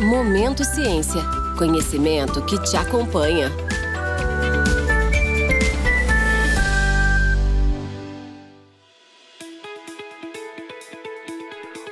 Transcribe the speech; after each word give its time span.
Momento 0.00 0.64
Ciência. 0.64 1.20
Conhecimento 1.58 2.42
que 2.46 2.58
te 2.62 2.74
acompanha. 2.74 3.50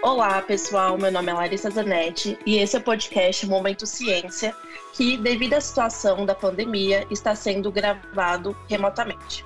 Olá, 0.02 0.40
pessoal. 0.40 0.96
Meu 0.96 1.12
nome 1.12 1.30
é 1.30 1.34
Larissa 1.34 1.68
Zanetti 1.68 2.38
e 2.46 2.56
esse 2.56 2.76
é 2.76 2.78
o 2.78 2.82
podcast 2.82 3.46
Momento 3.46 3.84
Ciência, 3.84 4.56
que, 4.94 5.18
devido 5.18 5.52
à 5.52 5.60
situação 5.60 6.24
da 6.24 6.34
pandemia, 6.34 7.06
está 7.10 7.34
sendo 7.34 7.70
gravado 7.70 8.56
remotamente. 8.70 9.44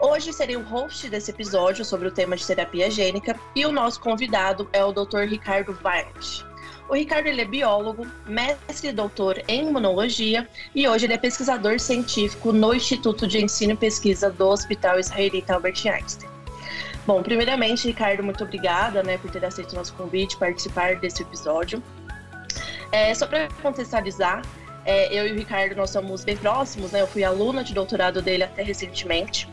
Hoje 0.00 0.32
serei 0.32 0.56
o 0.56 0.62
host 0.62 1.06
desse 1.10 1.30
episódio 1.32 1.84
sobre 1.84 2.08
o 2.08 2.10
tema 2.10 2.34
de 2.34 2.46
terapia 2.46 2.90
gênica 2.90 3.38
e 3.54 3.66
o 3.66 3.70
nosso 3.70 4.00
convidado 4.00 4.66
é 4.72 4.82
o 4.82 4.90
Dr. 4.90 5.28
Ricardo 5.28 5.78
Weint. 5.84 6.49
O 6.90 6.94
Ricardo 6.94 7.28
ele 7.28 7.40
é 7.40 7.44
biólogo, 7.44 8.04
mestre 8.26 8.88
e 8.88 8.92
doutor 8.92 9.40
em 9.46 9.68
imunologia 9.68 10.48
e 10.74 10.88
hoje 10.88 11.06
ele 11.06 11.12
é 11.12 11.18
pesquisador 11.18 11.78
científico 11.78 12.52
no 12.52 12.74
Instituto 12.74 13.28
de 13.28 13.40
Ensino 13.40 13.74
e 13.74 13.76
Pesquisa 13.76 14.28
do 14.28 14.48
Hospital 14.48 14.98
Israelita 14.98 15.54
Albert 15.54 15.86
Einstein. 15.86 16.28
Bom, 17.06 17.22
primeiramente, 17.22 17.86
Ricardo, 17.86 18.24
muito 18.24 18.42
obrigada 18.42 19.04
né, 19.04 19.18
por 19.18 19.30
ter 19.30 19.44
aceito 19.44 19.70
o 19.70 19.76
nosso 19.76 19.94
convite, 19.94 20.36
participar 20.36 20.96
desse 20.96 21.22
episódio. 21.22 21.80
É, 22.90 23.14
só 23.14 23.24
para 23.24 23.46
contextualizar, 23.62 24.42
é, 24.84 25.16
eu 25.16 25.28
e 25.28 25.32
o 25.32 25.36
Ricardo 25.36 25.76
nós 25.76 25.90
somos 25.90 26.24
bem 26.24 26.36
próximos, 26.36 26.90
né? 26.90 27.02
Eu 27.02 27.06
fui 27.06 27.22
aluna 27.22 27.62
de 27.62 27.72
doutorado 27.72 28.20
dele 28.20 28.42
até 28.42 28.64
recentemente. 28.64 29.48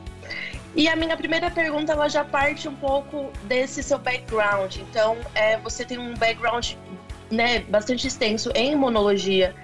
E 0.75 0.87
a 0.87 0.95
minha 0.95 1.15
primeira 1.15 1.51
pergunta 1.51 1.91
ela 1.91 2.07
já 2.07 2.23
parte 2.23 2.67
um 2.67 2.75
pouco 2.75 3.31
desse 3.43 3.83
seu 3.83 3.99
background. 3.99 4.77
Então, 4.77 5.17
é, 5.35 5.57
você 5.57 5.85
tem 5.85 5.97
um 5.97 6.15
background 6.15 6.73
né, 7.31 7.59
bastante 7.59 8.07
extenso 8.07 8.51
em 8.55 8.73
imunologia 8.73 9.55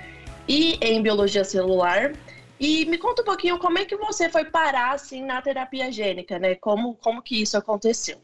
e 0.48 0.78
em 0.82 1.02
biologia 1.02 1.44
celular. 1.44 2.14
E 2.60 2.86
me 2.86 2.98
conta 2.98 3.22
um 3.22 3.26
pouquinho 3.26 3.58
como 3.58 3.80
é 3.80 3.86
que 3.86 3.96
você 3.96 4.30
foi 4.30 4.46
parar 4.46 4.94
assim 4.94 5.24
na 5.24 5.42
terapia 5.42 5.92
gênica, 5.92 6.40
né? 6.40 6.56
Como, 6.56 6.96
como 6.96 7.22
que 7.22 7.42
isso 7.42 7.58
aconteceu? 7.58 8.18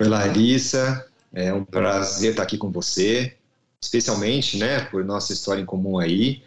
Oi, 0.00 0.06
Larissa. 0.06 1.06
É 1.32 1.52
um 1.52 1.64
prazer 1.64 2.30
estar 2.30 2.44
aqui 2.44 2.56
com 2.56 2.70
você, 2.70 3.34
especialmente, 3.80 4.56
né, 4.56 4.84
por 4.84 5.04
nossa 5.04 5.32
história 5.32 5.60
em 5.60 5.66
comum 5.66 5.98
aí. 5.98 6.40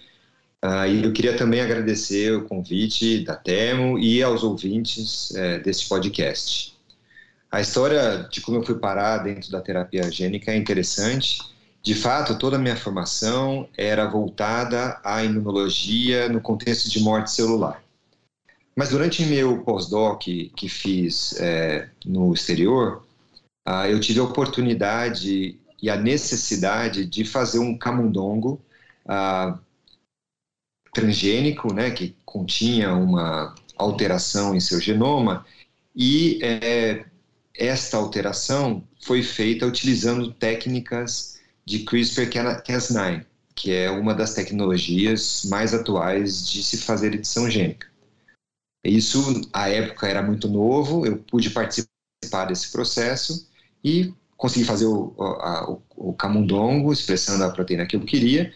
Uh, 0.63 0.87
e 0.87 1.03
eu 1.03 1.11
queria 1.11 1.35
também 1.35 1.59
agradecer 1.59 2.33
o 2.33 2.45
convite 2.45 3.23
da 3.23 3.35
Temo 3.35 3.99
e 3.99 4.23
aos 4.23 4.43
ouvintes 4.43 5.35
é, 5.35 5.59
deste 5.59 5.87
podcast. 5.87 6.75
A 7.51 7.61
história 7.61 8.27
de 8.31 8.41
como 8.41 8.57
eu 8.57 8.63
fui 8.63 8.75
parar 8.75 9.19
dentro 9.19 9.51
da 9.51 9.61
terapia 9.61 10.09
gênica 10.09 10.51
é 10.51 10.55
interessante 10.55 11.39
de 11.83 11.95
fato, 11.95 12.37
toda 12.37 12.57
a 12.57 12.59
minha 12.59 12.75
formação 12.75 13.69
era 13.77 14.07
voltada 14.07 14.99
à 15.03 15.23
imunologia 15.23 16.27
no 16.27 16.41
contexto 16.41 16.89
de 16.89 16.99
morte 16.99 17.31
celular. 17.31 17.81
Mas 18.75 18.89
durante 18.89 19.25
meu 19.25 19.63
pós-doc 19.63 20.21
que 20.21 20.69
fiz 20.69 21.39
é, 21.39 21.89
no 22.05 22.33
exterior, 22.33 23.05
ah, 23.65 23.89
eu 23.89 23.99
tive 23.99 24.19
a 24.19 24.23
oportunidade 24.23 25.59
e 25.81 25.89
a 25.89 25.95
necessidade 25.95 27.05
de 27.05 27.25
fazer 27.25 27.59
um 27.59 27.77
camundongo 27.77 28.61
ah, 29.07 29.57
transgênico, 30.93 31.73
né, 31.73 31.91
que 31.91 32.15
continha 32.25 32.93
uma 32.93 33.55
alteração 33.77 34.55
em 34.55 34.59
seu 34.59 34.79
genoma, 34.79 35.45
e 35.95 36.39
é, 36.43 37.05
esta 37.55 37.97
alteração 37.97 38.83
foi 39.01 39.23
feita 39.23 39.65
utilizando 39.65 40.31
técnicas 40.31 41.36
de 41.67 41.79
CRISPR-Cas9, 41.79 43.25
que 43.53 43.73
é 43.73 43.91
uma 43.91 44.13
das 44.13 44.33
tecnologias 44.33 45.43
mais 45.49 45.73
atuais 45.73 46.49
de 46.49 46.63
se 46.63 46.77
fazer 46.77 47.13
edição 47.13 47.49
gênica. 47.49 47.87
Isso, 48.85 49.41
à 49.51 49.67
época, 49.67 50.07
era 50.07 50.21
muito 50.21 50.47
novo, 50.47 51.05
eu 51.05 51.17
pude 51.17 51.49
participar 51.49 52.45
desse 52.47 52.71
processo 52.71 53.49
e 53.83 54.13
consegui 54.37 54.63
fazer 54.63 54.85
o, 54.85 55.13
a, 55.19 55.69
o, 55.69 55.81
o 55.97 56.13
camundongo, 56.13 56.93
expressando 56.93 57.43
a 57.43 57.49
proteína 57.49 57.85
que 57.85 57.97
eu 57.97 58.01
queria, 58.01 58.53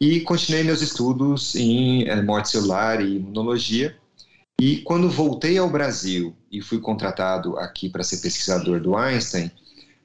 e 0.00 0.20
continuei 0.20 0.62
meus 0.62 0.82
estudos 0.82 1.56
em 1.56 2.04
é, 2.08 2.22
morte 2.22 2.50
celular 2.50 3.04
e 3.04 3.16
imunologia. 3.16 3.96
E 4.60 4.76
quando 4.82 5.10
voltei 5.10 5.58
ao 5.58 5.68
Brasil 5.68 6.32
e 6.48 6.62
fui 6.62 6.78
contratado 6.78 7.58
aqui 7.58 7.88
para 7.88 8.04
ser 8.04 8.18
pesquisador 8.18 8.78
do 8.78 8.96
Einstein, 8.96 9.50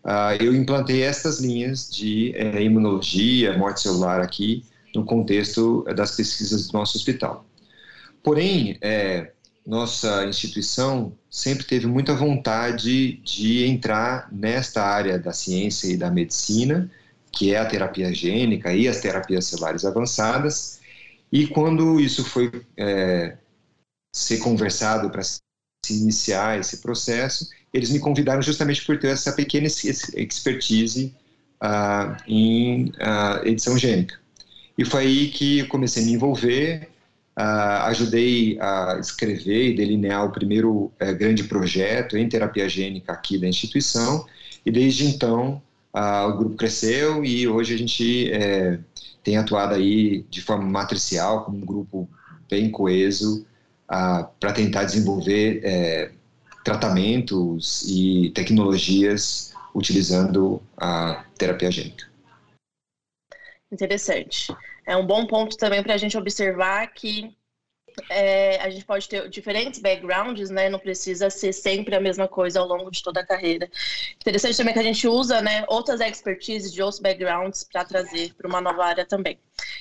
uh, 0.08 0.42
eu 0.42 0.56
implantei 0.56 1.04
estas 1.04 1.40
linhas 1.40 1.90
de 1.90 2.34
eh, 2.36 2.64
imunologia, 2.64 3.58
morte 3.58 3.82
celular 3.82 4.22
aqui, 4.22 4.64
no 4.96 5.04
contexto 5.04 5.84
eh, 5.88 5.94
das 5.94 6.16
pesquisas 6.16 6.68
do 6.68 6.74
nosso 6.78 6.98
hospital. 6.98 7.46
Porém, 8.24 8.78
é, 8.82 9.32
nossa 9.66 10.26
instituição 10.26 11.14
sempre 11.30 11.66
teve 11.66 11.86
muita 11.86 12.16
vontade 12.16 13.18
de 13.18 13.66
entrar 13.66 14.28
nesta 14.32 14.84
área 14.84 15.20
da 15.20 15.34
ciência 15.34 15.88
e 15.88 15.98
da 15.98 16.10
medicina, 16.10 16.90
que 17.32 17.54
é 17.54 17.60
a 17.60 17.66
terapia 17.66 18.14
gênica 18.14 18.74
e 18.74 18.88
as 18.88 19.02
terapias 19.02 19.46
celulares 19.46 19.86
avançadas. 19.86 20.80
E 21.32 21.48
quando 21.48 22.00
isso 22.00 22.24
foi 22.24 22.50
ser 24.14 24.38
conversado 24.40 25.10
para 25.10 25.22
se 25.22 25.42
iniciar 25.90 26.60
esse 26.60 26.78
processo, 26.78 27.50
eles 27.74 27.90
me 27.90 28.00
convidaram 28.00 28.42
justamente 28.42 28.86
por 28.86 28.98
ter 28.98 29.10
essa 29.10 29.32
pequena 29.34 29.68
expertise 29.68 31.14
uh, 31.62 32.16
em 32.28 32.86
uh, 32.86 33.46
edição 33.46 33.78
gênica. 33.78 34.20
E 34.78 34.86
foi 34.86 35.06
aí 35.06 35.28
que 35.30 35.64
comecei 35.66 36.04
a 36.04 36.06
me 36.06 36.14
envolver, 36.14 36.90
uh, 37.38 37.86
ajudei 37.86 38.60
a 38.60 38.98
escrever 39.00 39.70
e 39.70 39.76
delinear 39.76 40.26
o 40.26 40.32
primeiro 40.32 40.92
eh, 41.00 41.14
grande 41.14 41.44
projeto 41.44 42.18
em 42.18 42.30
terapia 42.30 42.70
gênica 42.70 43.12
aqui 43.12 43.38
da 43.38 43.48
instituição, 43.48 44.26
e 44.66 44.72
desde 44.72 45.06
então 45.06 45.62
o 46.30 46.38
grupo 46.38 46.56
cresceu 46.56 47.26
e 47.26 47.48
hoje 47.48 47.74
a 47.74 47.78
gente 47.78 48.32
eh, 48.32 48.78
tem 49.24 49.38
atuado 49.38 49.74
aí 49.74 50.24
de 50.30 50.42
forma 50.42 50.64
matricial, 50.64 51.44
como 51.44 51.58
um 51.58 51.66
grupo 51.66 52.08
bem 52.50 52.70
coeso, 52.70 53.46
para 53.88 54.52
tentar 54.54 54.84
desenvolver 54.84 55.62
eh, 55.64 56.12
tratamentos 56.68 57.84
e 57.88 58.30
tecnologias 58.32 59.54
utilizando 59.74 60.62
a 60.76 61.24
terapia 61.38 61.72
gênica. 61.72 62.06
Interessante. 63.72 64.54
É 64.86 64.98
um 64.98 65.08
bom 65.08 65.26
ponto 65.26 65.56
também 65.56 65.82
para 65.82 65.94
a 65.94 65.98
gente 65.98 66.18
observar 66.18 66.88
que 66.88 67.34
é, 68.10 68.60
a 68.62 68.70
gente 68.70 68.86
pode 68.86 69.08
ter 69.08 69.28
diferentes 69.30 69.80
backgrounds, 69.80 70.50
né? 70.50 70.70
Não 70.70 70.80
precisa 70.80 71.30
ser 71.30 71.54
sempre 71.54 71.96
a 71.96 72.00
mesma 72.00 72.28
coisa 72.28 72.60
ao 72.60 72.68
longo 72.68 72.90
de 72.92 73.02
toda 73.02 73.22
a 73.22 73.26
carreira. 73.26 73.70
Interessante 74.16 74.58
também 74.58 74.74
que 74.74 74.80
a 74.80 74.84
gente 74.84 75.08
usa, 75.08 75.42
né, 75.42 75.64
outras 75.68 76.00
expertises 76.00 76.72
de 76.72 76.82
outros 76.82 77.02
backgrounds 77.02 77.64
para 77.64 77.84
trazer 77.84 78.34
para 78.36 78.48
uma 78.48 78.62
nova 78.62 78.86
área 78.86 79.06
também. 79.06 79.40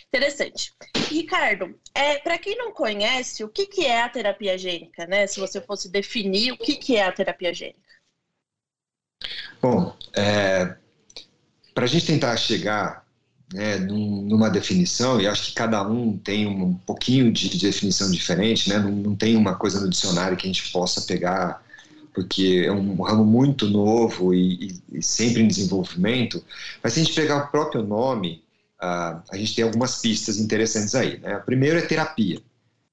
Interessante. 0.09 0.73
Ricardo, 1.09 1.79
é, 1.95 2.19
para 2.19 2.39
quem 2.39 2.57
não 2.57 2.73
conhece, 2.73 3.45
o 3.45 3.49
que, 3.49 3.67
que 3.67 3.85
é 3.85 4.03
a 4.03 4.09
terapia 4.09 4.57
gênica, 4.59 5.07
né? 5.07 5.27
Se 5.27 5.39
você 5.39 5.61
fosse 5.61 5.91
definir 5.91 6.53
o 6.53 6.57
que, 6.57 6.77
que 6.77 6.97
é 6.97 7.05
a 7.05 7.13
terapia 7.13 7.53
gênica. 7.53 7.81
Bom, 9.61 9.97
é, 10.15 10.77
para 11.75 11.85
a 11.85 11.89
gente 11.89 12.07
tentar 12.07 12.37
chegar 12.37 13.06
né, 13.53 13.79
numa 13.79 14.51
definição, 14.51 15.21
e 15.21 15.27
acho 15.27 15.47
que 15.47 15.53
cada 15.53 15.87
um 15.87 16.17
tem 16.19 16.47
um 16.47 16.75
pouquinho 16.75 17.31
de 17.31 17.59
definição 17.59 18.11
diferente, 18.11 18.69
né, 18.69 18.79
não, 18.79 18.91
não 18.91 19.15
tem 19.15 19.37
uma 19.37 19.55
coisa 19.55 19.81
no 19.81 19.89
dicionário 19.89 20.37
que 20.37 20.47
a 20.47 20.53
gente 20.53 20.71
possa 20.73 21.03
pegar, 21.03 21.63
porque 22.13 22.65
é 22.67 22.73
um 22.73 23.03
ramo 23.03 23.25
muito 23.25 23.69
novo 23.69 24.35
e, 24.35 24.81
e, 24.91 24.99
e 24.99 25.03
sempre 25.03 25.43
em 25.43 25.49
desenvolvimento, 25.49 26.43
mas 26.83 26.93
se 26.93 27.01
a 27.01 27.05
gente 27.05 27.15
pegar 27.15 27.45
o 27.45 27.49
próprio 27.49 27.83
nome, 27.83 28.43
uh, 28.83 29.23
a 29.31 29.37
gente 29.37 29.55
tem 29.55 29.65
algumas 29.65 30.01
pistas 30.01 30.39
interessantes 30.39 30.95
aí. 30.95 31.19
Né? 31.19 31.39
Primeiro 31.41 31.79
é 31.79 31.83
terapia. 31.83 32.41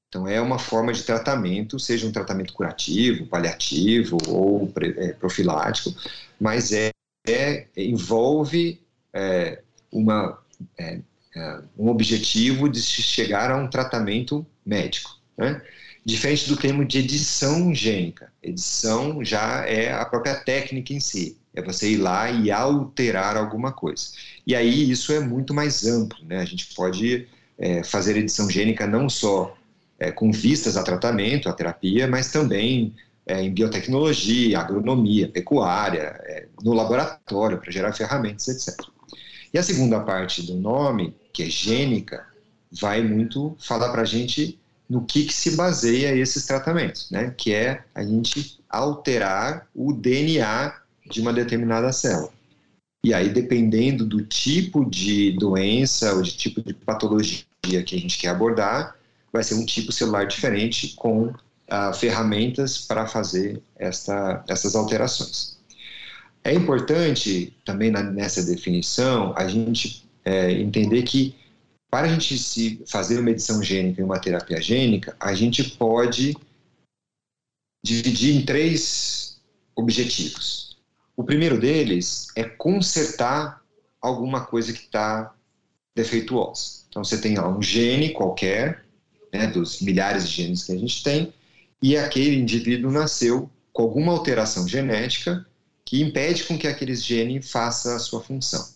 Então, 0.09 0.27
é 0.27 0.39
uma 0.39 0.59
forma 0.59 0.93
de 0.93 1.01
tratamento, 1.01 1.79
seja 1.79 2.05
um 2.05 2.11
tratamento 2.11 2.53
curativo, 2.53 3.25
paliativo 3.25 4.17
ou 4.27 4.71
é, 4.79 5.13
profilático, 5.13 5.91
mas 6.39 6.71
é, 6.71 6.91
é 7.27 7.67
envolve 7.75 8.79
é, 9.11 9.63
uma 9.91 10.37
é, 10.77 10.99
é, 11.35 11.59
um 11.77 11.89
objetivo 11.89 12.69
de 12.69 12.81
se 12.81 13.01
chegar 13.01 13.51
a 13.51 13.57
um 13.57 13.67
tratamento 13.67 14.45
médico. 14.65 15.11
Né? 15.37 15.61
Diferente 16.05 16.47
do 16.47 16.57
termo 16.57 16.85
de 16.85 16.99
edição 16.99 17.73
gênica. 17.73 18.31
Edição 18.41 19.23
já 19.23 19.65
é 19.65 19.91
a 19.91 20.05
própria 20.05 20.35
técnica 20.35 20.93
em 20.93 20.99
si. 20.99 21.37
É 21.53 21.61
você 21.61 21.91
ir 21.91 21.97
lá 21.97 22.29
e 22.29 22.51
alterar 22.51 23.37
alguma 23.37 23.71
coisa. 23.71 24.07
E 24.45 24.55
aí 24.55 24.89
isso 24.89 25.13
é 25.13 25.19
muito 25.19 25.53
mais 25.53 25.85
amplo. 25.85 26.17
Né? 26.25 26.39
A 26.39 26.45
gente 26.45 26.73
pode 26.73 27.27
é, 27.57 27.83
fazer 27.83 28.17
edição 28.17 28.49
gênica 28.49 28.85
não 28.85 29.07
só 29.07 29.55
é, 29.99 30.11
com 30.11 30.31
vistas 30.31 30.75
a 30.75 30.83
tratamento, 30.83 31.47
a 31.47 31.53
terapia, 31.53 32.07
mas 32.07 32.31
também 32.31 32.93
é, 33.25 33.41
em 33.41 33.53
biotecnologia, 33.53 34.59
agronomia, 34.59 35.29
pecuária, 35.29 36.19
é, 36.23 36.47
no 36.61 36.73
laboratório, 36.73 37.57
para 37.57 37.71
gerar 37.71 37.93
ferramentas, 37.93 38.47
etc. 38.47 38.85
E 39.53 39.59
a 39.59 39.63
segunda 39.63 39.99
parte 39.99 40.41
do 40.41 40.55
nome 40.55 41.15
que 41.33 41.43
é 41.43 41.49
gênica, 41.49 42.25
vai 42.71 43.01
muito 43.01 43.55
falar 43.59 43.91
para 43.91 44.03
a 44.03 44.05
gente 44.05 44.59
no 44.87 45.03
que, 45.03 45.25
que 45.25 45.33
se 45.33 45.55
baseia 45.55 46.15
esses 46.15 46.45
tratamentos, 46.45 47.09
né? 47.09 47.33
Que 47.35 47.53
é 47.53 47.83
a 47.95 48.03
gente 48.03 48.59
alterar 48.69 49.67
o 49.73 49.91
DNA 49.91 50.75
de 51.09 51.19
uma 51.19 51.33
determinada 51.33 51.91
célula. 51.91 52.31
E 53.03 53.13
aí, 53.13 53.29
dependendo 53.29 54.05
do 54.05 54.23
tipo 54.23 54.89
de 54.89 55.31
doença 55.33 56.13
ou 56.13 56.21
de 56.21 56.31
tipo 56.37 56.61
de 56.61 56.73
patologia 56.73 57.43
que 57.61 57.95
a 57.95 57.99
gente 57.99 58.17
quer 58.17 58.29
abordar, 58.29 58.95
vai 59.31 59.43
ser 59.43 59.55
um 59.55 59.65
tipo 59.65 59.91
celular 59.91 60.25
diferente 60.25 60.93
com 60.95 61.33
ah, 61.67 61.91
ferramentas 61.91 62.77
para 62.77 63.07
fazer 63.07 63.61
esta, 63.75 64.43
essas 64.47 64.75
alterações. 64.75 65.57
É 66.43 66.53
importante 66.53 67.55
também 67.63 67.89
na, 67.89 68.03
nessa 68.03 68.43
definição 68.43 69.33
a 69.35 69.47
gente 69.47 70.07
é, 70.25 70.51
entender 70.51 71.03
que 71.03 71.35
para 71.89 72.07
a 72.07 72.09
gente 72.09 72.37
se 72.37 72.81
fazer 72.87 73.19
uma 73.19 73.29
edição 73.29 73.61
gênica 73.61 74.01
e 74.01 74.03
uma 74.03 74.19
terapia 74.19 74.59
gênica, 74.59 75.15
a 75.19 75.33
gente 75.33 75.63
pode 75.77 76.35
dividir 77.85 78.35
em 78.35 78.43
três 78.43 79.39
objetivos. 79.75 80.75
O 81.15 81.23
primeiro 81.23 81.59
deles 81.59 82.27
é 82.35 82.43
consertar 82.43 83.61
alguma 84.01 84.43
coisa 84.43 84.73
que 84.73 84.79
está 84.79 85.35
defeituosa. 85.95 86.83
Então 86.89 87.03
você 87.03 87.21
tem 87.21 87.35
lá, 87.35 87.47
um 87.47 87.61
gene 87.61 88.11
qualquer, 88.11 88.85
né, 89.31 89.47
dos 89.47 89.79
milhares 89.79 90.27
de 90.27 90.35
genes 90.43 90.63
que 90.63 90.71
a 90.71 90.77
gente 90.77 91.03
tem, 91.03 91.31
e 91.81 91.95
aquele 91.95 92.37
indivíduo 92.37 92.91
nasceu 92.91 93.49
com 93.71 93.83
alguma 93.83 94.13
alteração 94.13 94.67
genética 94.67 95.45
que 95.93 96.01
impede 96.01 96.45
com 96.45 96.57
que 96.57 96.67
aquele 96.67 96.95
gene 96.95 97.39
faça 97.39 97.95
a 97.95 97.99
sua 97.99 98.19
função. 98.19 98.67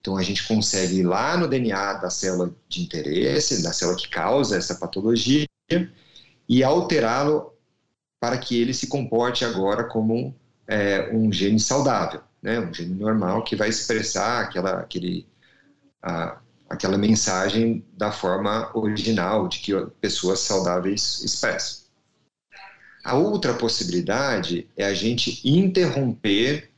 Então 0.00 0.16
a 0.16 0.22
gente 0.22 0.46
consegue 0.46 1.00
ir 1.00 1.02
lá 1.02 1.36
no 1.36 1.48
DNA 1.48 1.94
da 1.94 2.08
célula 2.08 2.54
de 2.68 2.84
interesse, 2.84 3.64
da 3.64 3.72
célula 3.72 3.96
que 3.96 4.08
causa 4.08 4.56
essa 4.56 4.76
patologia, 4.76 5.44
e 6.48 6.62
alterá-lo 6.62 7.52
para 8.20 8.38
que 8.38 8.60
ele 8.60 8.72
se 8.72 8.86
comporte 8.86 9.44
agora 9.44 9.88
como 9.88 10.36
é, 10.68 11.12
um 11.12 11.32
gene 11.32 11.58
saudável, 11.58 12.20
né? 12.40 12.60
um 12.60 12.72
gene 12.72 12.94
normal 12.94 13.42
que 13.42 13.56
vai 13.56 13.68
expressar 13.68 14.42
aquela, 14.42 14.78
aquele, 14.78 15.26
a, 16.00 16.38
aquela 16.70 16.96
mensagem 16.96 17.84
da 17.92 18.12
forma 18.12 18.70
original 18.72 19.48
de 19.48 19.58
que 19.58 19.72
pessoas 20.00 20.38
saudáveis 20.38 21.24
expressam. 21.24 21.81
A 23.04 23.14
outra 23.16 23.54
possibilidade 23.54 24.68
é 24.76 24.84
a 24.84 24.94
gente 24.94 25.40
interromper 25.44 26.70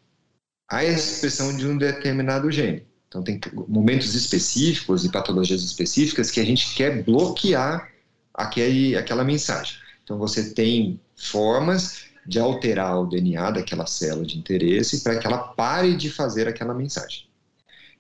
a 0.69 0.85
expressão 0.85 1.57
de 1.57 1.67
um 1.67 1.77
determinado 1.77 2.51
gene. 2.51 2.83
Então, 3.09 3.23
tem 3.23 3.41
momentos 3.69 4.15
específicos 4.15 5.05
e 5.05 5.13
patologias 5.13 5.63
específicas 5.63 6.31
que 6.31 6.41
a 6.41 6.45
gente 6.45 6.75
quer 6.75 7.03
bloquear 7.03 7.89
aquele, 8.33 8.97
aquela 8.97 9.23
mensagem. 9.23 9.77
Então, 10.03 10.19
você 10.19 10.53
tem 10.53 10.99
formas 11.15 12.07
de 12.27 12.41
alterar 12.41 13.01
o 13.01 13.07
DNA 13.07 13.53
daquela 13.53 13.87
célula 13.87 14.27
de 14.27 14.39
interesse 14.39 15.03
para 15.03 15.19
que 15.19 15.27
ela 15.27 15.39
pare 15.39 15.95
de 15.95 16.11
fazer 16.11 16.49
aquela 16.49 16.75
mensagem. 16.75 17.27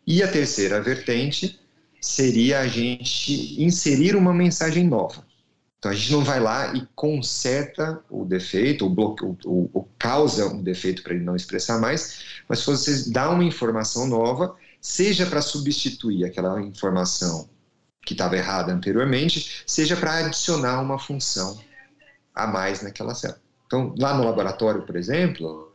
E 0.06 0.22
a 0.22 0.28
terceira 0.28 0.80
vertente 0.80 1.60
seria 2.00 2.60
a 2.60 2.66
gente 2.66 3.62
inserir 3.62 4.16
uma 4.16 4.34
mensagem 4.34 4.86
nova. 4.86 5.24
Então 5.84 5.92
a 5.92 5.94
gente 5.94 6.12
não 6.12 6.24
vai 6.24 6.40
lá 6.40 6.74
e 6.74 6.88
conserta 6.94 8.02
o 8.08 8.24
defeito, 8.24 8.86
ou, 8.86 9.36
ou, 9.44 9.70
ou 9.70 9.88
causa 9.98 10.46
um 10.46 10.62
defeito 10.62 11.02
para 11.02 11.12
ele 11.12 11.22
não 11.22 11.36
expressar 11.36 11.78
mais, 11.78 12.24
mas 12.48 12.60
se 12.60 12.66
você 12.66 13.10
dá 13.10 13.28
uma 13.28 13.44
informação 13.44 14.06
nova, 14.06 14.56
seja 14.80 15.26
para 15.26 15.42
substituir 15.42 16.24
aquela 16.24 16.58
informação 16.62 17.50
que 18.00 18.14
estava 18.14 18.34
errada 18.34 18.72
anteriormente, 18.72 19.62
seja 19.66 19.94
para 19.94 20.24
adicionar 20.24 20.80
uma 20.80 20.98
função 20.98 21.60
a 22.34 22.46
mais 22.46 22.80
naquela 22.80 23.14
célula. 23.14 23.42
Então, 23.66 23.94
lá 23.98 24.14
no 24.14 24.24
laboratório, 24.24 24.86
por 24.86 24.96
exemplo, 24.96 25.70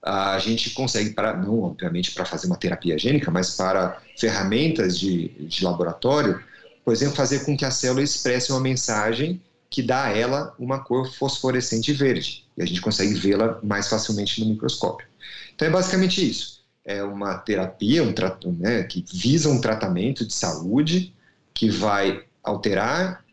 a 0.00 0.38
gente 0.38 0.70
consegue, 0.70 1.10
para, 1.10 1.36
não 1.36 1.62
obviamente 1.64 2.12
para 2.12 2.24
fazer 2.24 2.46
uma 2.46 2.56
terapia 2.56 2.96
gênica, 2.96 3.28
mas 3.28 3.56
para 3.56 4.00
ferramentas 4.16 4.96
de, 4.96 5.30
de 5.30 5.64
laboratório, 5.64 6.40
por 6.84 6.92
exemplo, 6.92 7.16
fazer 7.16 7.44
com 7.44 7.56
que 7.56 7.64
a 7.64 7.72
célula 7.72 8.04
expresse 8.04 8.52
uma 8.52 8.60
mensagem 8.60 9.42
que 9.70 9.82
dá 9.82 10.04
a 10.04 10.16
ela 10.16 10.54
uma 10.58 10.82
cor 10.82 11.12
fosforescente 11.12 11.92
verde. 11.92 12.44
E 12.56 12.62
a 12.62 12.66
gente 12.66 12.80
consegue 12.80 13.14
vê-la 13.14 13.60
mais 13.62 13.88
facilmente 13.88 14.40
no 14.40 14.50
microscópio. 14.50 15.06
Então 15.54 15.68
é 15.68 15.70
basicamente 15.70 16.26
isso. 16.26 16.64
É 16.84 17.02
uma 17.02 17.36
terapia 17.36 18.02
um 18.02 18.14
né, 18.52 18.82
que 18.84 19.04
visa 19.12 19.50
um 19.50 19.60
tratamento 19.60 20.26
de 20.26 20.32
saúde 20.32 21.14
que 21.52 21.68
vai 21.68 22.24
alterar 22.42 23.24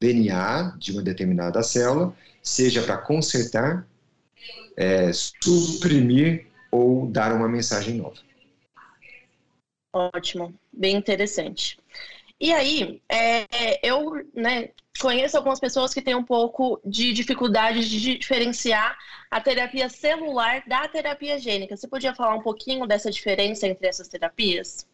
DNA 0.00 0.76
de 0.78 0.92
uma 0.92 1.02
determinada 1.02 1.62
célula, 1.62 2.14
seja 2.42 2.82
para 2.82 2.98
consertar, 2.98 3.86
é, 4.76 5.10
suprimir 5.12 6.46
ou 6.70 7.06
dar 7.06 7.32
uma 7.32 7.48
mensagem 7.48 7.96
nova. 7.96 8.16
Ótimo, 9.92 10.52
bem 10.72 10.96
interessante. 10.96 11.78
E 12.40 12.52
aí, 12.52 13.00
é, 13.08 13.46
eu 13.86 14.24
né, 14.34 14.70
conheço 14.98 15.36
algumas 15.36 15.60
pessoas 15.60 15.92
que 15.92 16.00
têm 16.00 16.14
um 16.14 16.24
pouco 16.24 16.80
de 16.84 17.12
dificuldade 17.12 17.88
de 17.88 18.18
diferenciar 18.18 18.96
a 19.30 19.40
terapia 19.40 19.88
celular 19.88 20.62
da 20.66 20.86
terapia 20.88 21.38
gênica. 21.38 21.76
Você 21.76 21.88
podia 21.88 22.14
falar 22.14 22.36
um 22.36 22.42
pouquinho 22.42 22.86
dessa 22.86 23.10
diferença 23.10 23.66
entre 23.66 23.86
essas 23.86 24.08
terapias? 24.08 24.86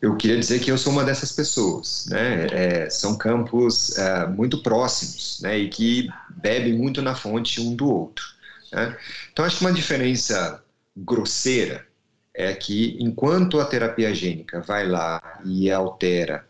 Eu 0.00 0.16
queria 0.16 0.38
dizer 0.38 0.60
que 0.60 0.70
eu 0.70 0.78
sou 0.78 0.92
uma 0.92 1.04
dessas 1.04 1.32
pessoas, 1.32 2.06
né? 2.08 2.46
É, 2.52 2.90
são 2.90 3.18
campos 3.18 3.98
é, 3.98 4.26
muito 4.28 4.62
próximos, 4.62 5.40
né? 5.42 5.58
E 5.58 5.68
que 5.68 6.08
bebem 6.36 6.78
muito 6.78 7.02
na 7.02 7.16
fonte 7.16 7.60
um 7.60 7.74
do 7.74 7.92
outro. 7.92 8.24
Né? 8.72 8.96
Então, 9.32 9.44
acho 9.44 9.58
que 9.58 9.64
uma 9.64 9.72
diferença 9.72 10.62
grosseira 10.96 11.84
é 12.32 12.54
que 12.54 12.96
enquanto 13.00 13.58
a 13.58 13.64
terapia 13.64 14.14
gênica 14.14 14.60
vai 14.60 14.86
lá 14.86 15.40
e 15.44 15.68
altera 15.68 16.47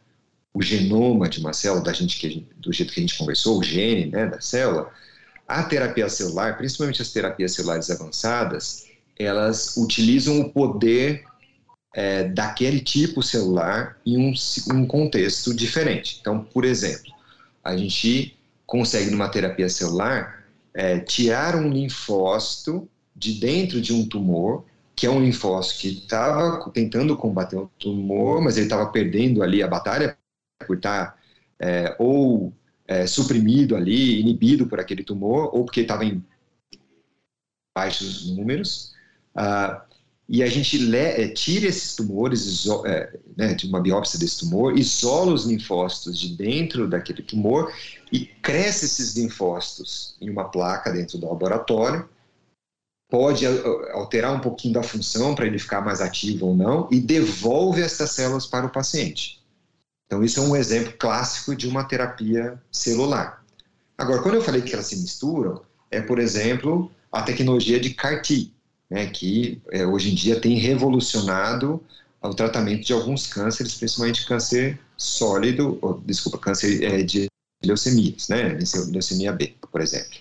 o 0.55 0.63
genoma 0.63 1.29
de 1.29 1.41
uma 1.41 1.53
célula, 1.53 1.83
da 1.83 1.93
gente 1.93 2.19
que, 2.19 2.47
do 2.57 2.73
jeito 2.73 2.93
que 2.93 3.01
a 3.01 3.03
gente 3.03 3.19
conversou, 3.19 3.59
o 3.59 3.63
gene 3.63 4.07
né, 4.07 4.27
da 4.27 4.41
célula, 4.41 4.91
a 5.47 5.63
terapia 5.63 6.09
celular, 6.09 6.57
principalmente 6.57 7.01
as 7.01 7.13
terapias 7.13 7.55
celulares 7.55 7.91
avançadas, 7.91 8.87
elas 9.19 9.77
utilizam 9.77 10.41
o 10.41 10.51
poder 10.51 11.25
é, 11.95 12.25
daquele 12.25 12.81
tipo 12.81 13.23
celular 13.23 13.99
em 14.05 14.19
um, 14.19 14.35
um 14.75 14.87
contexto 14.87 15.55
diferente. 15.55 16.19
Então, 16.21 16.45
por 16.45 16.65
exemplo, 16.65 17.13
a 17.65 17.77
gente 17.77 18.37
consegue 18.67 19.11
numa 19.11 19.29
terapia 19.29 19.69
celular 19.69 20.45
é, 20.75 20.99
tirar 20.99 21.57
um 21.57 21.71
linfócito 21.71 22.89
de 23.17 23.35
dentro 23.35 23.81
de 23.81 23.93
um 23.93 24.07
tumor 24.07 24.65
que 24.95 25.07
é 25.07 25.11
um 25.11 25.23
linfócito 25.23 25.81
que 25.81 25.89
estava 25.89 26.69
tentando 26.71 27.17
combater 27.17 27.57
o 27.57 27.71
tumor, 27.79 28.43
mas 28.43 28.57
ele 28.57 28.67
estava 28.67 28.87
perdendo 28.91 29.45
ali 29.45 29.63
a 29.63 29.69
batalha 29.69 30.19
por 30.67 30.77
estar 30.77 31.13
tá, 31.13 31.19
é, 31.59 31.95
ou 31.99 32.53
é, 32.87 33.07
suprimido 33.07 33.77
ali, 33.77 34.21
inibido 34.21 34.67
por 34.67 34.81
aquele 34.81 35.05
tumor, 35.05 35.55
ou 35.55 35.65
porque 35.65 35.83
estava 35.83 36.05
em 36.05 36.25
baixos 37.77 38.29
números. 38.31 38.93
Uh, 39.37 39.89
e 40.29 40.43
a 40.43 40.47
gente 40.47 40.77
le, 40.77 40.97
é, 40.97 41.29
tira 41.29 41.67
esses 41.67 41.95
tumores, 41.95 42.45
iso, 42.45 42.85
é, 42.87 43.17
né, 43.37 43.55
de 43.55 43.67
uma 43.67 43.81
biópsia 43.81 44.19
desse 44.19 44.41
tumor, 44.41 44.77
isola 44.77 45.33
os 45.33 45.47
linfócitos 45.47 46.19
de 46.19 46.37
dentro 46.37 46.89
daquele 46.89 47.23
tumor 47.23 47.73
e 48.13 48.27
cresce 48.27 48.85
esses 48.85 49.15
linfócitos 49.17 50.17
em 50.21 50.29
uma 50.29 50.51
placa 50.51 50.93
dentro 50.93 51.19
do 51.19 51.29
laboratório 51.29 52.09
pode 53.11 53.47
alterar 53.93 54.35
um 54.35 54.41
pouquinho 54.41 54.75
da 54.75 54.83
função 54.83 55.35
para 55.35 55.47
ele 55.47 55.59
ficar 55.59 55.81
mais 55.81 56.03
ativo 56.03 56.49
ou 56.49 56.55
não 56.55 56.89
e 56.91 57.01
devolve 57.01 57.81
essas 57.81 58.11
células 58.11 58.47
para 58.47 58.67
o 58.67 58.71
paciente. 58.71 59.38
Então, 60.09 60.25
isso 60.25 60.41
é 60.41 60.43
um 60.43 60.57
exemplo 60.57 60.95
clássico 60.99 61.55
de 61.55 61.69
uma 61.69 61.85
terapia 61.85 62.59
celular. 62.73 63.45
Agora, 63.97 64.23
quando 64.23 64.37
eu 64.37 64.43
falei 64.43 64.63
que 64.63 64.73
elas 64.73 64.87
se 64.87 64.97
misturam, 64.97 65.61
é, 65.91 66.01
por 66.01 66.19
exemplo, 66.19 66.91
a 67.13 67.21
tecnologia 67.21 67.79
de 67.79 67.91
CAR-T, 67.91 68.51
né, 68.89 69.07
que 69.09 69.61
é, 69.71 69.87
hoje 69.87 70.11
em 70.11 70.15
dia 70.15 70.41
tem 70.41 70.57
revolucionado 70.57 71.83
o 72.23 72.35
tratamento 72.35 72.87
de 72.87 72.93
alguns 72.95 73.27
cânceres, 73.27 73.75
principalmente 73.75 74.27
câncer 74.27 74.81
sólido, 74.97 75.79
ou, 75.83 76.01
desculpa, 76.01 76.39
câncer 76.39 76.83
é, 76.83 77.03
de 77.03 77.29
leucemias, 77.63 78.29
né, 78.29 78.59
leucemia 78.91 79.31
B, 79.31 79.55
por 79.71 79.83
exemplo. 79.83 80.17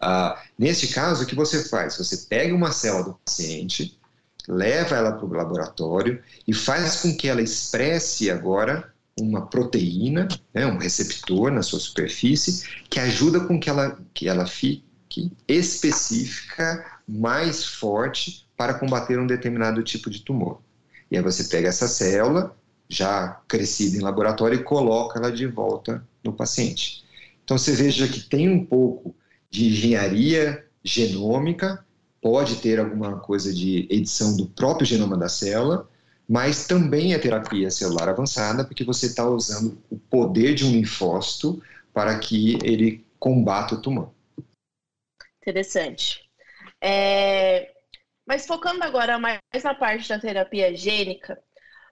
Ah, 0.00 0.40
neste 0.56 0.86
caso, 0.88 1.24
o 1.24 1.26
que 1.26 1.34
você 1.34 1.64
faz? 1.64 1.96
Você 1.96 2.18
pega 2.28 2.54
uma 2.54 2.70
célula 2.70 3.04
do 3.04 3.18
paciente, 3.24 3.98
leva 4.46 4.94
ela 4.94 5.12
para 5.12 5.26
o 5.26 5.32
laboratório 5.32 6.22
e 6.46 6.54
faz 6.54 7.00
com 7.00 7.16
que 7.16 7.26
ela 7.26 7.42
expresse 7.42 8.30
agora 8.30 8.93
uma 9.18 9.46
proteína, 9.46 10.28
né, 10.52 10.66
um 10.66 10.78
receptor 10.78 11.50
na 11.50 11.62
sua 11.62 11.78
superfície, 11.78 12.68
que 12.88 12.98
ajuda 12.98 13.40
com 13.40 13.58
que 13.58 13.70
ela, 13.70 13.98
que 14.12 14.28
ela 14.28 14.46
fique 14.46 14.84
específica, 15.46 16.84
mais 17.06 17.64
forte 17.64 18.48
para 18.56 18.74
combater 18.74 19.18
um 19.18 19.26
determinado 19.26 19.82
tipo 19.82 20.10
de 20.10 20.20
tumor. 20.20 20.60
E 21.10 21.16
aí 21.16 21.22
você 21.22 21.44
pega 21.44 21.68
essa 21.68 21.86
célula, 21.86 22.56
já 22.88 23.40
crescida 23.46 23.96
em 23.96 24.00
laboratório 24.00 24.58
e 24.58 24.64
coloca 24.64 25.18
ela 25.18 25.30
de 25.30 25.46
volta 25.46 26.06
no 26.22 26.32
paciente. 26.32 27.04
Então 27.44 27.56
você 27.58 27.72
veja 27.72 28.08
que 28.08 28.20
tem 28.20 28.48
um 28.48 28.64
pouco 28.64 29.14
de 29.50 29.68
engenharia 29.68 30.64
genômica, 30.82 31.84
pode 32.20 32.56
ter 32.56 32.80
alguma 32.80 33.18
coisa 33.18 33.52
de 33.52 33.86
edição 33.90 34.36
do 34.36 34.46
próprio 34.46 34.86
genoma 34.86 35.16
da 35.16 35.28
célula, 35.28 35.88
mas 36.28 36.66
também 36.66 37.12
é 37.12 37.18
terapia 37.18 37.70
celular 37.70 38.08
avançada, 38.08 38.64
porque 38.64 38.84
você 38.84 39.06
está 39.06 39.26
usando 39.26 39.78
o 39.90 39.98
poder 39.98 40.54
de 40.54 40.64
um 40.64 40.72
linfócito 40.72 41.62
para 41.92 42.18
que 42.18 42.58
ele 42.62 43.06
combata 43.18 43.74
o 43.74 43.82
tumor. 43.82 44.10
Interessante. 45.40 46.28
É... 46.80 47.72
Mas 48.26 48.46
focando 48.46 48.82
agora 48.82 49.18
mais 49.18 49.40
na 49.62 49.74
parte 49.74 50.08
da 50.08 50.18
terapia 50.18 50.74
gênica, 50.74 51.38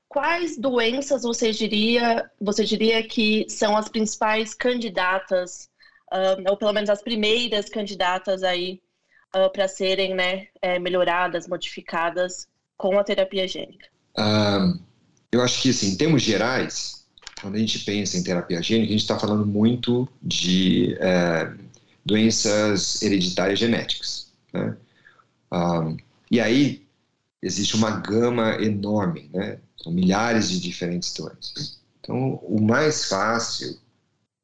quais 0.08 0.58
doenças 0.58 1.22
você 1.22 1.52
diria, 1.52 2.30
você 2.40 2.64
diria 2.64 3.06
que 3.06 3.46
são 3.50 3.76
as 3.76 3.88
principais 3.88 4.54
candidatas, 4.54 5.70
uh, 6.12 6.50
ou 6.50 6.56
pelo 6.56 6.72
menos 6.72 6.88
as 6.88 7.02
primeiras 7.02 7.68
candidatas 7.68 8.42
aí 8.42 8.82
uh, 9.36 9.50
para 9.52 9.68
serem 9.68 10.14
né, 10.14 10.48
é, 10.62 10.78
melhoradas, 10.78 11.46
modificadas 11.46 12.46
com 12.78 12.98
a 12.98 13.04
terapia 13.04 13.46
gênica? 13.46 13.92
Eu 15.30 15.42
acho 15.42 15.62
que, 15.62 15.70
assim, 15.70 15.92
em 15.92 15.96
termos 15.96 16.22
gerais, 16.22 17.04
quando 17.40 17.54
a 17.54 17.58
gente 17.58 17.78
pensa 17.80 18.16
em 18.16 18.22
terapia 18.22 18.62
gênica, 18.62 18.88
a 18.88 18.92
gente 18.92 19.02
está 19.02 19.18
falando 19.18 19.46
muito 19.46 20.08
de 20.22 20.96
é, 21.00 21.52
doenças 22.04 23.02
hereditárias 23.02 23.58
genéticas. 23.58 24.28
Né? 24.52 24.76
E 26.30 26.40
aí 26.40 26.82
existe 27.42 27.74
uma 27.74 27.90
gama 27.90 28.54
enorme, 28.62 29.28
né? 29.34 29.58
São 29.82 29.92
milhares 29.92 30.48
de 30.48 30.60
diferentes 30.60 31.12
doenças. 31.12 31.80
Então, 32.00 32.34
o 32.42 32.60
mais 32.62 33.06
fácil, 33.06 33.76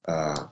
uh, 0.09 0.49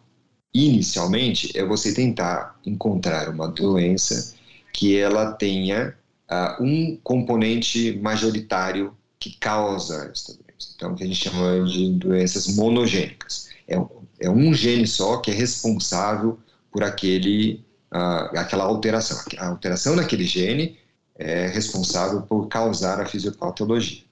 inicialmente, 0.54 1.56
é 1.58 1.64
você 1.64 1.92
tentar 1.92 2.58
encontrar 2.64 3.28
uma 3.28 3.48
doença 3.48 4.34
que 4.72 4.96
ela 4.96 5.32
tenha 5.32 5.94
uh, 6.30 6.62
um 6.62 6.96
componente 7.02 7.98
majoritário 8.00 8.96
que 9.18 9.36
causa 9.38 10.10
essa 10.12 10.34
doença. 10.34 10.72
Então, 10.74 10.92
o 10.92 10.96
que 10.96 11.04
a 11.04 11.06
gente 11.06 11.28
chama 11.28 11.64
de 11.64 11.92
doenças 11.92 12.48
monogênicas. 12.54 13.48
É, 13.68 13.76
é 14.20 14.30
um 14.30 14.52
gene 14.54 14.86
só 14.86 15.18
que 15.18 15.30
é 15.30 15.34
responsável 15.34 16.38
por 16.70 16.82
aquele, 16.82 17.64
uh, 17.92 18.38
aquela 18.38 18.64
alteração. 18.64 19.18
A 19.38 19.48
alteração 19.48 19.96
naquele 19.96 20.24
gene 20.24 20.78
é 21.18 21.46
responsável 21.46 22.22
por 22.22 22.46
causar 22.48 23.00
a 23.00 23.06
fisiopatologia. 23.06 24.04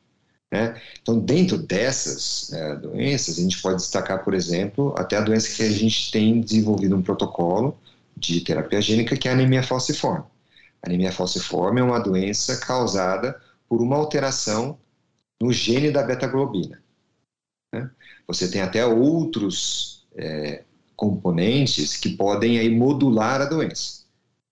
Né? 0.51 0.81
Então, 1.03 1.19
dentro 1.19 1.59
dessas 1.59 2.53
é, 2.53 2.77
doenças, 2.77 3.39
a 3.39 3.43
gente 3.43 3.61
pode 3.61 3.77
destacar, 3.77 4.23
por 4.23 4.35
exemplo, 4.35 4.95
até 4.97 5.17
a 5.17 5.21
doença 5.21 5.55
que 5.55 5.63
a 5.63 5.71
gente 5.71 6.11
tem 6.13 6.41
desenvolvido 6.41 6.97
um 6.97 7.03
protocolo 7.03 7.77
de 8.17 8.41
terapia 8.41 8.81
gênica, 8.81 9.17
que 9.17 9.27
é 9.27 9.33
a 9.33 9.35
anemia 9.35 9.63
falciforme. 9.63 10.25
A 10.83 10.89
anemia 10.89 11.11
falciforme 11.11 11.81
é 11.81 11.85
uma 11.85 11.99
doença 11.99 12.57
causada 12.59 13.39
por 13.69 13.83
uma 13.83 13.97
alteração 13.97 14.79
no 15.41 15.53
gene 15.53 15.91
da 15.91 16.03
beta-globina. 16.03 16.83
Né? 17.73 17.91
Você 18.27 18.51
tem 18.51 18.63
até 18.63 18.85
outros 18.87 20.07
é, 20.17 20.65
componentes 20.97 21.97
que 21.97 22.17
podem 22.17 22.59
aí 22.59 22.71
modular 22.71 23.41
a 23.41 23.47
doença, 23.47 24.05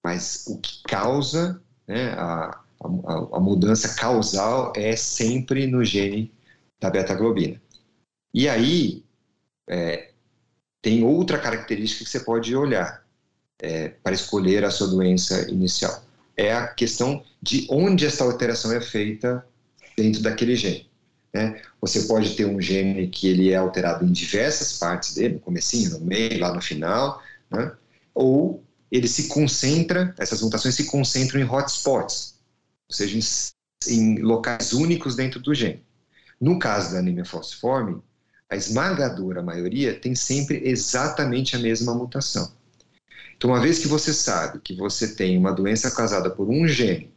mas 0.05 0.45
o 0.47 0.59
que 0.59 0.83
causa 0.83 1.63
né, 1.87 2.13
a, 2.13 2.61
a, 2.81 3.37
a, 3.37 3.41
mudança 3.41 3.95
causal 3.95 4.73
é 4.77 4.97
sempre 4.97 5.67
no 5.67 5.85
gene 5.85 6.33
da 6.81 6.91
beta-globina. 6.91 7.61
E 8.35 8.49
aí 8.49 9.05
é, 9.69 10.11
tem 10.81 11.05
outra 11.05 11.39
característica 11.39 12.05
que 12.05 12.11
você 12.11 12.21
pode 12.21 12.55
olhar 12.57 13.05
é, 13.61 13.89
para 13.89 14.13
escolher 14.13 14.65
a 14.65 14.71
sua 14.71 14.89
doença 14.89 15.49
inicial. 15.51 16.03
É 16.37 16.53
a 16.53 16.67
questão 16.67 17.23
de 17.41 17.67
onde 17.71 18.05
essa 18.05 18.25
alteração 18.25 18.73
é 18.73 18.81
feita 18.81 19.47
dentro 20.03 20.23
daquele 20.23 20.57
gene. 20.57 20.91
Né? 21.33 21.63
Você 21.81 22.03
pode 22.03 22.35
ter 22.35 22.45
um 22.45 22.61
gene 22.61 23.09
que 23.09 23.29
ele 23.29 23.51
é 23.51 23.57
alterado 23.57 24.05
em 24.05 24.13
diversas 24.13 24.79
partes 24.79 25.15
dele, 25.15 25.35
no 25.35 25.41
comecinho, 25.41 25.91
no 25.91 26.01
meio, 26.01 26.41
lá 26.41 26.53
no 26.53 26.61
final, 26.61 27.23
né? 27.51 27.73
ou 28.15 28.63
ele 28.91 29.09
se 29.09 29.29
concentra, 29.29 30.15
essas 30.19 30.43
mutações 30.43 30.75
se 30.75 30.85
concentram 30.85 31.41
em 31.41 31.45
hotspots, 31.45 32.35
ou 32.89 32.95
seja, 32.95 33.17
em, 33.17 33.95
em 33.95 34.19
locais 34.21 34.73
únicos 34.75 35.17
dentro 35.17 35.41
do 35.41 35.55
gene. 35.55 35.83
No 36.39 36.59
caso 36.59 36.93
da 36.93 36.99
anemia 36.99 37.25
falciforme, 37.25 38.03
a 38.51 38.57
esmagadora 38.57 39.43
maioria 39.43 39.99
tem 39.99 40.15
sempre 40.15 40.61
exatamente 40.65 41.57
a 41.57 41.59
mesma 41.59 41.95
mutação. 41.95 42.53
Então, 43.35 43.51
uma 43.51 43.61
vez 43.61 43.79
que 43.79 43.89
você 43.89 44.13
sabe 44.13 44.61
que 44.61 44.75
você 44.75 45.15
tem 45.15 45.39
uma 45.39 45.53
doença 45.53 45.91
causada 45.91 46.29
por 46.29 46.51
um 46.51 46.69
gene 46.69 47.12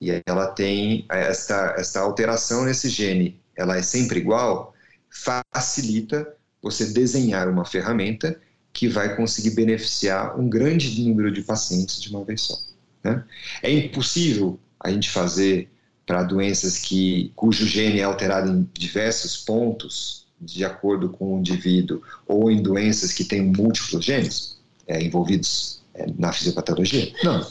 e 0.00 0.22
ela 0.26 0.48
tem 0.48 1.06
esta, 1.08 1.74
esta 1.78 2.00
alteração 2.00 2.64
nesse 2.64 2.88
gene 2.88 3.40
ela 3.56 3.76
é 3.76 3.82
sempre 3.82 4.20
igual, 4.20 4.74
facilita 5.10 6.34
você 6.62 6.86
desenhar 6.86 7.48
uma 7.48 7.64
ferramenta 7.64 8.38
que 8.72 8.86
vai 8.86 9.16
conseguir 9.16 9.50
beneficiar 9.50 10.38
um 10.38 10.48
grande 10.48 11.00
número 11.00 11.32
de 11.32 11.42
pacientes 11.42 12.00
de 12.00 12.10
uma 12.10 12.22
vez 12.22 12.42
só. 12.42 12.58
Né? 13.02 13.24
É 13.62 13.72
impossível 13.72 14.60
a 14.78 14.90
gente 14.90 15.08
fazer 15.08 15.70
para 16.04 16.22
doenças 16.22 16.78
que, 16.78 17.32
cujo 17.34 17.66
gene 17.66 18.00
é 18.00 18.04
alterado 18.04 18.50
em 18.50 18.68
diversos 18.74 19.38
pontos, 19.38 20.26
de 20.38 20.64
acordo 20.64 21.08
com 21.08 21.34
o 21.34 21.38
indivíduo, 21.38 22.02
ou 22.26 22.50
em 22.50 22.62
doenças 22.62 23.12
que 23.12 23.24
têm 23.24 23.40
múltiplos 23.42 24.04
genes 24.04 24.58
é, 24.86 25.02
envolvidos 25.02 25.80
é, 25.94 26.06
na 26.18 26.30
fisiopatologia? 26.32 27.10
Não. 27.24 27.44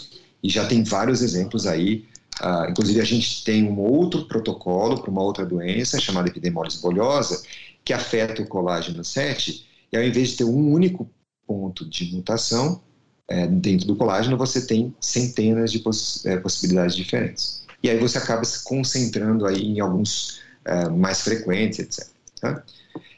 E 0.43 0.49
já 0.49 0.67
tem 0.67 0.83
vários 0.83 1.23
exemplos 1.23 1.65
aí 1.65 2.05
Uh, 2.41 2.69
inclusive, 2.69 2.99
a 2.99 3.05
gente 3.05 3.43
tem 3.43 3.63
um 3.63 3.79
outro 3.79 4.25
protocolo 4.25 5.01
para 5.01 5.09
uma 5.09 5.23
outra 5.23 5.45
doença 5.45 5.99
chamada 5.99 6.29
epidemólise 6.29 6.81
bolhosa, 6.81 7.43
que 7.83 7.93
afeta 7.93 8.41
o 8.41 8.47
colágeno 8.47 9.03
7, 9.03 9.65
e 9.91 9.97
ao 9.97 10.03
invés 10.03 10.29
de 10.29 10.37
ter 10.37 10.43
um 10.43 10.71
único 10.71 11.09
ponto 11.47 11.87
de 11.87 12.13
mutação 12.13 12.81
é, 13.27 13.47
dentro 13.47 13.87
do 13.87 13.95
colágeno, 13.95 14.37
você 14.37 14.65
tem 14.65 14.93
centenas 14.99 15.71
de 15.71 15.79
poss 15.79 16.25
é, 16.25 16.37
possibilidades 16.37 16.95
diferentes. 16.95 17.63
E 17.81 17.89
aí 17.89 17.97
você 17.97 18.17
acaba 18.17 18.43
se 18.43 18.63
concentrando 18.63 19.45
aí 19.45 19.61
em 19.61 19.79
alguns 19.79 20.41
é, 20.65 20.89
mais 20.89 21.21
frequentes, 21.21 21.79
etc. 21.79 22.07
Tá? 22.41 22.63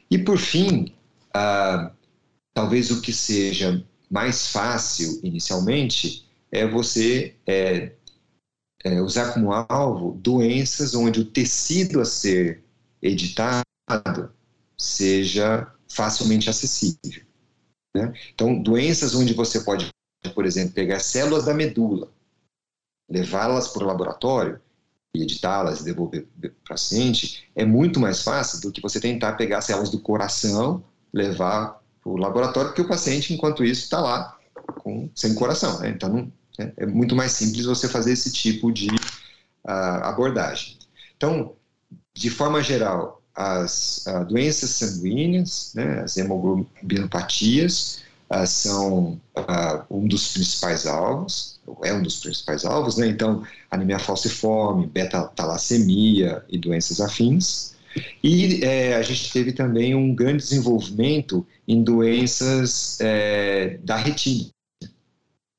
E 0.09 0.17
por 0.17 0.37
fim, 0.37 0.93
uh, 1.35 1.91
talvez 2.53 2.91
o 2.91 3.01
que 3.01 3.11
seja 3.11 3.83
mais 4.09 4.47
fácil 4.47 5.19
inicialmente 5.23 6.25
é 6.51 6.65
você 6.65 7.35
é, 8.87 9.01
usar 9.01 9.33
como 9.33 9.51
alvo 9.51 10.13
doenças 10.21 10.95
onde 10.95 11.19
o 11.19 11.25
tecido 11.25 11.99
a 11.99 12.05
ser 12.05 12.63
editado 13.01 13.65
seja 14.77 15.71
facilmente 15.89 16.49
acessível. 16.49 17.25
Né? 17.95 18.13
Então, 18.33 18.61
doenças 18.61 19.13
onde 19.13 19.33
você 19.33 19.61
pode, 19.61 19.89
por 20.33 20.45
exemplo, 20.45 20.73
pegar 20.73 20.99
células 20.99 21.45
da 21.45 21.53
medula, 21.53 22.09
levá-las 23.09 23.67
para 23.69 23.83
o 23.83 23.87
laboratório 23.87 24.59
e 25.13 25.23
editá-las 25.23 25.81
e 25.81 25.85
devolver 25.85 26.27
para 26.39 26.49
o 26.49 26.53
paciente, 26.67 27.49
é 27.55 27.65
muito 27.65 27.99
mais 27.99 28.21
fácil 28.21 28.61
do 28.61 28.71
que 28.71 28.81
você 28.81 28.99
tentar 28.99 29.33
pegar 29.33 29.61
células 29.61 29.89
do 29.89 29.99
coração, 29.99 30.83
levar 31.13 31.81
para 32.01 32.11
o 32.11 32.17
laboratório, 32.17 32.69
porque 32.69 32.81
o 32.81 32.87
paciente, 32.87 33.33
enquanto 33.33 33.63
isso, 33.63 33.83
está 33.83 33.99
lá 33.99 34.37
com, 34.79 35.09
sem 35.15 35.33
coração. 35.33 35.79
Né? 35.79 35.89
Então, 35.89 36.09
não, 36.09 36.31
né? 36.57 36.71
É 36.77 36.85
muito 36.85 37.15
mais 37.15 37.33
simples 37.33 37.65
você 37.65 37.87
fazer 37.87 38.13
esse 38.13 38.31
tipo 38.31 38.71
de 38.71 38.87
uh, 38.87 40.03
abordagem. 40.03 40.77
Então, 41.15 41.53
de 42.13 42.29
forma 42.29 42.61
geral, 42.61 43.21
as 43.35 44.05
uh, 44.07 44.25
doenças 44.25 44.71
sanguíneas, 44.71 45.73
né, 45.75 46.01
as 46.01 46.17
hemoglobinopatias, 46.17 48.01
uh, 48.31 48.47
são 48.47 49.19
um 49.89 50.07
dos 50.07 50.33
principais 50.33 50.85
alvos, 50.85 51.59
é 51.83 51.93
um 51.93 52.01
dos 52.01 52.19
principais 52.19 52.65
alvos, 52.65 52.97
né? 52.97 53.07
Então, 53.07 53.43
anemia 53.69 53.99
falciforme, 53.99 54.87
beta-talassemia 54.87 56.43
e 56.49 56.57
doenças 56.57 57.01
afins. 57.01 57.75
E 58.23 58.63
é, 58.63 58.95
a 58.95 59.01
gente 59.01 59.31
teve 59.31 59.51
também 59.51 59.95
um 59.95 60.13
grande 60.13 60.43
desenvolvimento 60.43 61.45
em 61.67 61.83
doenças 61.83 62.99
é, 63.01 63.79
da 63.83 63.95
retina 63.97 64.49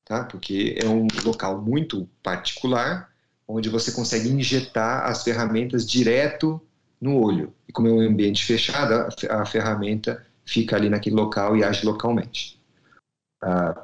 tá? 0.09 0.23
porque 0.23 0.75
é 0.77 0.89
um 0.89 1.07
local 1.23 1.61
muito 1.61 2.09
particular, 2.23 3.13
onde 3.47 3.69
você 3.69 3.91
consegue 3.91 4.27
injetar 4.27 5.05
as 5.05 5.23
ferramentas 5.23 5.89
direto 5.89 6.59
no 6.99 7.15
olho. 7.15 7.53
E 7.67 7.71
como 7.71 7.87
é 7.87 7.91
um 7.91 8.01
ambiente 8.01 8.43
fechado, 8.43 9.07
a, 9.29 9.45
ferramenta 9.45 10.25
fica 10.43 10.75
ali 10.75 10.89
naquele 10.89 11.15
local 11.15 11.55
e 11.55 11.63
age 11.63 11.85
localmente. 11.85 12.59
Ah, 13.41 13.81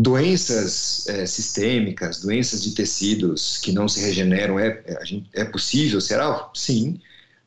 doenças 0.00 1.06
é, 1.08 1.26
sistêmicas, 1.26 2.20
doenças 2.20 2.62
de 2.62 2.72
tecidos 2.72 3.58
que 3.58 3.72
não 3.72 3.88
se 3.88 4.00
regeneram, 4.00 4.58
é, 4.58 4.68
é, 4.86 5.42
é 5.42 5.44
possível, 5.44 6.00
será? 6.00 6.48
Sim, 6.54 7.00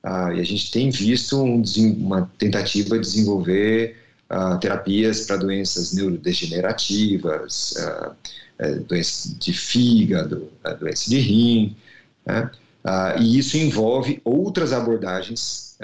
uh, 0.05 0.31
e 0.33 0.39
a 0.39 0.43
gente 0.43 0.71
tem 0.71 0.89
visto 0.89 1.41
um, 1.41 1.63
uma 1.97 2.29
tentativa 2.37 2.99
de 2.99 3.01
desenvolver 3.01 4.02
terapias 4.59 5.25
para 5.25 5.37
doenças 5.37 5.93
neurodegenerativas, 5.93 7.73
uh, 7.77 8.79
doenças 8.87 9.37
de 9.37 9.53
fígado, 9.53 10.49
doença 10.79 11.09
de 11.09 11.19
rim, 11.19 11.75
né? 12.25 12.49
e 13.19 13.37
isso 13.37 13.57
envolve 13.57 14.21
outras 14.23 14.73
abordagens, 14.73 15.77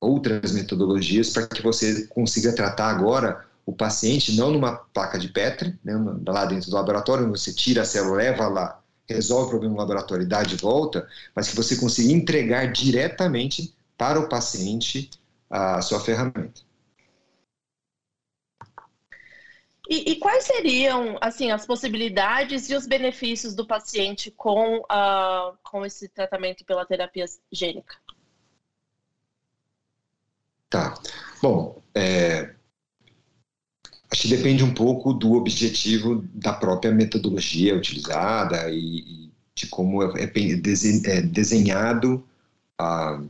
outras 0.00 0.52
metodologias 0.52 1.30
para 1.30 1.46
que 1.46 1.62
você 1.62 2.06
consiga 2.06 2.54
tratar 2.54 2.90
agora 2.90 3.44
o 3.70 3.72
paciente 3.72 4.36
não 4.36 4.50
numa 4.50 4.72
placa 4.72 5.18
de 5.18 5.28
Petri, 5.28 5.78
né, 5.84 5.94
lá 6.26 6.44
dentro 6.44 6.70
do 6.70 6.76
laboratório, 6.76 7.28
você 7.28 7.52
tira 7.52 7.82
a 7.82 7.84
célula, 7.84 8.16
leva 8.16 8.48
lá, 8.48 8.80
resolve 9.08 9.46
o 9.46 9.50
problema 9.50 9.74
no 9.74 9.80
laboratório 9.80 10.24
e 10.24 10.28
dá 10.28 10.42
de 10.42 10.56
volta, 10.56 11.06
mas 11.34 11.48
que 11.48 11.56
você 11.56 11.76
consiga 11.76 12.12
entregar 12.12 12.72
diretamente 12.72 13.72
para 13.96 14.18
o 14.18 14.28
paciente 14.28 15.10
a 15.48 15.80
sua 15.82 16.00
ferramenta. 16.00 16.62
E, 19.90 20.12
e, 20.12 20.16
quais 20.20 20.44
seriam, 20.44 21.18
assim, 21.20 21.50
as 21.50 21.66
possibilidades 21.66 22.70
e 22.70 22.76
os 22.76 22.86
benefícios 22.86 23.56
do 23.56 23.66
paciente 23.66 24.30
com, 24.30 24.76
uh, 24.76 25.58
com 25.64 25.84
esse 25.84 26.08
tratamento 26.08 26.64
pela 26.64 26.86
terapia 26.86 27.24
gênica? 27.50 27.96
Tá. 30.68 30.94
Bom, 31.42 31.82
é, 31.92 32.54
acho 34.12 34.22
que 34.22 34.28
depende 34.28 34.62
um 34.62 34.72
pouco 34.72 35.12
do 35.12 35.32
objetivo 35.32 36.24
da 36.34 36.52
própria 36.52 36.92
metodologia 36.92 37.74
utilizada 37.74 38.70
e, 38.70 38.76
e 39.26 39.32
de 39.56 39.66
como 39.66 40.04
é, 40.04 40.22
é 40.22 41.20
desenhado 41.22 42.24
a, 42.78 43.20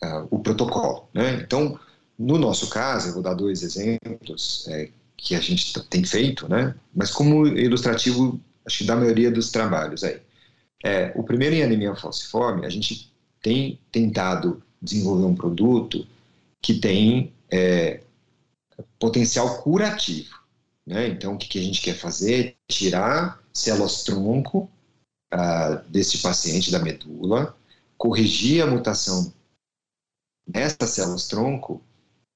a, 0.00 0.26
o 0.30 0.38
protocolo. 0.38 1.08
Né? 1.12 1.34
Então, 1.34 1.80
no 2.16 2.38
nosso 2.38 2.70
caso, 2.70 3.08
eu 3.08 3.14
vou 3.14 3.22
dar 3.24 3.34
dois 3.34 3.64
exemplos 3.64 4.68
é, 4.68 4.88
que 5.16 5.34
a 5.34 5.40
gente 5.40 5.78
tem 5.84 6.04
feito, 6.04 6.48
né? 6.48 6.74
mas 6.94 7.10
como 7.10 7.46
ilustrativo, 7.46 8.40
acho 8.66 8.78
que 8.78 8.84
da 8.84 8.96
maioria 8.96 9.30
dos 9.30 9.50
trabalhos 9.50 10.04
aí. 10.04 10.20
É, 10.84 11.12
o 11.14 11.22
primeiro 11.22 11.54
em 11.54 11.62
anemia 11.62 11.94
falciforme, 11.96 12.66
a 12.66 12.68
gente 12.68 13.10
tem 13.40 13.80
tentado 13.90 14.62
desenvolver 14.82 15.24
um 15.24 15.34
produto 15.34 16.06
que 16.60 16.74
tem 16.74 17.32
é, 17.50 18.00
potencial 18.98 19.62
curativo. 19.62 20.34
Né? 20.86 21.08
Então, 21.08 21.34
o 21.34 21.38
que, 21.38 21.48
que, 21.48 21.58
a 21.58 21.62
gente 21.62 21.80
quer 21.80 21.94
fazer? 21.94 22.56
Tirar 22.68 23.42
células-tronco 23.52 24.70
uh, 25.32 25.88
desse 25.88 26.18
paciente 26.18 26.70
da 26.70 26.78
medula, 26.78 27.56
corrigir 27.96 28.62
a 28.62 28.66
mutação 28.66 29.32
nessas 30.46 30.90
células-tronco 30.90 31.82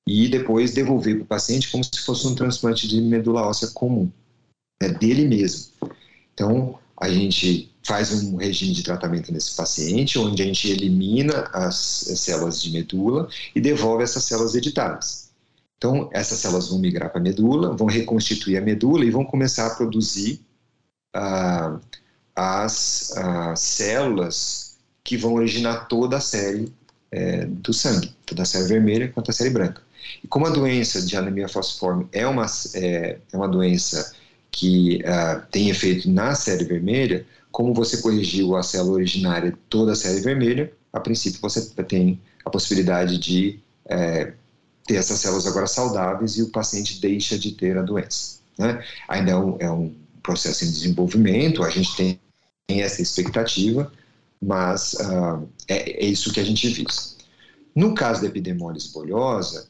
e 0.09 0.29
depois 0.29 0.73
devolver 0.73 1.17
para 1.17 1.25
o 1.25 1.27
paciente 1.27 1.71
como 1.71 1.85
se 1.85 2.01
fosse 2.01 2.27
um 2.27 2.35
transplante 2.35 2.89
de 2.89 3.01
medula 3.01 3.43
óssea 3.43 3.69
comum, 3.69 4.11
é 4.81 4.89
dele 4.89 5.27
mesmo. 5.27 5.73
Então, 6.33 6.79
a 6.97 7.09
gente 7.09 7.71
faz 7.83 8.13
um 8.13 8.37
regime 8.37 8.73
de 8.73 8.83
tratamento 8.83 9.33
nesse 9.33 9.55
paciente, 9.55 10.19
onde 10.19 10.43
a 10.43 10.47
gente 10.47 10.71
elimina 10.71 11.49
as 11.53 11.77
células 12.17 12.63
de 12.63 12.71
medula 12.71 13.29
e 13.55 13.61
devolve 13.61 14.03
essas 14.03 14.25
células 14.25 14.55
editadas. 14.55 15.31
Então, 15.77 16.09
essas 16.13 16.39
células 16.39 16.69
vão 16.69 16.79
migrar 16.79 17.11
para 17.11 17.21
a 17.21 17.23
medula, 17.23 17.77
vão 17.77 17.87
reconstituir 17.87 18.57
a 18.57 18.61
medula 18.61 19.05
e 19.05 19.11
vão 19.11 19.25
começar 19.25 19.67
a 19.67 19.75
produzir 19.75 20.41
ah, 21.15 21.79
as 22.35 23.13
ah, 23.17 23.55
células 23.57 24.77
que 25.05 25.17
vão 25.17 25.35
originar 25.35 25.87
toda 25.87 26.17
a 26.17 26.21
série 26.21 26.73
é, 27.11 27.47
do 27.47 27.73
sangue, 27.73 28.15
tanto 28.27 28.43
a 28.43 28.45
série 28.45 28.69
vermelha 28.69 29.09
quanto 29.09 29.31
a 29.31 29.35
série 29.35 29.51
branca. 29.51 29.88
E 30.23 30.29
como 30.29 30.47
a 30.47 30.51
doença 30.51 31.03
de 31.03 31.17
anemia 31.17 31.49
falciforme 31.49 32.07
é 32.13 32.27
uma, 32.27 32.47
é, 32.75 33.19
é 33.33 33.37
uma 33.37 33.49
doença 33.49 34.13
que 34.51 35.03
ah, 35.05 35.47
tem 35.51 35.71
efeito 35.71 36.11
na 36.11 36.35
série 36.35 36.65
vermelha, 36.65 37.27
como 37.51 37.75
você 37.75 37.99
corrigiu 37.99 38.57
a 38.57 38.63
célula 38.63 38.95
originária 38.95 39.57
toda 39.69 39.93
a 39.93 39.97
série 39.97 40.21
vermelha, 40.21 40.73
a 40.93 41.01
princípio 41.01 41.41
você 41.41 41.61
tem 41.85 42.21
a 42.45 42.51
possibilidade 42.51 43.19
de 43.19 43.61
é, 43.87 44.33
ter 44.87 44.97
essas 44.97 45.21
células 45.21 45.47
agora 45.47 45.67
saudáveis 45.67 46.37
e 46.37 46.43
o 46.43 46.51
paciente 46.51 47.01
deixa 47.01 47.39
de 47.39 47.53
ter 47.53 47.77
a 47.77 47.83
doença. 47.83 48.39
Né? 48.59 48.83
Ainda 49.09 49.31
é 49.33 49.37
um, 49.37 49.57
é 49.61 49.71
um, 49.71 49.95
processo 50.23 50.63
em 50.65 50.71
desenvolvimento, 50.71 51.63
a 51.63 51.71
gente 51.71 51.97
tem, 51.97 52.21
tem 52.67 52.83
essa 52.83 53.01
expectativa, 53.01 53.91
mas 54.43 54.93
uh, 54.95 55.49
é, 55.67 56.05
é, 56.05 56.07
isso 56.07 56.33
que 56.33 56.41
a 56.41 56.45
gente 56.45 56.69
visa. 56.69 57.17
No 57.75 57.95
caso 57.95 58.21
da 58.21 58.27
epidermólise 58.27 58.93
bolhosa, 58.93 59.68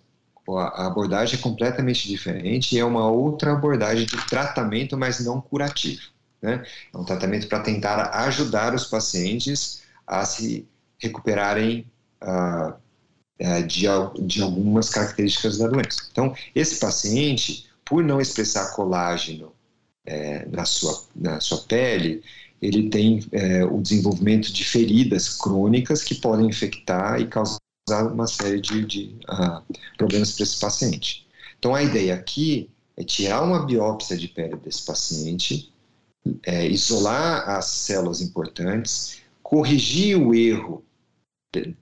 a 0.56 0.86
abordagem 0.86 1.38
é 1.38 1.42
completamente 1.42 2.08
diferente 2.08 2.74
e 2.74 2.78
é 2.78 2.84
uma 2.84 3.08
outra 3.08 3.52
abordagem 3.52 4.06
de 4.06 4.16
tratamento, 4.26 4.96
mas 4.96 5.24
não 5.24 5.40
curativo. 5.40 6.02
Né? 6.40 6.64
É 6.94 6.96
um 6.96 7.04
tratamento 7.04 7.48
para 7.48 7.60
tentar 7.60 8.10
ajudar 8.24 8.74
os 8.74 8.86
pacientes 8.86 9.82
a 10.06 10.24
se 10.24 10.66
recuperarem 10.98 11.86
uh, 12.22 12.72
é, 13.38 13.62
de, 13.62 13.86
de 14.20 14.42
algumas 14.42 14.88
características 14.88 15.58
da 15.58 15.68
doença. 15.68 16.08
Então, 16.10 16.34
esse 16.54 16.80
paciente, 16.80 17.66
por 17.84 18.02
não 18.02 18.20
expressar 18.20 18.72
colágeno 18.74 19.52
é, 20.06 20.46
na, 20.46 20.64
sua, 20.64 21.04
na 21.14 21.40
sua 21.40 21.58
pele, 21.58 22.22
ele 22.60 22.88
tem 22.88 23.24
é, 23.32 23.64
o 23.64 23.80
desenvolvimento 23.80 24.52
de 24.52 24.64
feridas 24.64 25.36
crônicas 25.36 26.02
que 26.02 26.14
podem 26.14 26.46
infectar 26.46 27.20
e 27.20 27.26
causar 27.26 27.58
uma 27.90 28.26
série 28.26 28.60
de, 28.60 28.84
de 28.84 29.16
uh, 29.28 29.62
problemas 29.96 30.32
para 30.32 30.42
esse 30.44 30.58
paciente. 30.58 31.26
Então, 31.58 31.74
a 31.74 31.82
ideia 31.82 32.14
aqui 32.14 32.70
é 32.96 33.04
tirar 33.04 33.42
uma 33.42 33.64
biópsia 33.64 34.16
de 34.16 34.28
pele 34.28 34.56
desse 34.56 34.84
paciente, 34.84 35.72
é, 36.44 36.66
isolar 36.66 37.48
as 37.48 37.66
células 37.66 38.20
importantes, 38.20 39.20
corrigir 39.42 40.16
o 40.16 40.34
erro 40.34 40.84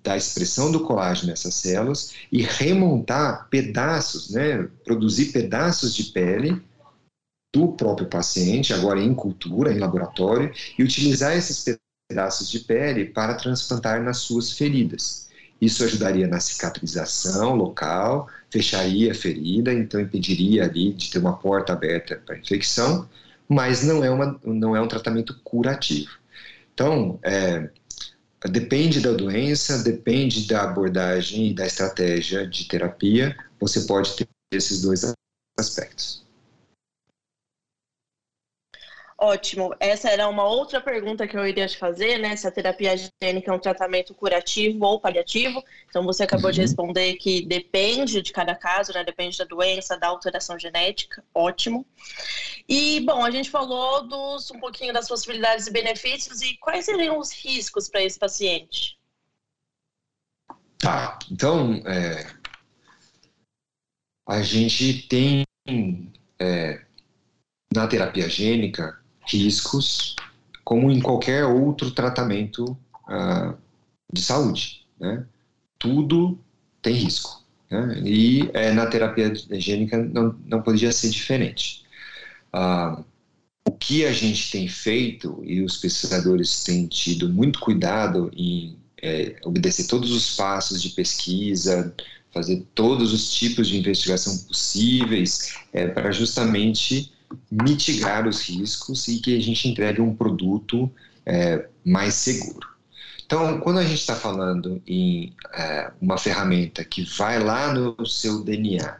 da 0.03 0.17
expressão 0.17 0.71
do 0.71 0.85
colágeno 0.85 1.31
nessas 1.31 1.55
células 1.55 2.15
e 2.31 2.43
remontar 2.43 3.49
pedaços, 3.49 4.31
né, 4.31 4.69
produzir 4.85 5.33
pedaços 5.33 5.95
de 5.95 6.05
pele 6.05 6.63
do 7.53 7.73
próprio 7.73 8.09
paciente, 8.09 8.73
agora 8.73 9.01
em 9.01 9.15
cultura, 9.15 9.73
em 9.73 9.79
laboratório, 9.79 10.53
e 10.79 10.83
utilizar 10.83 11.37
esses 11.37 11.65
pedaços 12.09 12.51
de 12.51 12.61
pele 12.61 13.07
para 13.07 13.35
transplantar 13.35 14.03
nas 14.03 14.19
suas 14.19 14.53
feridas. 14.53 15.26
Isso 15.61 15.85
ajudaria 15.85 16.27
na 16.27 16.41
cicatrização 16.41 17.55
local, 17.55 18.29
fecharia 18.51 19.13
a 19.13 19.15
ferida, 19.15 19.73
então 19.73 20.01
impediria 20.01 20.65
ali 20.65 20.93
de 20.93 21.11
ter 21.11 21.19
uma 21.19 21.37
porta 21.37 21.73
aberta 21.73 22.17
para 22.25 22.39
infecção, 22.39 23.09
mas 23.49 23.83
não 23.83 24.05
é, 24.05 24.11
uma, 24.11 24.39
não 24.45 24.77
é 24.77 24.81
um 24.81 24.89
tratamento 24.89 25.39
curativo. 25.43 26.11
Então, 26.75 27.19
é, 27.23 27.71
Depende 28.45 29.01
da 29.01 29.13
doença, 29.13 29.83
depende 29.83 30.47
da 30.47 30.63
abordagem 30.63 31.49
e 31.49 31.55
da 31.55 31.67
estratégia 31.67 32.47
de 32.47 32.69
terapia, 32.69 33.37
você 33.59 33.81
pode 33.83 34.15
ter 34.15 34.29
esses 34.53 34.83
dois 34.83 35.15
aspectos. 35.59 36.26
Ótimo. 39.19 39.75
Essa 39.81 40.11
era 40.11 40.29
uma 40.29 40.45
outra 40.45 40.79
pergunta 40.79 41.27
que 41.27 41.39
eu 41.39 41.47
iria 41.47 41.67
te 41.67 41.79
fazer, 41.79 42.19
né? 42.19 42.37
Se 42.37 42.47
a 42.47 42.51
terapia 42.51 42.95
gênica 42.97 43.51
é 43.51 43.55
um 43.55 43.59
tratamento 43.59 44.15
curativo 44.15 44.85
ou 44.85 45.01
paliativo. 45.01 45.65
Então, 45.89 46.05
você 46.05 46.25
acabou 46.25 46.47
uhum. 46.47 46.53
de 46.53 46.61
responder 46.61 47.15
que 47.15 47.47
depende 47.47 48.21
de 48.21 48.31
cada 48.31 48.55
caso, 48.55 48.93
né? 48.93 49.03
Depende 49.03 49.39
da 49.39 49.47
doença, 49.47 49.97
da 49.97 50.09
alteração 50.09 50.59
genética. 50.59 51.25
Ótimo. 51.35 51.87
E, 52.69 53.01
bom, 53.01 53.25
a 53.25 53.31
gente 53.31 53.51
falou 53.51 54.07
dos, 54.07 54.51
um 54.51 54.61
pouquinho 54.61 54.93
das 54.93 55.09
possibilidades 55.09 55.67
e 55.67 55.73
benefícios. 55.73 56.43
E 56.43 56.55
quais 56.59 56.85
seriam 56.85 57.19
os 57.19 57.33
riscos 57.33 57.89
para 57.89 58.03
esse 58.03 58.19
paciente? 58.19 58.99
Tá. 60.77 61.19
Então, 61.33 61.83
é, 61.87 62.27
a 64.29 64.43
gente 64.43 65.09
tem 65.09 65.43
é, 66.39 66.85
na 67.75 67.87
terapia 67.87 68.29
gênica 68.29 69.06
riscos, 69.27 70.17
como 70.65 70.91
em 70.91 71.01
qualquer 71.01 71.45
outro 71.45 71.91
tratamento 71.91 72.77
uh, 73.09 73.57
de 74.13 74.23
saúde. 74.23 74.87
Né? 74.99 75.25
Tudo 75.79 76.39
tem 76.83 76.95
risco. 76.95 77.45
Né? 77.71 78.01
E 78.05 78.51
é, 78.55 78.73
na 78.73 78.87
terapia 78.87 79.33
gênica 79.53 79.99
não, 79.99 80.37
não 80.47 80.63
podia 80.63 80.93
ser 80.93 81.11
diferente. 81.11 81.85
Uh, 82.55 83.05
o 83.67 83.73
que 83.73 84.05
a 84.05 84.13
gente 84.13 84.51
tem 84.51 84.69
feito, 84.69 85.43
e 85.45 85.61
os 85.61 85.77
pesquisadores 85.77 86.63
têm 86.63 86.87
tido 86.87 87.29
muito 87.29 87.59
cuidado 87.59 88.31
em 88.35 88.79
é, 89.03 89.37
obedecer 89.45 89.87
todos 89.87 90.13
os 90.13 90.37
passos 90.37 90.81
de 90.81 90.91
pesquisa, 90.91 91.93
fazer 92.33 92.65
todos 92.75 93.13
os 93.13 93.35
tipos 93.35 93.69
de 93.69 93.77
investigação 93.79 94.37
possíveis, 94.39 95.55
é, 95.73 95.89
para 95.89 96.13
justamente 96.13 97.13
mitigar 97.51 98.27
os 98.27 98.41
riscos 98.41 99.09
e 99.09 99.19
que 99.19 99.37
a 99.37 99.41
gente 99.41 99.69
entregue 99.69 100.01
um 100.01 100.15
produto 100.15 100.91
é, 101.25 101.69
mais 101.85 102.15
seguro. 102.15 102.69
Então, 103.25 103.59
quando 103.61 103.79
a 103.79 103.83
gente 103.83 103.99
está 103.99 104.15
falando 104.15 104.81
em 104.87 105.35
é, 105.53 105.91
uma 106.01 106.17
ferramenta 106.17 106.85
que 106.85 107.03
vai 107.03 107.43
lá 107.43 107.73
no 107.73 108.07
seu 108.07 108.45
DNA 108.45 108.99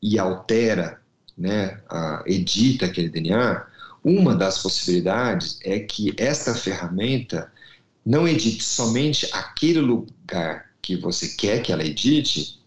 e 0.00 0.18
altera, 0.18 1.00
né, 1.36 1.80
a, 1.88 2.22
edita 2.26 2.86
aquele 2.86 3.08
DNA, 3.08 3.66
uma 4.04 4.36
das 4.36 4.62
possibilidades 4.62 5.58
é 5.64 5.80
que 5.80 6.14
esta 6.16 6.54
ferramenta 6.54 7.52
não 8.04 8.28
edite 8.28 8.62
somente 8.62 9.28
aquele 9.32 9.80
lugar 9.80 10.70
que 10.80 10.94
você 10.94 11.30
quer 11.30 11.60
que 11.60 11.72
ela 11.72 11.84
edite, 11.84 12.60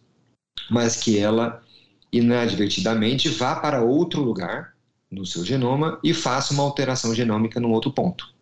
mas 0.70 0.98
que 0.98 1.18
ela 1.18 1.64
inadvertidamente 2.12 3.30
vá 3.30 3.56
para 3.56 3.82
outro 3.82 4.22
lugar 4.22 4.76
no 5.12 5.26
seu 5.26 5.44
genoma 5.44 6.00
e 6.04 6.14
faça 6.14 6.54
uma 6.54 6.64
alteração 6.64 7.14
genômica 7.14 7.60
num 7.60 7.72
outro 7.72 7.92
ponto. 7.92 8.34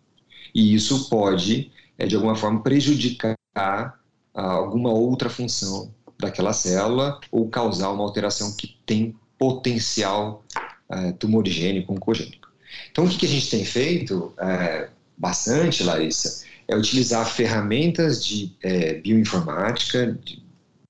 E 0.53 0.73
isso 0.73 1.09
pode, 1.09 1.71
é, 1.97 2.05
de 2.05 2.15
alguma 2.15 2.35
forma, 2.35 2.61
prejudicar 2.61 3.35
ah, 3.55 3.93
alguma 4.33 4.91
outra 4.91 5.29
função 5.29 5.93
daquela 6.19 6.53
célula 6.53 7.19
ou 7.31 7.47
causar 7.49 7.89
uma 7.91 8.03
alteração 8.03 8.55
que 8.55 8.77
tem 8.85 9.15
potencial 9.37 10.43
é, 10.89 11.11
tumorigênico, 11.13 11.93
oncogênico. 11.93 12.47
Então, 12.91 13.05
o 13.05 13.09
que, 13.09 13.17
que 13.17 13.25
a 13.25 13.29
gente 13.29 13.49
tem 13.49 13.63
feito 13.63 14.33
é, 14.39 14.89
bastante, 15.17 15.83
Larissa, 15.83 16.45
é 16.67 16.75
utilizar 16.75 17.25
ferramentas 17.25 18.25
de 18.25 18.55
é, 18.61 18.95
bioinformática, 18.95 20.17
de 20.23 20.43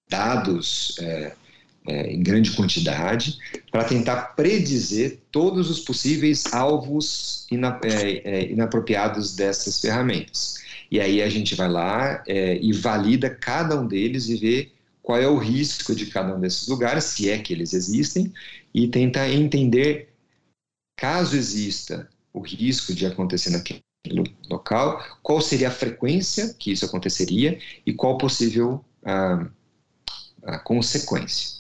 dados 0.09 0.95
é, 0.99 1.33
é, 1.87 2.11
em 2.11 2.21
grande 2.21 2.51
quantidade, 2.51 3.37
para 3.71 3.83
tentar 3.83 4.35
predizer 4.35 5.19
todos 5.31 5.69
os 5.69 5.79
possíveis 5.79 6.53
alvos 6.53 7.47
é, 7.83 8.21
é, 8.23 8.51
inapropriados 8.51 9.35
dessas 9.35 9.79
ferramentas. 9.79 10.55
E 10.91 10.99
aí 10.99 11.21
a 11.21 11.29
gente 11.29 11.55
vai 11.55 11.69
lá 11.69 12.23
é, 12.27 12.57
e 12.57 12.71
valida 12.73 13.29
cada 13.29 13.79
um 13.79 13.87
deles 13.87 14.27
e 14.29 14.35
vê 14.35 14.71
qual 15.01 15.19
é 15.19 15.27
o 15.27 15.37
risco 15.37 15.95
de 15.95 16.07
cada 16.07 16.35
um 16.35 16.39
desses 16.39 16.67
lugares, 16.67 17.05
se 17.05 17.29
é 17.29 17.37
que 17.37 17.53
eles 17.53 17.73
existem, 17.73 18.33
e 18.73 18.87
tenta 18.89 19.27
entender, 19.29 20.09
caso 20.97 21.35
exista 21.35 22.09
o 22.33 22.41
risco 22.41 22.93
de 22.93 23.05
acontecer 23.05 23.49
naquele 23.49 23.81
local, 24.49 25.01
qual 25.23 25.41
seria 25.41 25.69
a 25.69 25.71
frequência 25.71 26.53
que 26.53 26.71
isso 26.71 26.85
aconteceria 26.85 27.57
e 27.85 27.93
qual 27.93 28.17
possível 28.17 28.83
a, 29.03 29.47
a 30.43 30.59
consequência. 30.59 31.56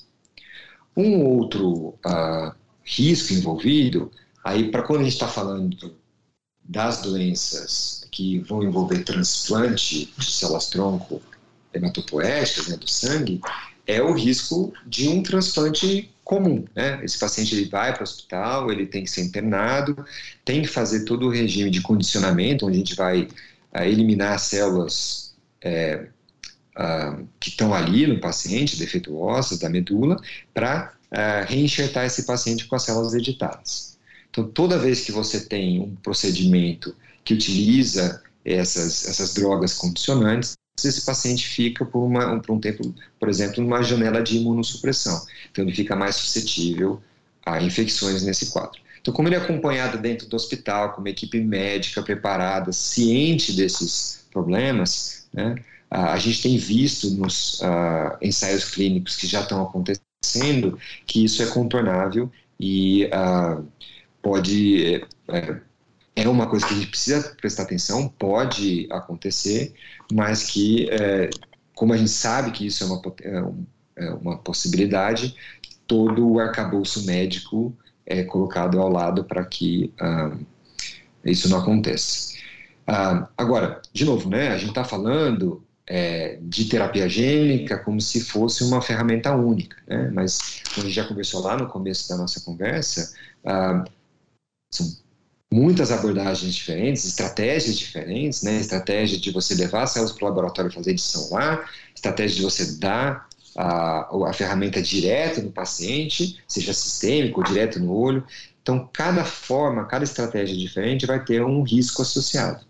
Um 0.97 1.23
outro 1.23 1.93
uh, 2.05 2.51
risco 2.83 3.33
envolvido, 3.33 4.11
aí 4.43 4.71
para 4.71 4.81
quando 4.81 5.01
a 5.01 5.03
gente 5.03 5.13
está 5.13 5.27
falando 5.27 5.95
das 6.63 7.01
doenças 7.01 8.07
que 8.11 8.39
vão 8.39 8.63
envolver 8.63 9.03
transplante 9.03 10.11
de 10.17 10.25
células-tronco 10.25 11.21
hematopoéticas, 11.73 12.67
né, 12.67 12.77
do 12.77 12.89
sangue, 12.89 13.39
é 13.85 14.01
o 14.01 14.11
risco 14.11 14.73
de 14.85 15.07
um 15.07 15.21
transplante 15.21 16.11
comum. 16.23 16.65
Né? 16.75 16.99
Esse 17.03 17.17
paciente 17.17 17.55
ele 17.55 17.69
vai 17.69 17.93
para 17.93 18.01
o 18.01 18.03
hospital, 18.03 18.71
ele 18.71 18.85
tem 18.85 19.03
que 19.03 19.09
ser 19.09 19.21
internado, 19.21 20.05
tem 20.43 20.61
que 20.61 20.67
fazer 20.67 21.05
todo 21.05 21.27
o 21.27 21.31
regime 21.31 21.69
de 21.69 21.81
condicionamento, 21.81 22.65
onde 22.65 22.75
a 22.75 22.79
gente 22.79 22.95
vai 22.95 23.21
uh, 23.21 23.83
eliminar 23.83 24.33
as 24.33 24.41
células 24.41 25.35
é, 25.61 26.07
uh, 26.77 27.27
que 27.39 27.49
estão 27.49 27.73
ali 27.73 28.05
no 28.07 28.19
paciente, 28.19 28.77
defeituosas 28.77 29.59
da 29.59 29.69
medula, 29.69 30.17
para 30.53 30.93
uh, 31.11 31.45
reenxertar 31.47 32.05
esse 32.05 32.23
paciente 32.23 32.65
com 32.65 32.75
as 32.75 32.83
células 32.83 33.13
editadas. 33.13 33.97
Então, 34.29 34.47
toda 34.47 34.77
vez 34.77 35.01
que 35.01 35.11
você 35.11 35.41
tem 35.41 35.79
um 35.79 35.95
procedimento 35.95 36.95
que 37.25 37.33
utiliza 37.33 38.21
essas, 38.45 39.07
essas 39.07 39.33
drogas 39.33 39.73
condicionantes, 39.73 40.55
esse 40.83 41.03
paciente 41.03 41.47
fica 41.47 41.83
por, 41.83 42.05
uma, 42.05 42.39
por 42.39 42.53
um 42.53 42.59
tempo, 42.59 42.93
por 43.19 43.27
exemplo, 43.27 43.63
numa 43.63 43.81
janela 43.81 44.21
de 44.21 44.37
imunossupressão. 44.37 45.25
Então, 45.51 45.65
ele 45.65 45.73
fica 45.73 45.95
mais 45.95 46.15
suscetível 46.15 47.01
a 47.43 47.61
infecções 47.61 48.21
nesse 48.23 48.51
quadro. 48.51 48.79
Então, 49.01 49.13
como 49.13 49.27
ele 49.27 49.35
é 49.35 49.39
acompanhado 49.39 49.97
dentro 49.97 50.27
do 50.27 50.35
hospital, 50.35 50.93
com 50.93 51.01
uma 51.01 51.09
equipe 51.09 51.39
médica 51.39 52.03
preparada, 52.03 52.71
ciente 52.71 53.53
desses 53.53 54.25
problemas, 54.31 55.27
né, 55.33 55.55
a 55.89 56.17
gente 56.17 56.41
tem 56.41 56.57
visto 56.57 57.11
nos 57.11 57.59
uh, 57.61 58.17
ensaios 58.21 58.65
clínicos 58.65 59.15
que 59.15 59.25
já 59.25 59.41
estão 59.41 59.63
acontecendo 59.63 60.77
que 61.05 61.23
isso 61.23 61.41
é 61.41 61.45
contornável 61.47 62.29
e 62.59 63.05
uh, 63.05 63.65
pode. 64.21 64.95
É, 65.27 65.61
é, 66.15 66.27
uma 66.27 66.47
coisa 66.47 66.65
que 66.65 66.73
a 66.73 66.77
gente 66.77 66.89
precisa 66.89 67.35
prestar 67.39 67.63
atenção, 67.63 68.09
pode 68.09 68.87
acontecer, 68.91 69.73
mas 70.11 70.43
que, 70.43 70.89
é, 70.89 71.29
como 71.75 71.93
a 71.93 71.97
gente 71.97 72.09
sabe 72.09 72.51
que 72.51 72.65
isso 72.65 72.83
é 72.83 72.87
uma, 72.87 73.01
é, 73.21 74.07
é 74.07 74.13
uma 74.13 74.37
possibilidade, 74.39 75.35
todo 75.85 76.27
o 76.27 76.39
arcabouço 76.39 77.05
médico 77.05 77.71
é 78.05 78.23
colocado 78.23 78.79
ao 78.81 78.89
lado 78.89 79.23
para 79.25 79.45
que 79.45 79.93
uh, 80.01 80.43
isso 81.23 81.47
não 81.49 81.59
aconteça. 81.59 82.35
Agora, 83.37 83.81
de 83.91 84.05
novo, 84.05 84.29
né, 84.29 84.47
a 84.47 84.57
gente 84.57 84.69
está 84.69 84.83
falando 84.83 85.66
é, 85.87 86.37
de 86.41 86.65
terapia 86.65 87.07
gênica 87.07 87.77
como 87.77 88.01
se 88.01 88.21
fosse 88.21 88.63
uma 88.63 88.81
ferramenta 88.81 89.33
única, 89.33 89.77
né? 89.87 90.11
mas 90.13 90.61
como 90.73 90.85
a 90.85 90.89
gente 90.89 90.95
já 90.95 91.07
conversou 91.07 91.41
lá 91.41 91.55
no 91.55 91.67
começo 91.67 92.09
da 92.09 92.17
nossa 92.17 92.41
conversa, 92.41 93.13
ah, 93.45 93.85
são 94.69 94.85
muitas 95.49 95.91
abordagens 95.91 96.53
diferentes, 96.53 97.05
estratégias 97.05 97.77
diferentes, 97.77 98.43
né? 98.43 98.59
estratégia 98.59 99.17
de 99.17 99.31
você 99.31 99.55
levar 99.55 99.87
células 99.87 100.11
para 100.11 100.25
o 100.25 100.27
laboratório 100.27 100.71
fazer 100.71 100.91
edição 100.91 101.29
lá, 101.31 101.65
estratégia 101.95 102.35
de 102.35 102.41
você 102.41 102.77
dar 102.79 103.25
a, 103.55 104.29
a 104.29 104.33
ferramenta 104.33 104.81
direto 104.81 105.41
no 105.41 105.51
paciente, 105.51 106.43
seja 106.45 106.73
sistêmico 106.73 107.39
ou 107.39 107.47
direto 107.47 107.79
no 107.79 107.93
olho. 107.93 108.25
Então, 108.61 108.89
cada 108.91 109.23
forma, 109.23 109.85
cada 109.85 110.03
estratégia 110.03 110.55
diferente 110.55 111.05
vai 111.05 111.23
ter 111.23 111.41
um 111.41 111.63
risco 111.63 112.01
associado. 112.01 112.66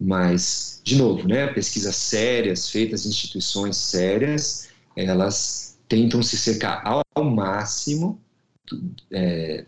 Mas, 0.00 0.80
de 0.82 0.96
novo, 0.96 1.28
né, 1.28 1.46
pesquisas 1.48 1.94
sérias, 1.94 2.70
feitas 2.70 3.04
em 3.04 3.10
instituições 3.10 3.76
sérias, 3.76 4.68
elas 4.96 5.78
tentam 5.86 6.22
se 6.22 6.38
cercar 6.38 6.82
ao 6.84 7.24
máximo 7.24 8.18
é, 9.10 9.66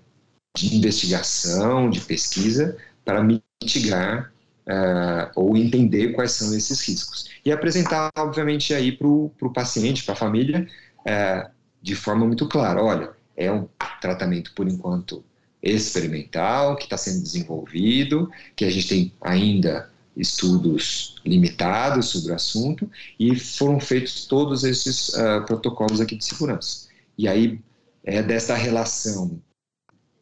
de 0.56 0.76
investigação, 0.76 1.90
de 1.90 2.00
pesquisa, 2.00 2.78
para 3.04 3.22
mitigar 3.22 4.32
uh, 4.66 5.30
ou 5.34 5.56
entender 5.56 6.12
quais 6.12 6.32
são 6.32 6.54
esses 6.54 6.80
riscos. 6.80 7.28
E 7.44 7.50
apresentar, 7.50 8.10
obviamente, 8.16 8.72
aí 8.72 8.92
para 8.92 9.08
o 9.08 9.52
paciente, 9.52 10.04
para 10.04 10.14
a 10.14 10.16
família, 10.16 10.66
uh, 11.00 11.50
de 11.82 11.94
forma 11.94 12.26
muito 12.26 12.48
clara: 12.48 12.82
olha, 12.82 13.10
é 13.36 13.50
um 13.50 13.68
tratamento, 14.00 14.52
por 14.54 14.68
enquanto, 14.68 15.24
experimental, 15.62 16.76
que 16.76 16.84
está 16.84 16.96
sendo 16.96 17.22
desenvolvido, 17.22 18.30
que 18.54 18.64
a 18.64 18.70
gente 18.70 18.88
tem 18.88 19.12
ainda 19.20 19.91
estudos 20.16 21.16
limitados 21.24 22.08
sobre 22.08 22.32
o 22.32 22.34
assunto 22.34 22.90
e 23.18 23.38
foram 23.38 23.80
feitos 23.80 24.26
todos 24.26 24.64
esses 24.64 25.08
uh, 25.10 25.44
protocolos 25.46 26.00
aqui 26.00 26.16
de 26.16 26.24
segurança. 26.24 26.88
E 27.16 27.26
aí 27.26 27.60
é 28.04 28.22
dessa 28.22 28.54
relação 28.54 29.40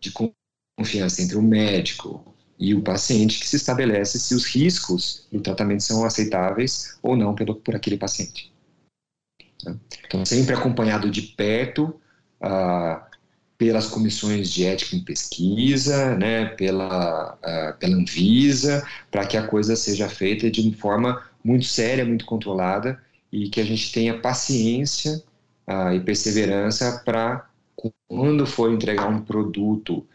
de 0.00 0.12
confiança 0.78 1.22
entre 1.22 1.36
o 1.36 1.42
médico 1.42 2.34
e 2.58 2.74
o 2.74 2.82
paciente 2.82 3.40
que 3.40 3.48
se 3.48 3.56
estabelece 3.56 4.18
se 4.18 4.34
os 4.34 4.44
riscos 4.44 5.26
do 5.32 5.40
tratamento 5.40 5.82
são 5.82 6.04
aceitáveis 6.04 6.98
ou 7.02 7.16
não 7.16 7.34
pelo, 7.34 7.54
por 7.56 7.74
aquele 7.74 7.96
paciente. 7.96 8.52
Né? 9.64 9.76
Então, 10.06 10.24
sempre 10.24 10.54
acompanhado 10.54 11.10
de 11.10 11.22
perto 11.22 12.00
uh, 12.40 13.09
pelas 13.60 13.86
comissões 13.86 14.50
de 14.50 14.64
ética 14.64 14.96
em 14.96 15.04
pesquisa, 15.04 16.16
né, 16.16 16.46
pela, 16.46 17.34
uh, 17.34 17.78
pela 17.78 17.94
Anvisa, 17.94 18.82
para 19.10 19.26
que 19.26 19.36
a 19.36 19.46
coisa 19.46 19.76
seja 19.76 20.08
feita 20.08 20.50
de 20.50 20.72
forma 20.72 21.22
muito 21.44 21.66
séria, 21.66 22.02
muito 22.02 22.24
controlada 22.24 22.98
e 23.30 23.50
que 23.50 23.60
a 23.60 23.64
gente 23.64 23.92
tenha 23.92 24.18
paciência 24.18 25.22
uh, 25.68 25.92
e 25.92 26.00
perseverança 26.00 27.02
para, 27.04 27.50
quando 28.08 28.46
for 28.46 28.72
entregar 28.72 29.08
um 29.08 29.20
produto 29.20 30.06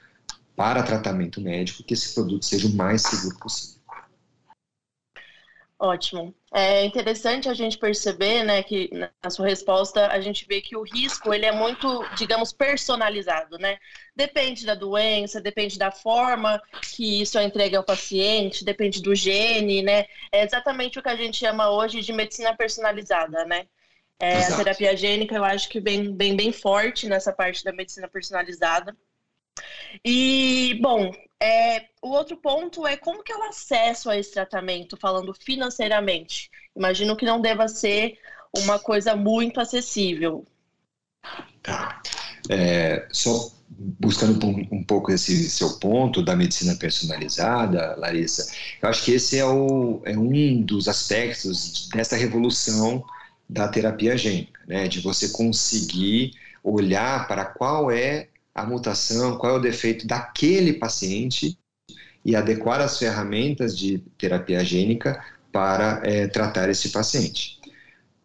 para 0.55 0.81
tratamento 0.81 1.39
médico, 1.39 1.83
que 1.83 1.93
esse 1.93 2.15
produto 2.15 2.43
seja 2.43 2.67
o 2.67 2.73
mais 2.73 3.03
seguro 3.03 3.37
possível. 3.37 3.74
Ótimo. 5.85 6.33
É 6.51 6.83
interessante 6.83 7.47
a 7.47 7.53
gente 7.53 7.77
perceber, 7.77 8.43
né, 8.43 8.63
que 8.63 8.89
na 8.91 9.29
sua 9.29 9.45
resposta 9.45 10.07
a 10.07 10.19
gente 10.19 10.43
vê 10.47 10.59
que 10.59 10.75
o 10.75 10.81
risco 10.81 11.31
ele 11.31 11.45
é 11.45 11.51
muito, 11.51 12.03
digamos, 12.15 12.51
personalizado, 12.51 13.59
né? 13.59 13.77
Depende 14.15 14.65
da 14.65 14.73
doença, 14.73 15.39
depende 15.39 15.77
da 15.77 15.91
forma 15.91 16.59
que 16.95 17.21
isso 17.21 17.37
é 17.37 17.43
entregue 17.43 17.75
ao 17.75 17.83
paciente, 17.83 18.65
depende 18.65 18.99
do 18.99 19.13
gene, 19.13 19.83
né? 19.83 20.05
É 20.31 20.43
exatamente 20.43 20.97
o 20.97 21.03
que 21.03 21.09
a 21.09 21.15
gente 21.15 21.37
chama 21.37 21.69
hoje 21.69 22.01
de 22.01 22.11
medicina 22.11 22.55
personalizada, 22.55 23.45
né? 23.45 23.67
É, 24.19 24.39
a 24.39 24.57
terapia 24.57 24.97
gênica 24.97 25.35
eu 25.35 25.43
acho 25.43 25.69
que 25.69 25.79
vem 25.79 26.11
bem, 26.11 26.35
bem 26.35 26.51
forte 26.51 27.07
nessa 27.07 27.31
parte 27.31 27.63
da 27.63 27.71
medicina 27.71 28.07
personalizada. 28.07 28.95
E, 30.03 30.79
bom, 30.81 31.11
É, 31.45 31.85
o 32.01 32.09
outro 32.09 32.35
ponto 32.37 32.87
é 32.87 32.97
como 32.97 33.21
que 33.21 33.31
ela 33.31 33.49
acessa 33.49 34.11
a 34.11 34.17
esse 34.17 34.31
tratamento, 34.31 34.97
falando 34.97 35.31
financeiramente. 35.31 36.49
Imagino 36.75 37.15
que 37.15 37.23
não 37.23 37.39
deva 37.39 37.67
ser 37.67 38.17
uma 38.51 38.79
coisa 38.79 39.15
muito 39.15 39.59
acessível. 39.59 40.43
Tá. 41.61 42.01
É, 42.49 43.07
só 43.11 43.51
buscando 43.69 44.43
um, 44.43 44.67
um, 44.71 44.83
pouco 44.83 45.11
esse 45.11 45.47
seu 45.47 45.77
ponto 45.77 46.23
da 46.23 46.35
medicina 46.35 46.73
personalizada, 46.75 47.95
Larissa, 47.95 48.51
eu 48.81 48.89
acho 48.89 49.05
que 49.05 49.11
esse 49.11 49.37
é, 49.37 49.45
o, 49.45 50.01
é 50.03 50.17
um 50.17 50.61
dos 50.63 50.87
aspectos 50.87 51.89
dessa 51.89 52.15
revolução 52.15 53.05
da 53.47 53.67
terapia 53.67 54.17
gênica, 54.17 54.59
né? 54.65 54.87
de 54.87 54.99
você 54.99 55.29
conseguir 55.29 56.31
olhar 56.63 57.27
para 57.27 57.45
qual 57.45 57.91
é 57.91 58.29
a 58.55 58.65
mutação, 58.65 59.37
qual 59.37 59.55
é 59.55 59.57
o 59.57 59.61
defeito 59.61 60.07
daquele 60.07 60.73
paciente 60.73 61.59
e 62.23 62.35
adequar 62.35 62.79
as 62.79 62.97
ferramentas 62.97 63.77
de 63.77 63.99
terapia 64.17 64.63
gênica 64.63 65.21
para 65.51 66.01
é, 66.03 66.27
tratar 66.27 66.69
esse 66.69 66.89
paciente. 66.89 67.59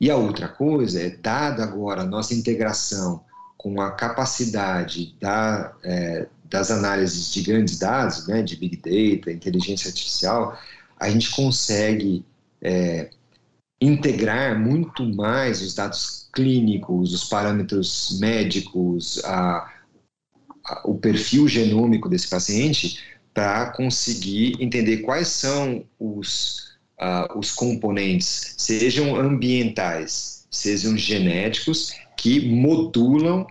E 0.00 0.10
a 0.10 0.16
outra 0.16 0.48
coisa 0.48 1.02
é, 1.02 1.10
dada 1.10 1.64
agora 1.64 2.02
a 2.02 2.06
nossa 2.06 2.32
integração 2.32 3.22
com 3.58 3.80
a 3.82 3.90
capacidade 3.90 5.14
da, 5.20 5.74
é, 5.84 6.26
das 6.44 6.70
análises 6.70 7.30
de 7.30 7.42
grandes 7.42 7.78
dados, 7.78 8.26
né, 8.26 8.42
de 8.42 8.56
Big 8.56 8.76
Data, 8.76 9.30
inteligência 9.30 9.88
artificial, 9.88 10.58
a 10.98 11.10
gente 11.10 11.30
consegue 11.30 12.24
é, 12.62 13.10
integrar 13.80 14.58
muito 14.58 15.04
mais 15.04 15.60
os 15.60 15.74
dados 15.74 16.28
clínicos, 16.32 17.12
os 17.12 17.24
parâmetros 17.24 18.18
médicos, 18.18 19.22
a, 19.24 19.70
o 20.85 20.94
perfil 20.94 21.48
genômico 21.48 22.09
desse 22.09 22.28
paciente, 22.28 22.98
para 23.33 23.70
conseguir 23.70 24.56
entender 24.61 24.98
quais 24.98 25.28
são 25.28 25.85
os, 25.98 26.76
uh, 27.00 27.38
os 27.38 27.52
componentes, 27.52 28.54
sejam 28.59 29.16
ambientais, 29.16 30.46
sejam 30.50 30.96
genéticos, 30.96 31.94
que 32.16 32.40
modulam 32.48 33.46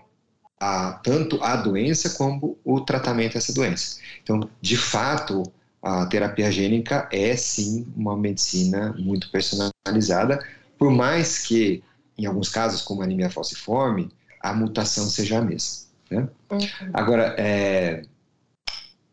a, 0.59 0.93
tanto 1.03 1.41
a 1.41 1.55
doença 1.55 2.11
como 2.11 2.57
o 2.63 2.81
tratamento 2.81 3.33
dessa 3.33 3.53
doença. 3.53 3.99
Então, 4.21 4.49
de 4.61 4.75
fato, 4.75 5.43
a 5.81 6.05
terapia 6.05 6.51
gênica 6.51 7.07
é 7.11 7.35
sim 7.35 7.87
uma 7.95 8.15
medicina 8.17 8.93
muito 8.99 9.31
personalizada, 9.31 10.45
por 10.77 10.91
mais 10.91 11.39
que, 11.39 11.81
em 12.17 12.25
alguns 12.25 12.49
casos, 12.49 12.81
como 12.81 13.01
a 13.01 13.05
anemia 13.05 13.29
falciforme, 13.29 14.11
a 14.41 14.53
mutação 14.53 15.05
seja 15.05 15.39
a 15.39 15.41
mesma. 15.41 15.88
Né? 16.09 16.27
Uhum. 16.51 16.59
Agora, 16.93 17.35
é, 17.37 18.03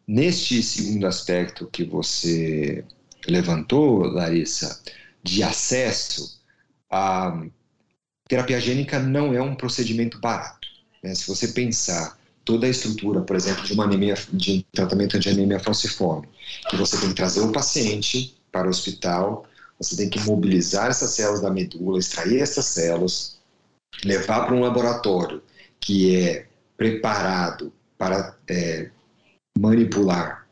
neste 0.06 0.62
segundo 0.62 1.06
aspecto 1.06 1.66
que 1.66 1.84
você 1.84 2.84
levantou, 3.26 4.04
Larissa, 4.04 4.80
de 5.22 5.42
acesso, 5.42 6.40
a 6.90 7.44
terapia 8.28 8.60
gênica 8.60 8.98
não 8.98 9.34
é 9.34 9.42
um 9.42 9.54
procedimento 9.54 10.20
barato. 10.20 10.68
Né? 11.02 11.14
Se 11.14 11.26
você 11.26 11.48
pensar 11.48 12.18
toda 12.44 12.66
a 12.66 12.70
estrutura, 12.70 13.20
por 13.20 13.34
exemplo, 13.34 13.64
de 13.64 13.72
uma 13.72 13.84
anemia, 13.84 14.14
de 14.32 14.64
tratamento 14.72 15.18
de 15.18 15.28
anemia 15.28 15.58
falciforme, 15.58 16.28
que 16.70 16.76
você 16.76 16.98
tem 16.98 17.08
que 17.08 17.14
trazer 17.16 17.40
o 17.40 17.52
paciente 17.52 18.36
para 18.52 18.68
o 18.68 18.70
hospital, 18.70 19.44
você 19.78 19.96
tem 19.96 20.08
que 20.08 20.20
mobilizar 20.20 20.88
essas 20.88 21.10
células 21.10 21.42
da 21.42 21.50
medula, 21.50 21.98
extrair 21.98 22.40
essas 22.40 22.64
células, 22.66 23.38
levar 24.04 24.46
para 24.46 24.54
um 24.54 24.60
laboratório 24.60 25.42
que 25.80 26.16
é 26.16 26.46
preparado 26.76 27.72
para 27.96 28.36
é, 28.48 28.90
manipular 29.58 30.46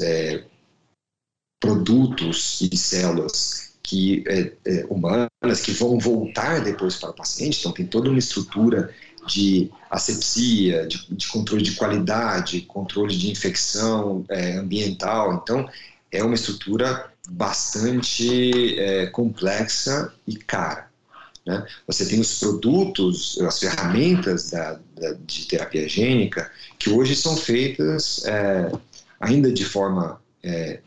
é, 0.00 0.44
produtos 1.60 2.60
e 2.60 2.76
células 2.76 3.74
que 3.82 4.24
é, 4.26 4.52
é, 4.64 4.86
humanas 4.88 5.60
que 5.62 5.72
vão 5.72 5.98
voltar 5.98 6.64
depois 6.64 6.96
para 6.96 7.10
o 7.10 7.14
paciente, 7.14 7.60
então 7.60 7.72
tem 7.72 7.86
toda 7.86 8.08
uma 8.08 8.18
estrutura 8.18 8.92
de 9.26 9.70
asepsia, 9.90 10.86
de, 10.86 11.06
de 11.14 11.28
controle 11.28 11.62
de 11.62 11.72
qualidade, 11.72 12.62
controle 12.62 13.16
de 13.16 13.30
infecção 13.30 14.24
é, 14.28 14.56
ambiental, 14.56 15.34
então 15.34 15.68
é 16.10 16.22
uma 16.22 16.34
estrutura 16.34 17.10
bastante 17.28 18.78
é, 18.78 19.06
complexa 19.06 20.12
e 20.26 20.36
cara. 20.36 20.88
Né? 21.46 21.66
Você 21.86 22.06
tem 22.06 22.20
os 22.20 22.38
produtos, 22.38 23.38
as 23.40 23.58
ferramentas 23.58 24.50
da, 24.50 24.80
de 25.26 25.46
terapia 25.46 25.88
gênica 25.88 26.50
que 26.78 26.90
hoje 26.90 27.16
são 27.16 27.36
feitas 27.36 28.24
é, 28.26 28.70
ainda 29.20 29.52
de 29.52 29.64
forma 29.64 30.20
é, 30.42 30.80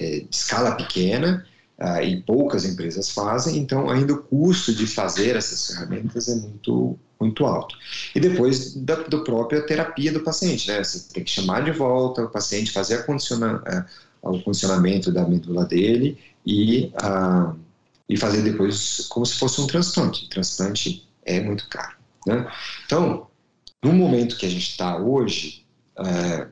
é, 0.00 0.20
de 0.20 0.28
escala 0.30 0.72
pequena 0.72 1.46
uh, 1.78 2.02
e 2.02 2.20
poucas 2.22 2.64
empresas 2.64 3.10
fazem, 3.10 3.58
então 3.58 3.88
ainda 3.90 4.14
o 4.14 4.22
custo 4.22 4.74
de 4.74 4.86
fazer 4.86 5.36
essas 5.36 5.66
ferramentas 5.66 6.28
é 6.28 6.34
muito 6.34 6.98
muito 7.20 7.44
alto. 7.44 7.76
E 8.14 8.20
depois 8.20 8.74
da, 8.74 8.94
da 8.94 9.18
própria 9.18 9.60
terapia 9.66 10.12
do 10.12 10.20
paciente, 10.20 10.68
né? 10.68 10.84
Você 10.84 11.12
tem 11.12 11.24
que 11.24 11.30
chamar 11.30 11.64
de 11.64 11.72
volta 11.72 12.22
o 12.22 12.28
paciente, 12.28 12.70
fazer 12.70 13.04
condiciona, 13.04 13.56
uh, 14.22 14.30
o 14.30 14.40
condicionamento 14.40 15.10
da 15.10 15.26
medula 15.26 15.64
dele 15.64 16.16
e, 16.46 16.92
uh, 17.02 17.58
e 18.08 18.16
fazer 18.16 18.42
depois 18.42 19.06
como 19.08 19.26
se 19.26 19.34
fosse 19.34 19.60
um 19.60 19.66
transplante. 19.66 20.26
O 20.26 20.28
transplante 20.28 21.08
é 21.24 21.40
muito 21.40 21.68
caro, 21.68 21.96
né? 22.24 22.48
Então, 22.86 23.27
no 23.82 23.92
momento 23.92 24.36
que 24.36 24.46
a 24.46 24.50
gente 24.50 24.70
está 24.70 24.96
hoje, 24.96 25.66
uh, 25.98 26.50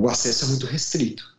o 0.00 0.08
acesso 0.08 0.44
é 0.44 0.48
muito 0.48 0.66
restrito 0.66 1.34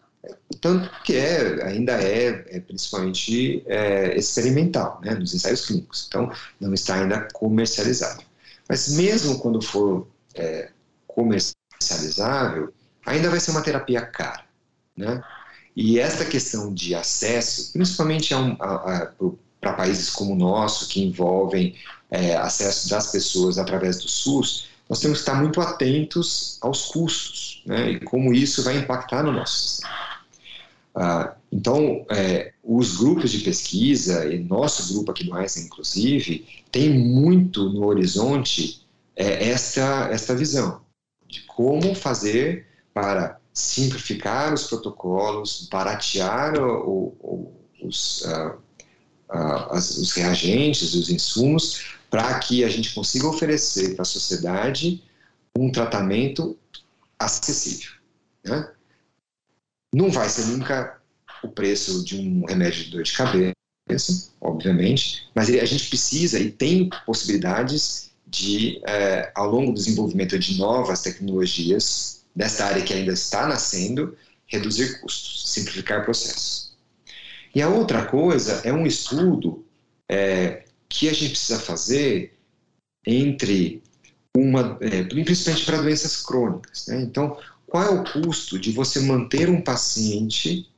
tanto 0.62 0.90
que 1.04 1.16
é, 1.16 1.64
ainda 1.64 1.94
é, 2.02 2.46
é 2.50 2.60
principalmente 2.60 3.64
é, 3.68 4.18
experimental, 4.18 5.00
né, 5.04 5.14
nos 5.14 5.34
ensaios 5.34 5.66
clínicos, 5.66 6.06
então 6.08 6.32
não 6.60 6.74
está 6.74 6.96
ainda 6.96 7.28
comercializado. 7.34 8.24
Mas 8.68 8.90
mesmo 8.90 9.40
quando 9.40 9.62
for 9.62 10.08
é, 10.34 10.72
comercializável, 11.08 12.74
ainda 13.06 13.30
vai 13.30 13.40
ser 13.40 13.52
uma 13.52 13.62
terapia 13.62 14.02
cara, 14.02 14.44
né? 14.98 15.22
E 15.76 16.00
esta 16.00 16.24
questão 16.24 16.74
de 16.74 16.96
acesso, 16.96 17.74
principalmente 17.74 18.34
para 19.60 19.74
países 19.74 20.10
como 20.10 20.32
o 20.32 20.38
nosso, 20.38 20.88
que 20.88 21.04
envolvem 21.04 21.76
é, 22.10 22.36
acesso 22.38 22.90
das 22.90 23.12
pessoas 23.12 23.58
através 23.58 24.00
do 24.00 24.08
SUS, 24.08 24.70
nós 24.90 25.00
temos 25.00 25.20
que 25.20 25.22
estar 25.24 25.42
muito 25.42 25.60
atentos 25.60 26.58
aos 26.62 26.86
custos, 26.86 27.64
né? 27.66 27.92
E 27.92 28.00
como 28.00 28.34
isso 28.34 28.64
vai 28.64 28.78
impactar 28.78 29.24
no 29.24 29.32
nosso 29.32 29.58
sistema. 29.58 29.94
Ah, 30.94 31.36
então, 31.52 32.06
é, 32.10 32.54
os 32.64 32.98
grupos 32.98 33.32
de 33.32 33.40
pesquisa, 33.40 34.26
e 34.34 34.40
nosso 34.40 34.94
grupo 34.94 35.12
aqui 35.12 35.26
do 35.26 35.34
Einstein, 35.34 35.66
inclusive, 35.66 36.46
tem 36.72 36.90
muito 36.90 37.70
no 37.70 37.86
horizonte 37.86 38.82
é, 39.16 39.50
essa, 39.50 40.08
essa 40.12 40.36
visão 40.36 40.82
de 41.28 41.42
como 41.42 41.94
fazer 41.96 42.68
para 42.94 43.40
simplificar 43.54 44.54
os 44.54 44.68
protocolos, 44.68 45.68
baratear 45.72 46.58
o, 46.58 47.16
o, 47.20 47.54
os, 47.82 48.22
uh, 48.22 48.56
uh, 49.30 49.72
as, 49.72 49.98
os 49.98 50.12
reagentes, 50.14 50.94
os 50.94 51.10
insumos, 51.10 51.96
para 52.16 52.40
que 52.40 52.64
a 52.64 52.70
gente 52.70 52.94
consiga 52.94 53.28
oferecer 53.28 53.94
para 53.94 54.04
a 54.04 54.06
sociedade 54.06 55.04
um 55.54 55.70
tratamento 55.70 56.58
acessível. 57.20 57.92
Né? 58.42 58.72
Não 59.94 60.10
vai 60.10 60.30
ser 60.30 60.46
nunca 60.46 60.98
o 61.44 61.50
preço 61.50 62.06
de 62.06 62.16
um 62.16 62.46
remédio 62.46 62.86
de 62.86 62.92
dor 62.92 63.04
de 63.04 63.12
cabeça, 63.12 64.32
obviamente, 64.40 65.28
mas 65.36 65.50
a 65.50 65.66
gente 65.66 65.90
precisa 65.90 66.40
e 66.40 66.50
tem 66.50 66.90
possibilidades 67.06 68.12
de, 68.26 68.82
é, 68.88 69.30
ao 69.36 69.52
longo 69.52 69.74
do 69.74 69.78
desenvolvimento 69.78 70.40
de 70.40 70.58
novas 70.58 71.02
tecnologias, 71.02 72.24
dessa 72.34 72.64
área 72.64 72.82
que 72.82 72.94
ainda 72.94 73.12
está 73.12 73.46
nascendo, 73.46 74.18
reduzir 74.48 75.02
custos, 75.02 75.52
simplificar 75.52 76.06
processos. 76.06 76.78
E 77.54 77.62
a 77.62 77.68
outra 77.68 78.06
coisa 78.06 78.62
é 78.64 78.72
um 78.72 78.88
estudo 78.88 79.66
é, 80.10 80.65
que 80.98 81.10
a 81.10 81.14
gente 81.14 81.32
precisa 81.32 81.60
fazer 81.60 82.34
entre 83.06 83.84
uma, 84.36 84.78
é, 84.82 85.04
principalmente 85.04 85.66
para 85.66 85.82
doenças 85.82 86.22
crônicas. 86.22 86.88
Né? 86.88 87.02
Então, 87.02 87.38
qual 87.68 87.84
é 87.84 87.90
o 87.90 88.04
custo 88.04 88.58
de 88.60 88.72
você 88.72 89.00
manter 89.00 89.50
um 89.50 89.62
paciente 89.62 90.70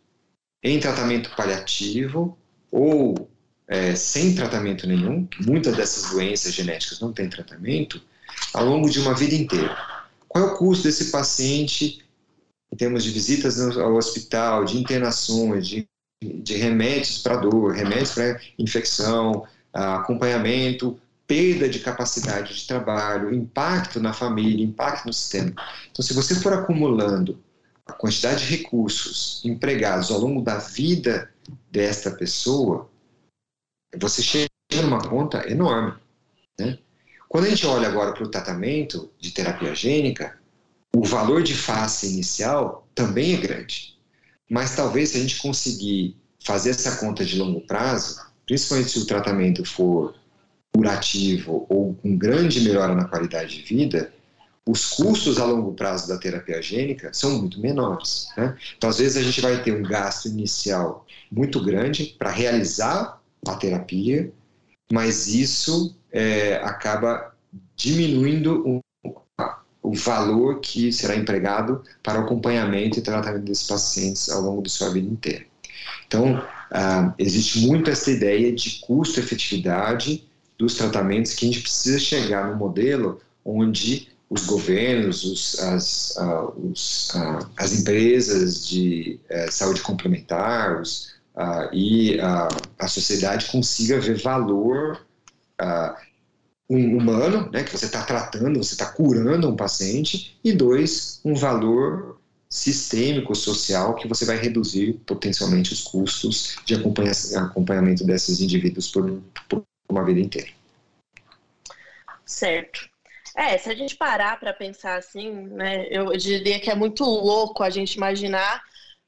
em 0.64 0.80
tratamento 0.80 1.30
paliativo 1.36 2.38
ou 2.72 3.30
é, 3.68 3.96
sem 3.96 4.34
tratamento 4.34 4.88
nenhum, 4.88 5.28
muitas 5.46 5.76
dessas 5.76 6.12
doenças 6.12 6.54
genéticas 6.54 7.00
não 7.00 7.12
têm 7.12 7.30
tratamento, 7.30 8.02
ao 8.54 8.66
longo 8.66 8.90
de 8.90 9.00
uma 9.00 9.14
vida 9.14 9.36
inteira. 9.36 9.76
Qual 10.28 10.44
é 10.44 10.48
o 10.48 10.58
custo 10.58 10.84
desse 10.84 11.12
paciente 11.12 12.04
em 12.72 12.76
termos 12.76 13.04
de 13.04 13.12
visitas 13.12 13.60
ao 13.78 13.96
hospital, 13.96 14.66
de 14.66 14.78
internações, 14.78 15.68
de, 15.68 15.88
de 16.22 16.56
remédios 16.56 17.20
para 17.20 17.38
dor, 17.38 17.74
remédios 17.74 18.12
para 18.12 18.40
infecção, 18.58 19.46
acompanhamento, 19.78 21.00
perda 21.28 21.68
de 21.68 21.80
capacidade 21.80 22.56
de 22.56 22.66
trabalho, 22.66 23.34
impacto 23.34 24.00
na 24.00 24.14
família, 24.14 24.66
impacto 24.66 25.06
no 25.06 25.14
sistema. 25.14 25.54
Então, 25.92 26.04
se 26.04 26.14
você 26.14 26.36
for 26.36 26.54
acumulando 26.54 27.40
a 27.86 27.94
quantidade 27.94 28.46
de 28.46 28.58
recursos 28.58 29.42
empregados 29.46 30.10
ao 30.10 30.20
longo 30.20 30.42
da 30.42 30.58
vida 30.58 31.32
desta 31.70 32.12
pessoa, 32.12 32.90
você 34.00 34.22
chega 34.22 34.50
numa 34.82 35.02
conta 35.08 35.50
enorme. 35.50 35.94
Né? 36.58 36.80
Quando 37.30 37.46
a 37.46 37.50
gente 37.50 37.66
olha 37.66 37.88
agora 37.88 38.14
para 38.14 38.24
o 38.24 38.30
tratamento 38.30 39.12
de 39.20 39.32
terapia 39.32 39.76
gênica, 39.76 40.40
o 40.96 41.04
valor 41.04 41.44
de 41.44 41.54
face 41.54 42.08
inicial 42.08 42.88
também 42.96 43.34
é 43.34 43.38
grande. 43.38 43.98
Mas 44.50 44.76
talvez 44.76 45.10
se 45.10 45.18
a 45.18 45.22
gente 45.22 45.42
conseguir 45.42 46.18
fazer 46.44 46.70
essa 46.70 46.98
conta 46.98 47.26
de 47.26 47.38
longo 47.38 47.62
prazo, 47.62 48.27
principalmente 48.48 48.92
se 48.92 49.00
o 49.00 49.06
tratamento 49.06 49.64
for 49.64 50.16
curativo 50.74 51.66
ou 51.70 51.94
com 51.96 52.18
grande 52.18 52.62
melhora 52.62 52.96
na 52.96 53.06
qualidade 53.06 53.58
de 53.58 53.64
vida, 53.64 54.12
os 54.66 54.90
custos 54.90 55.40
a 55.40 55.46
longo 55.46 55.74
prazo 55.74 56.08
da 56.08 56.18
terapia 56.18 56.62
gênica 56.62 57.14
são 57.14 57.40
muito 57.40 57.60
menores. 57.60 58.30
Né? 58.36 58.56
Então, 58.78 58.90
às 58.90 58.98
vezes, 58.98 59.18
a 59.18 59.22
gente 59.22 59.42
vai 59.42 59.62
ter 59.64 59.74
um 59.74 59.84
gasto 59.84 60.28
inicial 60.28 61.06
muito 61.32 61.64
grande 61.64 62.16
para 62.18 62.30
realizar 62.30 63.22
a 63.48 63.56
terapia, 63.56 64.32
mas 64.92 65.28
isso 65.28 65.96
é, 66.12 66.56
acaba 66.56 67.34
diminuindo 67.76 68.82
o, 69.06 69.14
o 69.82 69.94
valor 69.94 70.60
que 70.60 70.92
será 70.92 71.16
empregado 71.16 71.82
para 72.04 72.20
o 72.20 72.24
acompanhamento 72.24 73.00
e 73.00 73.02
tratamento 73.02 73.46
desses 73.46 73.66
pacientes 73.66 74.30
ao 74.30 74.42
longo 74.42 74.62
de 74.62 74.70
sua 74.70 74.90
vida 74.90 75.10
inteira. 75.10 75.46
Então, 76.06 76.44
ah, 76.72 77.14
existe 77.18 77.60
muito 77.68 77.90
essa 77.90 78.12
ideia 78.12 78.52
de 78.52 78.80
custo-efetividade 78.82 80.28
dos 80.58 80.76
tratamentos 80.76 81.34
que 81.34 81.46
a 81.46 81.50
gente 81.50 81.62
precisa 81.62 82.00
chegar 82.00 82.50
no 82.50 82.58
modelo 82.58 83.22
onde 83.46 84.10
os 84.30 84.46
governos, 84.46 85.24
os, 85.24 85.60
as, 85.60 86.18
uh, 86.18 86.70
os, 86.70 87.10
uh, 87.16 87.50
as 87.56 87.80
empresas 87.80 88.68
de 88.68 89.20
uh, 89.30 89.52
saúde 89.52 89.82
complementar 89.82 90.82
os, 90.82 91.16
e 91.72 92.18
a 92.80 92.88
sociedade 92.88 93.46
consiga 93.52 94.00
ver 94.00 94.20
valor 94.20 95.00
um 96.68 96.98
humano, 96.98 97.48
né, 97.52 97.64
que 97.64 97.72
você 97.72 97.86
está 97.86 98.02
tratando, 98.02 98.58
você 98.58 98.74
está 98.74 98.88
curando 98.88 99.48
um 99.48 99.56
paciente, 99.56 100.36
e 100.44 100.52
dois, 100.52 101.22
um 101.24 101.36
valor 101.36 102.17
sistêmico, 102.50 103.36
social, 103.36 103.96
que 103.96 104.08
você 104.08 104.26
vai 104.26 104.38
reduzir 104.38 104.94
potencialmente 105.06 105.74
os 105.74 105.82
custos 105.82 106.58
de 106.66 106.76
acompanhamento 106.76 108.06
desses 108.06 108.40
indivíduos 108.40 108.90
por, 108.90 109.22
por 109.50 109.64
uma 109.90 110.06
vida 110.06 110.20
inteira. 110.20 110.50
Certo. 112.26 112.90
É, 113.36 113.58
se 113.58 113.70
a 113.70 113.76
gente 113.76 113.96
parar 113.96 114.40
para 114.40 114.54
pensar 114.54 114.98
assim, 114.98 115.32
né, 115.32 115.88
eu 115.92 116.16
diria 116.18 116.60
que 116.60 116.72
é 116.72 116.76
muito 116.76 117.04
louco 117.04 117.64
a 117.64 117.70
gente 117.70 117.96
imaginar, 117.96 118.62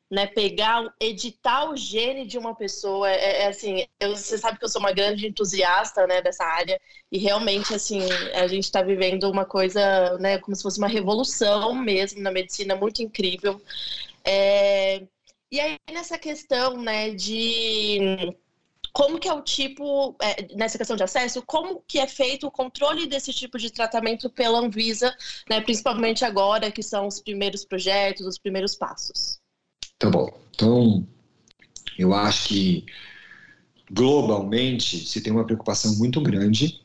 né, 0.10 0.26
pegar, 0.26 0.92
editar 1.00 1.70
o 1.70 1.78
gene 1.78 2.26
de 2.26 2.38
uma 2.38 2.56
pessoa, 2.56 3.10
é, 3.10 3.44
é 3.44 3.48
assim, 3.48 3.86
eu, 4.00 4.16
você 4.16 4.38
sabe 4.38 4.58
que 4.58 4.66
eu 4.66 4.70
sou 4.70 4.82
uma 4.82 4.92
grande 4.92 5.28
entusiasta, 5.28 6.08
né, 6.08 6.22
dessa 6.22 6.44
área, 6.44 6.80
e 7.12 7.20
realmente, 7.20 7.74
assim, 7.74 8.02
a 8.34 8.48
gente 8.48 8.64
está 8.64 8.82
vivendo 8.82 9.30
uma 9.30 9.46
coisa, 9.46 10.18
né, 10.18 10.40
como 10.40 10.56
se 10.56 10.64
fosse 10.64 10.80
uma 10.80 10.88
revolução 10.88 11.76
mesmo 11.76 12.22
na 12.22 12.32
medicina, 12.32 12.76
muito 12.76 13.04
incrível. 13.04 13.62
É, 14.24 15.04
e 15.52 15.60
aí, 15.60 15.78
nessa 15.92 16.18
questão, 16.18 16.82
né, 16.82 17.12
de 17.12 18.36
como 18.92 19.20
que 19.20 19.28
é 19.28 19.34
o 19.34 19.42
tipo, 19.42 20.16
é, 20.22 20.56
nessa 20.56 20.78
questão 20.78 20.96
de 20.96 21.04
acesso, 21.04 21.44
como 21.46 21.82
que 21.88 22.00
é 22.00 22.08
feito 22.08 22.48
o 22.48 22.52
controle 22.52 23.08
desse 23.08 23.32
tipo 23.32 23.58
de 23.58 23.72
tratamento 23.72 24.30
pela 24.30 24.60
Anvisa, 24.60 25.16
né, 25.50 25.62
principalmente 25.62 26.26
agora 26.26 26.72
que 26.72 26.82
são 26.84 27.08
os 27.08 27.22
primeiros 27.22 27.64
projetos, 27.64 28.26
os 28.26 28.40
primeiros 28.40 28.76
passos? 28.76 29.40
Tá 30.00 30.10
bom. 30.10 30.30
Então, 30.56 31.06
eu 31.98 32.14
acho 32.14 32.48
que 32.48 32.86
globalmente 33.92 35.06
se 35.06 35.22
tem 35.22 35.34
uma 35.34 35.46
preocupação 35.46 35.96
muito 35.98 36.22
grande 36.22 36.82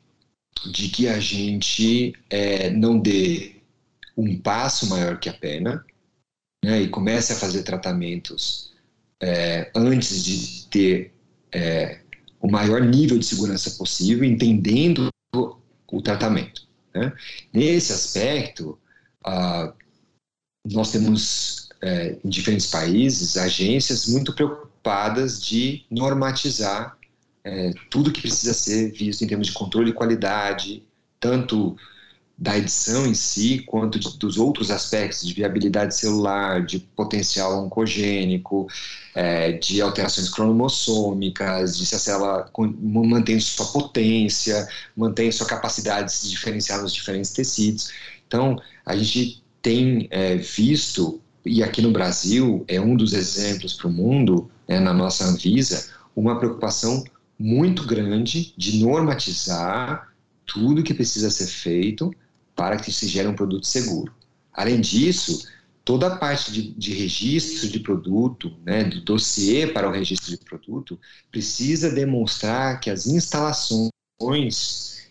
de 0.73 0.89
que 0.89 1.07
a 1.07 1.21
gente 1.21 2.15
é, 2.29 2.71
não 2.71 2.99
dê 2.99 3.57
um 4.17 4.39
passo 4.41 4.89
maior 4.89 5.19
que 5.19 5.29
a 5.29 5.33
pena 5.33 5.85
né, 6.65 6.83
e 6.83 6.89
comece 6.89 7.33
a 7.33 7.37
fazer 7.37 7.63
tratamentos 7.63 8.73
é, 9.23 9.71
antes 9.75 10.25
de 10.25 10.67
ter 10.69 11.15
é, 11.53 12.01
o 12.41 12.51
maior 12.51 12.81
nível 12.81 13.19
de 13.19 13.27
segurança 13.27 13.71
possível, 13.73 14.25
entendendo 14.25 15.09
o 15.33 16.03
tratamento. 16.03 16.67
Né? 16.93 17.13
Nesse 17.53 17.93
aspecto, 17.93 18.79
ah, 19.25 19.73
nós 20.65 20.91
temos 20.91 21.64
é, 21.85 22.17
em 22.25 22.29
diferentes 22.31 22.67
países 22.67 23.37
agências 23.37 24.07
muito 24.07 24.33
preocupadas 24.33 25.43
de 25.43 25.85
normatizar 25.91 26.97
é, 27.45 27.73
tudo 27.91 28.11
que 28.11 28.23
precisa 28.23 28.55
ser 28.55 28.91
visto 28.91 29.23
em 29.23 29.27
termos 29.27 29.49
de 29.49 29.53
controle 29.53 29.91
de 29.91 29.93
qualidade, 29.93 30.83
tanto 31.21 31.77
da 32.37 32.57
edição 32.57 33.07
em 33.07 33.15
si, 33.15 33.61
quanto 33.67 33.99
de, 33.99 34.19
dos 34.19 34.39
outros 34.39 34.71
aspectos 34.71 35.27
de 35.27 35.35
viabilidade 35.35 35.95
celular, 35.95 36.65
de 36.65 36.81
potencial 36.81 37.65
oncogênico, 37.65 38.67
é, 39.15 39.53
de 39.53 39.83
alterações 39.83 40.31
cromossômicas, 40.31 41.77
de 41.77 41.87
se 41.87 41.95
a 41.95 41.99
célula 41.99 42.51
mantém 42.81 43.39
sua 43.39 43.67
potência, 43.67 44.67
mantém 44.97 45.31
sua 45.31 45.47
capacidade 45.47 46.07
de 46.07 46.17
se 46.17 46.31
diferenciar 46.31 46.81
nos 46.81 46.95
diferentes 46.95 47.31
tecidos. 47.31 47.93
Então, 48.27 48.61
a 48.87 48.97
gente 48.97 49.45
tem 49.63 50.09
é, 50.11 50.35
visto, 50.37 51.21
e 51.45 51.63
aqui 51.63 51.83
no 51.83 51.91
Brasil 51.91 52.65
é 52.67 52.81
um 52.81 52.97
dos 52.97 53.13
exemplos 53.13 53.75
para 53.75 53.89
o 53.89 53.93
mundo, 53.93 54.51
né, 54.67 54.81
na 54.81 54.95
nossa 54.95 55.25
Anvisa, 55.25 55.91
uma 56.17 56.39
preocupação 56.39 57.05
muito 57.39 57.85
grande 57.87 58.55
de 58.57 58.79
normatizar 58.79 60.13
tudo 60.47 60.83
que 60.83 60.95
precisa 60.95 61.31
ser 61.31 61.47
feito 61.47 62.13
para 62.55 62.77
que 62.77 62.93
se 62.93 63.09
gere 63.09 63.29
um 63.29 63.35
produto 63.35 63.67
seguro. 63.67 64.15
Além 64.53 64.81
disso, 64.81 65.47
toda 65.85 66.07
a 66.07 66.17
parte 66.17 66.53
de, 66.53 66.73
de 66.73 66.95
registro 66.95 67.69
de 67.69 67.81
produto, 67.81 68.53
né, 68.65 68.85
do 68.85 69.01
dossiê 69.01 69.67
para 69.67 69.89
o 69.89 69.93
registro 69.93 70.31
de 70.31 70.39
produto, 70.39 70.99
precisa 71.31 71.91
demonstrar 71.91 72.81
que 72.81 72.89
as 72.89 73.07
instalações 73.07 73.91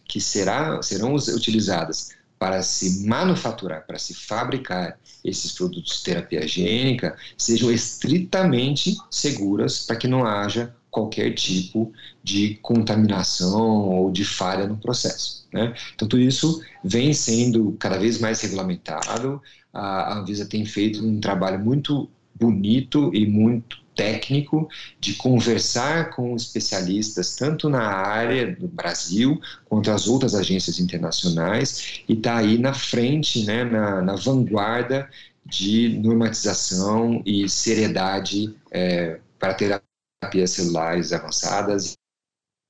que 0.05 0.19
será, 0.21 0.81
serão 0.81 1.13
utilizadas 1.15 2.11
para 2.37 2.61
se 2.61 3.05
manufaturar, 3.07 3.85
para 3.85 3.97
se 3.97 4.13
fabricar 4.13 4.99
esses 5.23 5.53
produtos 5.53 5.97
de 5.97 6.03
terapia 6.03 6.47
gênica, 6.47 7.15
sejam 7.37 7.71
estritamente 7.71 8.97
seguras 9.09 9.85
para 9.85 9.95
que 9.95 10.07
não 10.07 10.25
haja 10.25 10.75
qualquer 10.91 11.33
tipo 11.33 11.91
de 12.23 12.55
contaminação 12.61 13.89
ou 13.89 14.11
de 14.11 14.23
falha 14.23 14.67
no 14.67 14.77
processo. 14.77 15.47
Né? 15.51 15.73
Então, 15.95 16.07
tudo 16.07 16.21
isso 16.21 16.61
vem 16.83 17.13
sendo 17.13 17.75
cada 17.79 17.97
vez 17.97 18.19
mais 18.19 18.41
regulamentado. 18.41 19.41
A 19.73 20.19
Anvisa 20.19 20.45
tem 20.45 20.65
feito 20.65 21.03
um 21.03 21.19
trabalho 21.19 21.59
muito 21.59 22.09
bonito 22.35 23.09
e 23.13 23.25
muito 23.25 23.82
técnico 23.95 24.67
de 24.99 25.13
conversar 25.15 26.11
com 26.11 26.35
especialistas 26.35 27.35
tanto 27.35 27.69
na 27.69 27.83
área 27.83 28.55
do 28.55 28.67
Brasil 28.67 29.39
quanto 29.65 29.91
as 29.91 30.07
outras 30.07 30.35
agências 30.35 30.79
internacionais 30.79 32.03
e 32.07 32.13
está 32.13 32.37
aí 32.37 32.57
na 32.57 32.73
frente, 32.73 33.45
né, 33.45 33.63
na, 33.63 34.01
na 34.01 34.15
vanguarda 34.15 35.09
de 35.45 35.99
normatização 35.99 37.21
e 37.25 37.47
seriedade 37.49 38.55
é, 38.71 39.19
para 39.37 39.53
ter 39.53 39.81
terapias 40.21 40.51
celulares 40.51 41.11
avançadas 41.11 41.97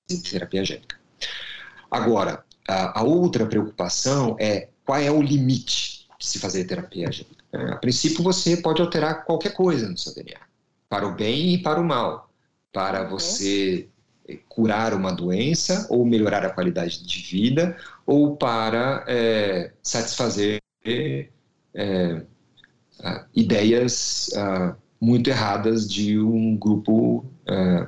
e 0.09 0.17
terapia 0.17 0.65
gênica. 0.65 0.97
Agora, 1.89 2.43
a, 2.67 2.99
a, 2.99 3.03
outra 3.03 3.45
preocupação 3.45 4.35
é 4.39 4.69
qual 4.85 4.99
é 4.99 5.11
o 5.11 5.21
limite 5.21 6.07
de 6.19 6.25
se 6.25 6.39
fazer 6.39 6.65
terapia 6.65 7.11
gênica. 7.11 7.43
A 7.53 7.75
princípio, 7.75 8.23
você 8.23 8.57
pode 8.57 8.81
alterar 8.81 9.25
qualquer 9.25 9.53
coisa 9.53 9.87
no 9.87 9.97
seu 9.97 10.13
DNA, 10.13 10.39
para 10.93 11.07
o 11.07 11.15
bem 11.15 11.55
e 11.55 11.57
para 11.57 11.81
o 11.81 11.83
mal, 11.83 12.31
para 12.71 13.01
uhum. 13.01 13.09
você 13.09 13.89
curar 14.47 14.93
uma 14.93 15.11
doença 15.11 15.87
ou 15.89 16.05
melhorar 16.05 16.45
a 16.45 16.51
qualidade 16.51 17.03
de 17.03 17.19
vida 17.19 17.75
ou 18.05 18.37
para 18.37 19.03
é, 19.07 19.71
satisfazer 19.81 20.61
é, 20.85 22.21
ideias 23.35 24.29
uh, 24.35 24.75
muito 25.01 25.31
erradas 25.31 25.91
de 25.91 26.19
um 26.19 26.55
grupo 26.55 27.25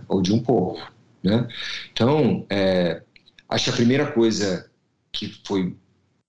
ou 0.08 0.22
de 0.24 0.34
um 0.34 0.39
povo. 0.39 0.82
Né? 1.24 1.47
Então, 1.93 2.43
é, 2.49 3.03
acho 3.47 3.66
que 3.66 3.70
a 3.70 3.74
primeira 3.74 4.12
coisa 4.12 4.68
que 5.12 5.28
foi 5.45 5.76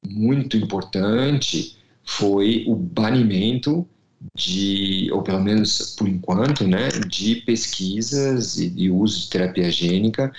muito 0.06 0.58
importante 0.58 1.78
foi 2.04 2.66
o 2.68 2.76
banimento 2.76 3.88
de, 4.34 5.10
ou 5.12 5.22
pelo 5.22 5.40
menos 5.40 5.94
por 5.96 6.08
enquanto, 6.08 6.66
né, 6.66 6.88
de 7.08 7.36
pesquisas 7.36 8.58
e 8.58 8.68
de 8.70 8.90
uso 8.90 9.20
de 9.20 9.30
terapia 9.30 9.70
gênica 9.70 10.32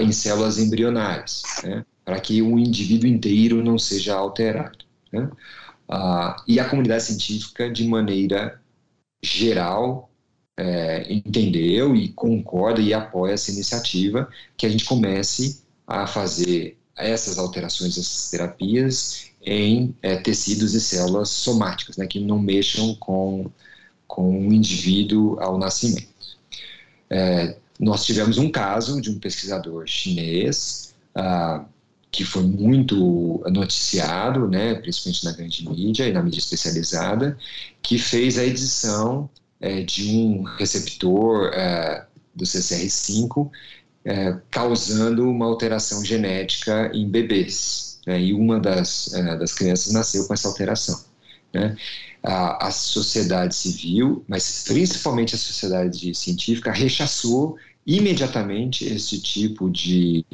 em 0.00 0.12
células 0.12 0.58
embrionárias, 0.58 1.42
né, 1.62 1.84
para 2.04 2.20
que 2.20 2.40
o 2.42 2.58
indivíduo 2.58 3.08
inteiro 3.08 3.62
não 3.62 3.78
seja 3.78 4.14
alterado. 4.14 4.78
Né? 5.12 5.28
Ah, 5.88 6.36
e 6.46 6.58
a 6.58 6.68
comunidade 6.68 7.04
científica, 7.04 7.70
de 7.70 7.86
maneira 7.86 8.60
geral 9.22 10.10
é, 10.56 11.12
entendeu 11.12 11.94
e 11.94 12.08
concorda 12.08 12.80
e 12.80 12.94
apoia 12.94 13.32
essa 13.32 13.50
iniciativa 13.50 14.28
que 14.56 14.66
a 14.66 14.68
gente 14.68 14.84
comece 14.84 15.62
a 15.86 16.06
fazer 16.06 16.78
essas 16.96 17.38
alterações, 17.38 17.98
essas 17.98 18.30
terapias 18.30 19.30
em 19.46 19.94
é, 20.02 20.16
tecidos 20.16 20.74
e 20.74 20.80
células 20.80 21.30
somáticas, 21.30 21.96
né, 21.96 22.06
que 22.06 22.18
não 22.18 22.38
mexam 22.38 22.94
com, 22.96 23.48
com 24.06 24.48
o 24.48 24.52
indivíduo 24.52 25.38
ao 25.40 25.56
nascimento. 25.56 26.08
É, 27.08 27.56
nós 27.78 28.04
tivemos 28.04 28.36
um 28.38 28.50
caso 28.50 29.00
de 29.00 29.10
um 29.10 29.18
pesquisador 29.18 29.86
chinês 29.86 30.94
ah, 31.14 31.64
que 32.10 32.24
foi 32.24 32.42
muito 32.42 33.44
noticiado, 33.50 34.48
né, 34.48 34.74
principalmente 34.74 35.24
na 35.24 35.32
grande 35.32 35.68
mídia 35.68 36.08
e 36.08 36.12
na 36.12 36.22
mídia 36.22 36.38
especializada, 36.38 37.38
que 37.82 37.98
fez 37.98 38.38
a 38.38 38.44
edição 38.44 39.28
é, 39.60 39.82
de 39.82 40.16
um 40.16 40.42
receptor 40.42 41.52
é, 41.52 42.06
do 42.34 42.44
CCR5 42.44 43.50
é, 44.04 44.38
causando 44.50 45.28
uma 45.28 45.46
alteração 45.46 46.04
genética 46.04 46.90
em 46.94 47.08
bebês. 47.08 47.95
Né, 48.06 48.22
e 48.22 48.32
uma 48.32 48.60
das, 48.60 49.12
é, 49.12 49.36
das 49.36 49.52
crianças 49.52 49.92
nasceu 49.92 50.26
com 50.26 50.32
essa 50.32 50.46
alteração. 50.46 51.04
Né? 51.52 51.76
A, 52.22 52.68
a, 52.68 52.70
sociedade 52.70 53.54
civil, 53.54 54.24
mas 54.28 54.64
principalmente 54.66 55.34
a 55.34 55.38
sociedade 55.38 56.14
científica, 56.14 56.72
rechaçou 56.72 57.56
imediatamente 57.86 58.84
esse 58.84 59.20
tipo 59.20 59.70
de, 59.70 60.24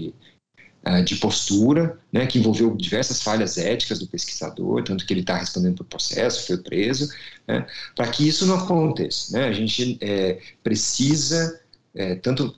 uh, 0.87 1.05
de 1.05 1.17
postura, 1.17 1.99
né, 2.11 2.27
que 2.27 2.39
envolveu 2.39 2.75
diversas 2.75 3.23
falhas 3.23 3.59
éticas 3.59 3.99
do 3.99 4.07
pesquisador, 4.07 4.83
tanto 4.83 5.07
que 5.07 5.13
ele 5.13 5.21
está 5.21 5.37
respondendo 5.37 5.77
por 5.77 5.85
processo, 5.85 6.47
foi 6.47 6.59
preso, 6.59 7.13
né, 7.47 7.67
para 7.95 8.09
que 8.09 8.27
isso 8.27 8.47
não 8.47 8.57
aconteça. 8.57 9.37
Né, 9.37 9.45
a 9.45 9.53
gente 9.53 9.99
é, 10.01 10.41
precisa, 10.63 11.61
é, 11.95 12.15
tanto 12.15 12.55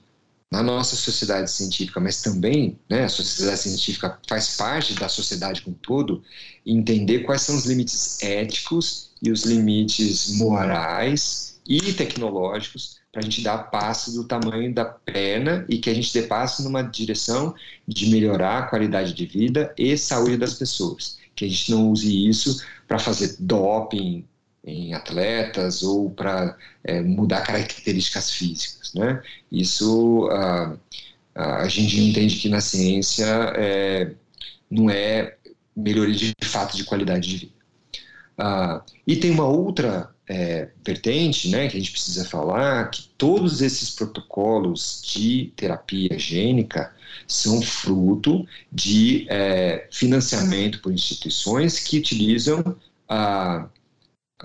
na 0.51 0.61
nossa 0.63 0.95
sociedade 0.95 1.51
científica, 1.51 1.99
mas 1.99 2.21
também 2.21 2.79
né, 2.89 3.03
a 3.05 3.09
sociedade 3.09 3.59
científica 3.59 4.19
faz 4.27 4.55
parte 4.55 4.93
da 4.93 5.09
sociedade 5.09 5.61
como 5.61 5.75
um 5.75 5.79
todo, 5.79 6.23
entender 6.65 7.19
quais 7.19 7.41
são 7.41 7.55
os 7.55 7.65
limites 7.65 8.21
éticos 8.21 9.11
e 9.21 9.31
os 9.31 9.43
limites 9.43 10.37
morais 10.37 11.59
e 11.67 11.93
tecnológicos 11.93 12.99
para 13.11 13.21
a 13.21 13.23
gente 13.23 13.41
dar 13.41 13.57
passo 13.69 14.11
do 14.11 14.25
tamanho 14.25 14.73
da 14.73 14.85
perna 14.85 15.65
e 15.69 15.77
que 15.77 15.89
a 15.89 15.93
gente 15.93 16.13
dê 16.13 16.23
passo 16.23 16.63
numa 16.63 16.81
direção 16.83 17.55
de 17.87 18.09
melhorar 18.09 18.59
a 18.59 18.67
qualidade 18.67 19.13
de 19.13 19.25
vida 19.25 19.73
e 19.77 19.97
saúde 19.97 20.37
das 20.37 20.55
pessoas. 20.55 21.17
Que 21.33 21.45
a 21.45 21.47
gente 21.47 21.71
não 21.71 21.89
use 21.89 22.27
isso 22.27 22.61
para 22.87 22.99
fazer 22.99 23.37
doping 23.39 24.25
em 24.65 24.93
atletas 24.93 25.83
ou 25.83 26.09
para 26.09 26.57
é, 26.83 27.01
mudar 27.01 27.41
características 27.41 28.31
físicas. 28.31 28.93
Né? 28.93 29.21
Isso 29.51 30.27
a, 30.31 30.75
a 31.35 31.67
gente 31.67 31.99
entende 31.99 32.37
que 32.37 32.49
na 32.49 32.61
ciência 32.61 33.25
é, 33.55 34.11
não 34.69 34.89
é 34.89 35.35
melhoria 35.75 36.15
de 36.15 36.33
fato 36.43 36.75
de 36.75 36.83
qualidade 36.83 37.29
de 37.29 37.37
vida. 37.37 37.55
Ah, 38.37 38.83
e 39.05 39.15
tem 39.15 39.31
uma 39.31 39.47
outra 39.47 40.09
é, 40.27 40.69
vertente, 40.83 41.49
né, 41.49 41.67
que 41.67 41.77
a 41.77 41.79
gente 41.79 41.91
precisa 41.91 42.25
falar, 42.25 42.89
que 42.89 43.09
todos 43.17 43.61
esses 43.61 43.91
protocolos 43.91 45.01
de 45.05 45.53
terapia 45.55 46.17
gênica 46.17 46.93
são 47.27 47.61
fruto 47.61 48.45
de 48.71 49.25
é, 49.29 49.87
financiamento 49.91 50.81
por 50.81 50.91
instituições 50.91 51.79
que 51.79 51.97
utilizam 51.97 52.75
ah, 53.07 53.67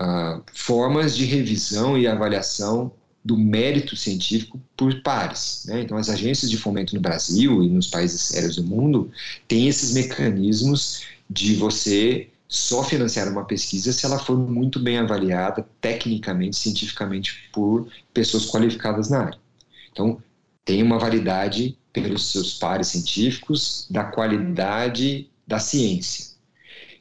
ah, 0.03 0.41
formas 0.51 1.15
de 1.15 1.25
revisão 1.25 1.95
e 1.95 2.07
avaliação 2.07 2.91
do 3.23 3.37
mérito 3.37 3.95
científico 3.95 4.59
por 4.75 4.99
pares. 5.03 5.63
Né? 5.67 5.81
Então, 5.81 5.95
as 5.95 6.09
agências 6.09 6.49
de 6.49 6.57
fomento 6.57 6.95
no 6.95 7.01
Brasil 7.01 7.63
e 7.63 7.69
nos 7.69 7.85
países 7.85 8.19
sérios 8.19 8.55
do 8.55 8.63
mundo 8.63 9.11
têm 9.47 9.67
esses 9.67 9.93
mecanismos 9.93 11.03
de 11.29 11.53
você 11.53 12.29
só 12.47 12.83
financiar 12.83 13.29
uma 13.29 13.45
pesquisa 13.45 13.93
se 13.93 14.03
ela 14.03 14.17
for 14.17 14.35
muito 14.35 14.79
bem 14.79 14.97
avaliada 14.97 15.67
tecnicamente, 15.79 16.55
cientificamente 16.55 17.47
por 17.53 17.87
pessoas 18.11 18.47
qualificadas 18.47 19.07
na 19.07 19.25
área. 19.25 19.39
Então, 19.91 20.17
tem 20.65 20.81
uma 20.81 20.97
validade 20.97 21.77
pelos 21.93 22.31
seus 22.31 22.55
pares 22.55 22.87
científicos 22.87 23.85
da 23.87 24.05
qualidade 24.05 25.29
da 25.45 25.59
ciência. 25.59 26.31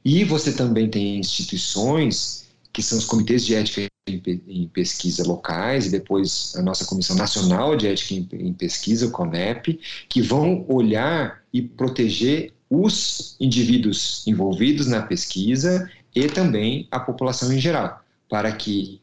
E 0.05 0.23
você 0.23 0.53
também 0.53 0.87
tem 0.91 1.19
instituições 1.19 2.50
que 2.73 2.83
são 2.83 2.99
os 2.99 3.05
comitês 3.05 3.45
de 3.45 3.55
ética 3.55 3.91
em 4.09 4.69
pesquisa 4.69 5.27
locais 5.27 5.87
e 5.87 5.91
depois 5.91 6.55
a 6.57 6.63
nossa 6.63 6.85
Comissão 6.85 7.17
Nacional 7.17 7.77
de 7.77 7.87
Ética 7.87 8.35
em 8.35 8.53
Pesquisa, 8.53 9.07
o 9.07 9.11
CONEP, 9.11 9.79
que 10.09 10.21
vão 10.21 10.65
olhar 10.69 11.43
e 11.53 11.63
proteger 11.63 12.53
os 12.69 13.37
indivíduos 13.41 14.27
envolvidos 14.27 14.87
na 14.87 15.03
pesquisa 15.03 15.91
e 16.15 16.27
também 16.29 16.89
a 16.91 16.99
população 16.99 17.53
em 17.53 17.61
geral, 17.61 18.03
para 18.29 18.53
que 18.53 19.01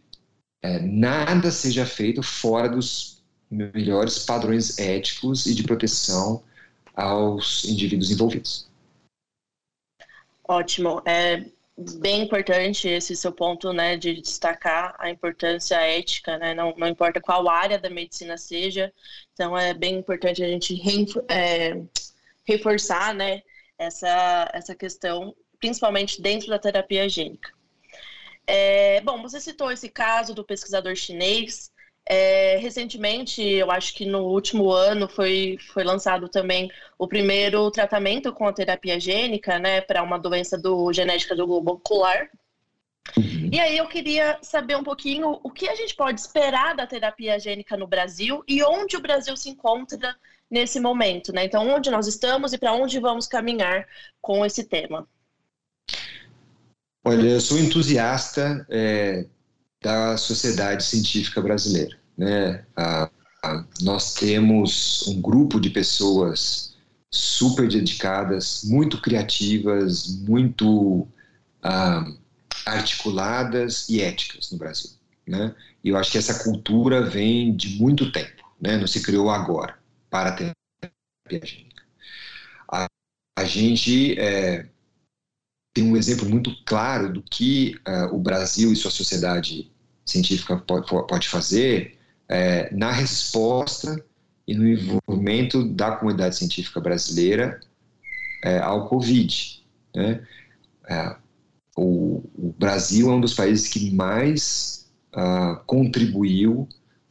é, 0.62 0.80
nada 0.80 1.52
seja 1.52 1.86
feito 1.86 2.24
fora 2.24 2.68
dos 2.68 3.22
melhores 3.50 4.20
padrões 4.20 4.78
éticos 4.78 5.46
e 5.46 5.56
de 5.56 5.64
proteção 5.64 6.44
aos 6.94 7.64
indivíduos 7.66 8.12
envolvidos. 8.12 8.68
Ótimo. 10.48 11.02
É 11.06 11.46
bem 11.78 12.24
importante 12.24 12.88
esse 12.88 13.16
seu 13.16 13.32
ponto, 13.32 13.72
né, 13.72 13.96
de 13.96 14.20
destacar 14.22 14.96
a 14.98 15.10
importância 15.10 15.76
ética, 15.76 16.38
né, 16.38 16.54
não, 16.54 16.74
não 16.76 16.88
importa 16.88 17.22
qual 17.22 17.48
área 17.48 17.78
da 17.78 17.90
medicina 17.90 18.38
seja, 18.38 18.92
então 19.34 19.56
é 19.58 19.74
bem 19.74 19.96
importante 19.96 20.44
a 20.44 20.48
gente 20.48 20.82
é, 21.30 21.80
reforçar, 22.46 23.14
né, 23.14 23.44
essa, 23.78 24.50
essa 24.54 24.76
questão, 24.76 25.36
principalmente 25.60 26.22
dentro 26.22 26.48
da 26.48 26.58
terapia 26.58 27.08
gênica. 27.08 27.52
É, 28.48 29.02
bom, 29.02 29.22
você 29.22 29.40
citou 29.42 29.72
esse 29.72 29.90
caso 29.90 30.34
do 30.34 30.44
pesquisador 30.44 30.96
chinês. 30.96 31.70
É, 32.10 32.58
recentemente, 32.58 33.42
eu 33.42 33.70
acho 33.70 33.94
que 33.94 34.06
no 34.06 34.20
último 34.20 34.72
ano, 34.72 35.10
foi, 35.10 35.58
foi 35.74 35.84
lançado 35.84 36.30
também 36.30 36.72
o 36.98 37.08
primeiro 37.08 37.70
tratamento 37.70 38.32
com 38.32 38.48
a 38.48 38.54
terapia 38.54 38.98
gênica, 39.00 39.60
né, 39.60 39.82
para 39.82 40.02
uma 40.02 40.18
doença 40.18 40.58
do, 40.58 40.92
genética 40.94 41.36
do 41.36 41.46
globo 41.46 41.74
ocular. 41.74 42.30
Uhum. 43.18 43.50
E 43.52 43.60
aí 43.60 43.78
eu 43.78 43.88
queria 43.88 44.38
saber 44.42 44.76
um 44.76 44.84
pouquinho 44.84 45.40
o 45.44 45.50
que 45.50 45.68
a 45.68 45.76
gente 45.76 45.96
pode 45.96 46.20
esperar 46.20 46.76
da 46.76 46.88
terapia 46.88 47.40
gênica 47.40 47.76
no 47.76 47.88
Brasil 47.88 48.44
e 48.48 48.64
onde 48.64 48.96
o 48.96 49.02
Brasil 49.02 49.36
se 49.36 49.50
encontra 49.50 50.16
nesse 50.50 50.80
momento, 50.80 51.34
né? 51.34 51.46
Então, 51.46 51.68
onde 51.68 51.90
nós 51.90 52.08
estamos 52.08 52.54
e 52.54 52.58
para 52.58 52.74
onde 52.74 53.00
vamos 53.00 53.28
caminhar 53.28 53.86
com 54.22 54.46
esse 54.46 54.64
tema? 54.64 55.08
Olha, 57.04 57.28
eu 57.28 57.42
sou 57.42 57.58
entusiasta 57.58 58.66
é, 58.70 59.26
da 59.82 60.18
sociedade 60.18 60.84
científica 60.84 61.42
brasileira, 61.42 61.97
né? 62.18 62.66
Nós 63.82 64.14
temos 64.16 65.08
um 65.08 65.22
grupo 65.22 65.60
de 65.60 65.70
pessoas 65.70 66.76
super 67.12 67.68
dedicadas, 67.68 68.64
muito 68.66 69.02
criativas, 69.02 70.08
muito 70.28 71.08
ah, 71.64 72.06
articuladas 72.66 73.88
e 73.88 74.02
éticas 74.02 74.52
no 74.52 74.58
Brasil, 74.58 74.92
né? 75.26 75.56
E 75.84 75.90
eu 75.90 75.98
acho 75.98 76.12
que 76.12 76.18
essa 76.18 76.44
cultura 76.44 77.02
vem 77.02 77.56
de 77.56 77.80
muito 77.80 78.12
tempo, 78.12 78.44
né? 78.60 78.78
Não 78.78 78.88
se 78.88 79.02
criou 79.02 79.30
agora 79.30 79.78
para 80.10 80.30
a 80.30 80.34
terapia 80.34 81.48
gênica. 81.48 81.84
A, 82.70 82.88
a 83.38 83.44
gente 83.46 84.20
é, 84.20 84.68
tem 85.74 85.84
um 85.84 85.96
exemplo 85.96 86.28
muito 86.28 86.52
claro 86.66 87.14
do 87.14 87.22
que 87.22 87.80
uh, 87.88 88.14
o 88.14 88.20
Brasil 88.20 88.74
e 88.74 88.76
sua 88.76 88.92
sociedade 88.92 89.72
científica 90.06 90.58
pode, 90.58 90.88
pode 90.88 91.28
fazer 91.28 91.97
é, 92.30 92.74
na 92.74 92.92
resposta 92.92 94.04
e 94.48 94.56
no 94.56 94.68
envolvimento 94.68 95.64
da 95.64 95.92
comunidade 95.92 96.38
científica 96.38 96.80
brasileira 96.80 97.60
é, 98.44 98.60
ao 98.60 98.88
Covid. 98.88 99.64
Né? 99.96 100.26
É, 100.88 101.16
o, 101.76 102.24
o, 102.36 102.56
Brasil 102.58 103.10
é 103.10 103.14
um 103.14 103.22
dos 103.22 103.34
países 103.34 103.68
que 103.68 103.92
mais 103.92 104.88
uh, 105.14 105.58
contribuiu 105.66 106.68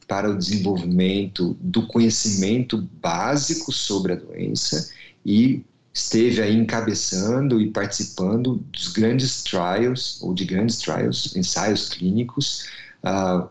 para 0.07 0.29
o 0.29 0.37
desenvolvimento 0.37 1.55
do 1.59 1.85
conhecimento 1.87 2.77
básico 2.77 3.71
sobre 3.71 4.13
a 4.13 4.15
doença 4.15 4.91
e 5.25 5.63
esteve 5.93 6.41
aí 6.41 6.55
encabeçando 6.55 7.59
e 7.59 7.71
participando 7.71 8.57
dos 8.71 8.87
grandes 8.89 9.43
trials, 9.43 10.21
ou 10.21 10.33
de 10.33 10.45
grandes 10.45 10.77
trials, 10.77 11.35
ensaios 11.35 11.89
clínicos, 11.89 12.67
uh, 13.03 13.49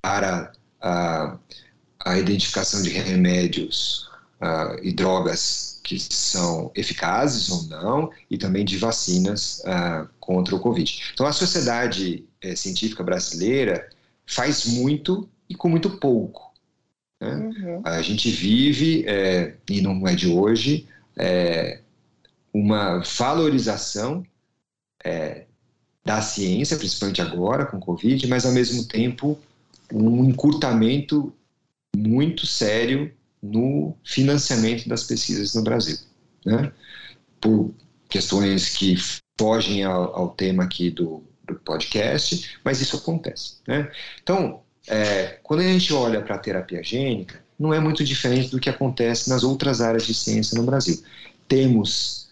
para 0.00 0.52
uh, 0.82 1.38
a 2.04 2.18
identificação 2.18 2.82
de 2.82 2.90
remédios 2.90 4.08
uh, 4.40 4.78
e 4.82 4.92
drogas 4.92 5.80
que 5.82 5.98
são 5.98 6.70
eficazes 6.74 7.50
ou 7.50 7.64
não, 7.64 8.10
e 8.30 8.38
também 8.38 8.64
de 8.64 8.78
vacinas 8.78 9.60
contra 10.20 10.54
o 10.54 10.60
Covid. 10.60 11.10
Então, 11.12 11.26
a 11.26 11.32
Sociedade 11.32 12.24
eh, 12.40 12.54
Científica 12.54 13.02
Brasileira 13.02 13.90
faz 14.24 14.64
muito 14.64 15.28
e 15.48 15.56
com 15.56 15.68
muito 15.68 15.90
pouco. 15.98 16.52
Né? 17.20 17.34
Uhum. 17.34 17.82
A 17.84 18.00
gente 18.00 18.30
vive, 18.30 19.04
é, 19.06 19.54
e 19.68 19.80
não 19.80 20.06
é 20.06 20.14
de 20.14 20.28
hoje, 20.28 20.88
é, 21.16 21.80
uma 22.52 23.00
valorização 23.00 24.24
é, 25.04 25.44
da 26.04 26.20
ciência, 26.20 26.76
principalmente 26.76 27.22
agora 27.22 27.66
com 27.66 27.76
o 27.76 27.80
Covid, 27.80 28.26
mas 28.26 28.44
ao 28.44 28.52
mesmo 28.52 28.84
tempo 28.84 29.38
um 29.92 30.24
encurtamento 30.24 31.32
muito 31.96 32.46
sério 32.46 33.12
no 33.42 33.96
financiamento 34.04 34.88
das 34.88 35.04
pesquisas 35.04 35.54
no 35.54 35.62
Brasil, 35.62 35.98
né? 36.44 36.72
Por 37.40 37.74
questões 38.08 38.70
que 38.70 38.96
fogem 39.38 39.82
ao, 39.84 40.14
ao 40.14 40.28
tema 40.30 40.64
aqui 40.64 40.90
do, 40.90 41.22
do, 41.46 41.56
podcast, 41.56 42.58
mas 42.64 42.80
isso 42.80 42.96
acontece, 42.96 43.56
né? 43.66 43.90
Então, 44.22 44.60
é, 44.86 45.38
quando 45.42 45.60
a 45.60 45.64
gente 45.64 45.92
olha 45.92 46.22
para 46.22 46.36
a 46.36 46.38
terapia 46.38 46.82
gênica, 46.82 47.42
não 47.58 47.72
é 47.74 47.80
muito 47.80 48.04
diferente 48.04 48.50
do 48.50 48.60
que 48.60 48.70
acontece 48.70 49.28
nas 49.28 49.44
outras 49.44 49.80
áreas 49.80 50.06
de 50.06 50.14
ciência 50.14 50.56
no 50.58 50.64
Brasil. 50.64 51.02
Temos 51.46 52.31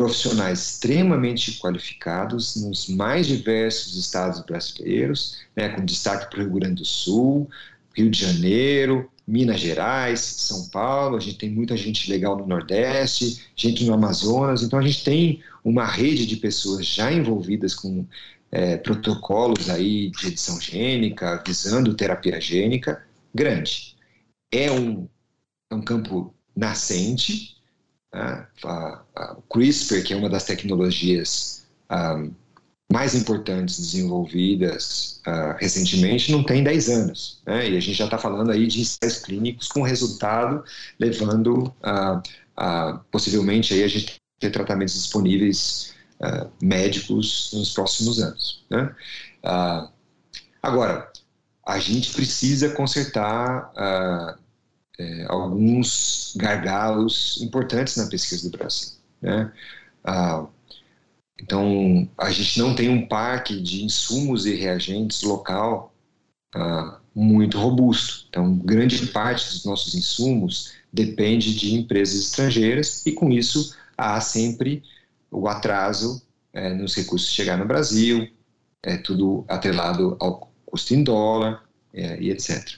profissionais 0.00 0.60
extremamente 0.60 1.58
qualificados 1.58 2.56
nos 2.56 2.88
mais 2.88 3.26
diversos 3.26 3.98
estados 3.98 4.40
brasileiros, 4.40 5.36
né, 5.54 5.68
com 5.68 5.84
destaque 5.84 6.30
para 6.30 6.40
o 6.40 6.42
Rio 6.44 6.54
Grande 6.54 6.76
do 6.76 6.86
Sul, 6.86 7.46
Rio 7.94 8.08
de 8.08 8.18
Janeiro, 8.18 9.10
Minas 9.26 9.60
Gerais, 9.60 10.20
São 10.20 10.70
Paulo, 10.70 11.18
a 11.18 11.20
gente 11.20 11.36
tem 11.36 11.50
muita 11.50 11.76
gente 11.76 12.10
legal 12.10 12.34
no 12.34 12.46
Nordeste, 12.46 13.44
gente 13.54 13.84
no 13.84 13.92
Amazonas, 13.92 14.62
então 14.62 14.78
a 14.78 14.82
gente 14.82 15.04
tem 15.04 15.42
uma 15.62 15.84
rede 15.84 16.24
de 16.24 16.36
pessoas 16.36 16.86
já 16.86 17.12
envolvidas 17.12 17.74
com 17.74 18.06
é, 18.50 18.78
protocolos 18.78 19.68
aí 19.68 20.10
de 20.12 20.28
edição 20.28 20.58
gênica, 20.58 21.42
visando 21.46 21.92
terapia 21.92 22.40
gênica, 22.40 23.04
grande. 23.34 23.94
É 24.50 24.72
um, 24.72 25.06
é 25.70 25.74
um 25.74 25.82
campo 25.82 26.34
nascente, 26.56 27.59
né? 28.12 28.46
o 29.36 29.42
CRISPR, 29.42 30.02
que 30.02 30.12
é 30.12 30.16
uma 30.16 30.28
das 30.28 30.44
tecnologias 30.44 31.66
um, 31.90 32.32
mais 32.92 33.14
importantes 33.14 33.78
desenvolvidas 33.78 35.20
uh, 35.26 35.56
recentemente, 35.58 36.32
não 36.32 36.42
tem 36.42 36.64
10 36.64 36.88
anos. 36.88 37.40
Né? 37.46 37.70
E 37.70 37.76
a 37.76 37.80
gente 37.80 37.96
já 37.96 38.06
está 38.06 38.18
falando 38.18 38.50
aí 38.50 38.66
de 38.66 38.80
ensaios 38.80 39.18
clínicos 39.18 39.68
com 39.68 39.82
resultado 39.82 40.64
levando 40.98 41.72
a 41.82 42.20
possivelmente 43.10 43.72
aí 43.72 43.82
a 43.82 43.88
gente 43.88 44.16
ter 44.38 44.50
tratamentos 44.50 44.92
disponíveis 44.94 45.94
uh, 46.20 46.50
médicos 46.60 47.50
nos 47.54 47.72
próximos 47.72 48.20
anos. 48.20 48.64
Né? 48.68 48.94
Uh, 49.44 49.88
agora, 50.62 51.10
a 51.66 51.78
gente 51.78 52.12
precisa 52.12 52.70
consertar 52.70 53.70
é, 55.00 55.24
alguns 55.28 56.34
gargalos 56.36 57.40
importantes 57.40 57.96
na 57.96 58.06
pesquisa 58.06 58.50
do 58.50 58.58
Brasil. 58.58 58.98
Né? 59.22 59.50
Ah, 60.04 60.46
então, 61.40 62.06
a 62.18 62.30
gente 62.30 62.58
não 62.58 62.74
tem 62.74 62.90
um 62.90 63.06
parque 63.06 63.60
de 63.62 63.82
insumos 63.82 64.44
e 64.44 64.54
reagentes 64.54 65.22
local 65.22 65.94
ah, 66.54 67.00
muito 67.14 67.58
robusto. 67.58 68.26
Então, 68.28 68.54
grande 68.58 69.06
parte 69.06 69.48
dos 69.50 69.64
nossos 69.64 69.94
insumos 69.94 70.74
depende 70.92 71.54
de 71.54 71.74
empresas 71.74 72.20
estrangeiras 72.20 73.04
e, 73.06 73.12
com 73.12 73.30
isso, 73.30 73.74
há 73.96 74.20
sempre 74.20 74.82
o 75.30 75.48
atraso 75.48 76.22
é, 76.52 76.74
nos 76.74 76.94
recursos 76.94 77.30
chegar 77.30 77.56
no 77.56 77.64
Brasil, 77.64 78.28
é 78.82 78.96
tudo 78.96 79.44
atrelado 79.48 80.16
ao 80.20 80.52
custo 80.66 80.94
em 80.94 81.02
dólar, 81.02 81.62
é, 81.92 82.20
e 82.20 82.30
etc. 82.30 82.76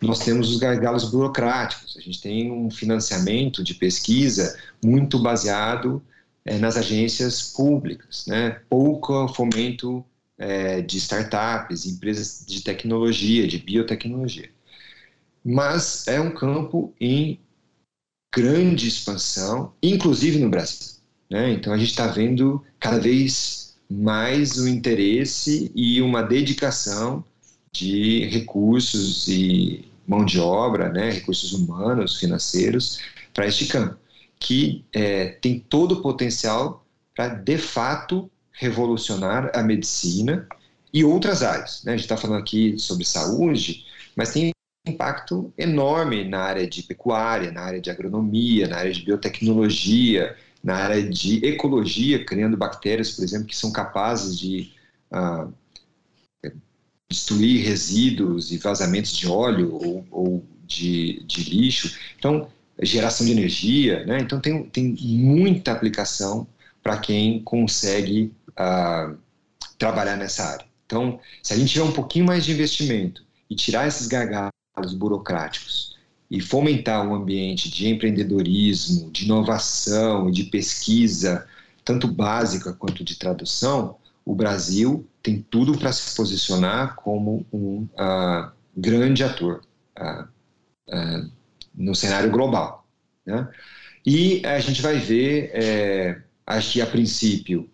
Nós 0.00 0.20
temos 0.20 0.50
os 0.50 0.58
gargalos 0.58 1.10
burocráticos, 1.10 1.96
a 1.96 2.00
gente 2.00 2.20
tem 2.20 2.50
um 2.50 2.70
financiamento 2.70 3.62
de 3.62 3.74
pesquisa 3.74 4.58
muito 4.82 5.18
baseado 5.18 6.02
é, 6.44 6.58
nas 6.58 6.76
agências 6.76 7.42
públicas, 7.52 8.26
né? 8.26 8.60
pouco 8.68 9.28
fomento 9.28 10.04
é, 10.36 10.80
de 10.80 10.98
startups, 10.98 11.86
empresas 11.86 12.44
de 12.46 12.62
tecnologia, 12.62 13.46
de 13.46 13.58
biotecnologia. 13.58 14.50
Mas 15.44 16.06
é 16.06 16.20
um 16.20 16.30
campo 16.30 16.94
em 17.00 17.38
grande 18.34 18.88
expansão, 18.88 19.72
inclusive 19.82 20.38
no 20.38 20.50
Brasil. 20.50 20.94
Né? 21.30 21.52
Então 21.52 21.72
a 21.72 21.78
gente 21.78 21.90
está 21.90 22.06
vendo 22.06 22.62
cada 22.80 22.98
vez 22.98 23.76
mais 23.88 24.58
o 24.58 24.66
interesse 24.66 25.70
e 25.74 26.00
uma 26.00 26.22
dedicação 26.22 27.24
de 27.74 28.26
recursos 28.26 29.26
e 29.26 29.84
mão 30.06 30.24
de 30.24 30.38
obra, 30.38 30.88
né, 30.90 31.10
recursos 31.10 31.52
humanos, 31.52 32.18
financeiros, 32.18 33.00
para 33.34 33.46
este 33.46 33.66
campo, 33.66 33.96
que 34.38 34.84
é, 34.92 35.26
tem 35.26 35.58
todo 35.58 35.92
o 35.92 36.02
potencial 36.02 36.86
para, 37.16 37.28
de 37.28 37.58
fato, 37.58 38.30
revolucionar 38.52 39.50
a 39.52 39.62
medicina 39.62 40.46
e 40.92 41.02
outras 41.04 41.42
áreas. 41.42 41.82
Né? 41.84 41.92
A 41.92 41.96
gente 41.96 42.04
está 42.04 42.16
falando 42.16 42.40
aqui 42.40 42.78
sobre 42.78 43.04
saúde, 43.04 43.84
mas 44.14 44.32
tem 44.32 44.52
impacto 44.86 45.52
enorme 45.58 46.24
na 46.28 46.40
área 46.40 46.68
de 46.68 46.82
pecuária, 46.82 47.50
na 47.50 47.62
área 47.62 47.80
de 47.80 47.90
agronomia, 47.90 48.68
na 48.68 48.76
área 48.76 48.92
de 48.92 49.02
biotecnologia, 49.02 50.36
na 50.62 50.76
área 50.76 51.02
de 51.02 51.44
ecologia, 51.44 52.24
criando 52.24 52.56
bactérias, 52.56 53.10
por 53.10 53.24
exemplo, 53.24 53.46
que 53.46 53.56
são 53.56 53.72
capazes 53.72 54.38
de 54.38 54.72
uh, 55.10 55.52
destruir 57.10 57.64
resíduos 57.64 58.50
e 58.50 58.58
vazamentos 58.58 59.16
de 59.16 59.26
óleo 59.26 59.74
ou, 59.74 60.06
ou 60.10 60.44
de, 60.66 61.22
de, 61.26 61.50
lixo. 61.50 61.96
Então, 62.18 62.48
geração 62.82 63.26
de 63.26 63.32
energia, 63.32 64.04
né? 64.04 64.18
Então, 64.20 64.40
tem, 64.40 64.64
tem 64.64 64.94
muita 64.94 65.72
aplicação 65.72 66.46
para 66.82 66.98
quem 66.98 67.42
consegue 67.42 68.32
uh, 68.50 69.16
trabalhar 69.78 70.16
nessa 70.16 70.44
área. 70.44 70.66
Então, 70.86 71.18
se 71.42 71.52
a 71.52 71.56
gente 71.56 71.72
tiver 71.72 71.84
um 71.84 71.92
pouquinho 71.92 72.26
mais 72.26 72.44
de 72.44 72.52
investimento 72.52 73.24
e 73.48 73.54
tirar 73.54 73.86
esses 73.86 74.06
gargalos 74.06 74.52
burocráticos 74.94 75.96
e 76.30 76.40
fomentar 76.40 77.06
um 77.06 77.14
ambiente 77.14 77.70
de 77.70 77.88
empreendedorismo, 77.88 79.10
de 79.10 79.24
inovação 79.24 80.28
e 80.28 80.32
de 80.32 80.44
pesquisa, 80.44 81.46
tanto 81.84 82.08
básica 82.08 82.72
quanto 82.72 83.04
de 83.04 83.16
tradução, 83.16 83.96
o 84.24 84.34
Brasil 84.34 85.06
tem 85.22 85.40
tudo 85.42 85.76
para 85.78 85.92
se 85.92 86.14
posicionar 86.16 86.96
como 86.96 87.46
um 87.52 87.88
uh, 87.94 88.50
grande 88.76 89.22
ator 89.22 89.62
uh, 89.98 90.24
uh, 90.88 91.30
no 91.74 91.94
cenário 91.94 92.30
global. 92.30 92.86
Né? 93.26 93.48
E 94.04 94.44
a 94.44 94.58
gente 94.60 94.82
vai 94.82 94.98
ver, 94.98 95.50
é, 95.54 96.22
acho 96.46 96.72
que 96.72 96.80
a 96.82 96.86
princípio, 96.86 97.70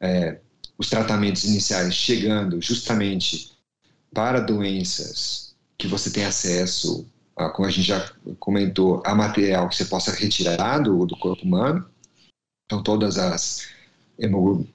é, 0.00 0.38
os 0.78 0.88
tratamentos 0.88 1.44
iniciais 1.44 1.94
chegando 1.94 2.60
justamente 2.60 3.52
para 4.12 4.40
doenças 4.40 5.54
que 5.76 5.88
você 5.88 6.10
tem 6.10 6.24
acesso, 6.24 7.08
como 7.54 7.66
a 7.66 7.70
gente 7.70 7.88
já 7.88 8.08
comentou, 8.38 9.02
a 9.04 9.14
material 9.14 9.68
que 9.68 9.74
você 9.74 9.84
possa 9.84 10.12
retirar 10.12 10.78
do, 10.78 11.04
do 11.04 11.16
corpo 11.16 11.44
humano. 11.44 11.84
Então, 12.66 12.82
todas 12.82 13.18
as 13.18 13.66
hemoglobina. 14.18 14.71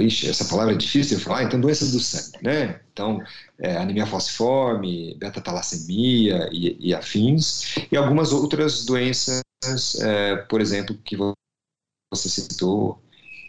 Ixi, 0.00 0.28
essa 0.28 0.44
palavra 0.46 0.74
é 0.74 0.76
difícil 0.76 1.16
de 1.16 1.22
falar, 1.22 1.44
então 1.44 1.60
doenças 1.60 1.92
do 1.92 2.00
sangue, 2.00 2.38
né? 2.42 2.80
Então, 2.92 3.22
é, 3.58 3.76
anemia 3.76 4.04
falciforme, 4.04 5.14
beta-talassemia 5.14 6.48
e, 6.50 6.76
e, 6.88 6.94
afins, 6.94 7.76
e 7.90 7.96
algumas 7.96 8.32
outras 8.32 8.84
doenças, 8.84 9.42
é, 10.00 10.36
por 10.48 10.60
exemplo, 10.60 10.96
que 11.04 11.16
você 11.16 12.28
citou, 12.28 13.00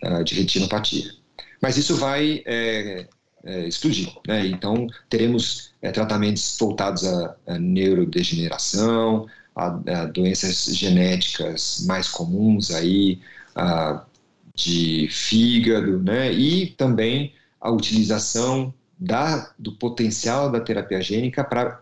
é, 0.03 0.23
de 0.23 0.35
retinopatia. 0.35 1.11
Mas 1.59 1.75
isso 1.75 1.95
vai 1.95 2.43
é, 2.45 3.07
é, 3.43 3.67
explodir, 3.67 4.13
né? 4.27 4.45
Então, 4.45 4.87
teremos 5.09 5.71
é, 5.81 5.91
tratamentos 5.91 6.55
voltados 6.59 7.03
à, 7.03 7.35
à 7.47 7.57
neurodegeneração, 7.57 9.27
a, 9.55 9.67
a, 9.67 10.05
doenças 10.05 10.65
genéticas 10.65 11.83
mais 11.87 12.07
comuns 12.07 12.69
aí, 12.71 13.19
a 13.55 14.05
de 14.58 15.08
fígado, 15.10 16.01
né? 16.01 16.34
E 16.34 16.72
também 16.72 17.34
a 17.62 17.72
utilização 17.72 18.74
da, 18.99 19.53
do 19.58 19.72
potencial 19.74 20.51
da 20.51 20.60
terapia 20.60 20.99
gênica 20.99 21.43
para 21.43 21.82